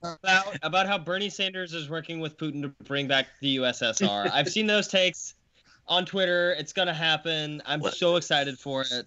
about 0.02 0.58
about 0.62 0.86
how 0.86 0.98
Bernie 0.98 1.30
Sanders 1.30 1.72
is 1.72 1.88
working 1.88 2.20
with 2.20 2.36
Putin 2.36 2.62
to 2.62 2.68
bring 2.84 3.06
back 3.08 3.28
the 3.40 3.56
USSR. 3.56 4.30
I've 4.30 4.48
seen 4.48 4.66
those 4.66 4.88
takes 4.88 5.34
on 5.86 6.04
Twitter. 6.04 6.52
It's 6.58 6.72
gonna 6.72 6.94
happen. 6.94 7.62
I'm 7.64 7.80
What? 7.80 7.94
so 7.94 8.16
excited 8.16 8.58
for 8.58 8.82
it. 8.82 9.06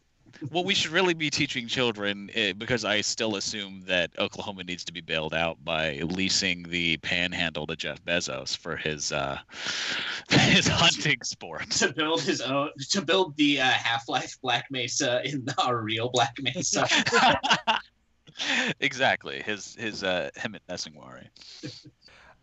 What 0.49 0.65
we 0.65 0.73
should 0.73 0.91
really 0.91 1.13
be 1.13 1.29
teaching 1.29 1.67
children, 1.67 2.29
eh, 2.34 2.53
because 2.53 2.84
I 2.86 3.01
still 3.01 3.36
assume 3.36 3.84
that 3.88 4.11
Oklahoma 4.19 4.63
needs 4.63 4.84
to 4.86 4.93
be 4.93 5.01
bailed 5.01 5.34
out 5.34 5.63
by 5.63 5.99
leasing 5.99 6.63
the 6.63 6.97
panhandle 6.97 7.67
to 7.67 7.75
Jeff 7.75 8.03
Bezos 8.03 8.57
for 8.57 8.75
his 8.75 9.11
uh, 9.11 9.39
his 10.29 10.67
hunting 10.67 11.21
sport. 11.23 11.69
to 11.71 11.93
build 11.93 12.21
his 12.21 12.41
own 12.41 12.69
to 12.89 13.01
build 13.01 13.38
the 13.38 13.61
uh, 13.61 13.65
half-life 13.65 14.38
black 14.41 14.65
mesa 14.71 15.21
in 15.23 15.45
our 15.57 15.81
real 15.81 16.09
black 16.09 16.36
mesa 16.41 16.88
exactly, 18.79 19.41
his 19.41 19.75
his 19.75 20.03
uh, 20.03 20.29
Hemet 20.38 20.59
Nesingwary. 20.69 21.27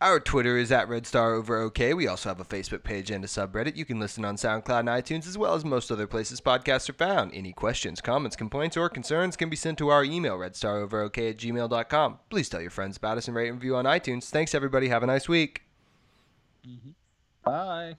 Our 0.03 0.19
Twitter 0.19 0.57
is 0.57 0.73
at 0.73 0.89
Red 0.89 1.07
Star 1.07 1.35
Over 1.35 1.59
OK. 1.59 1.93
We 1.93 2.07
also 2.07 2.31
have 2.31 2.41
a 2.41 2.45
Facebook 2.45 2.83
page 2.83 3.11
and 3.11 3.23
a 3.23 3.27
subreddit. 3.27 3.77
You 3.77 3.85
can 3.85 4.01
listen 4.01 4.25
on 4.25 4.37
SoundCloud 4.37 4.81
and 4.81 4.89
iTunes 4.89 5.27
as 5.27 5.37
well 5.37 5.53
as 5.55 5.63
most 5.63 5.91
other 5.93 6.07
places 6.07 6.41
podcasts 6.41 6.89
are 6.89 6.95
found. 6.95 7.33
Any 7.35 7.53
questions, 7.53 8.01
comments, 8.01 8.35
complaints, 8.35 8.79
or 8.79 8.89
concerns 8.89 9.37
can 9.37 9.51
be 9.51 9.57
sent 9.57 9.77
to 9.77 9.91
our 9.91 10.03
email, 10.03 10.39
redstaroverok 10.39 11.19
at 11.19 11.37
gmail.com. 11.37 12.19
Please 12.31 12.49
tell 12.49 12.63
your 12.63 12.71
friends 12.71 12.97
about 12.97 13.19
us 13.19 13.29
and 13.29 13.37
rate 13.37 13.49
and 13.49 13.59
review 13.59 13.77
on 13.77 13.85
iTunes. 13.85 14.31
Thanks, 14.31 14.55
everybody. 14.55 14.89
Have 14.89 15.03
a 15.03 15.07
nice 15.07 15.29
week. 15.29 15.65
Mm-hmm. 16.67 16.91
Bye. 17.45 17.97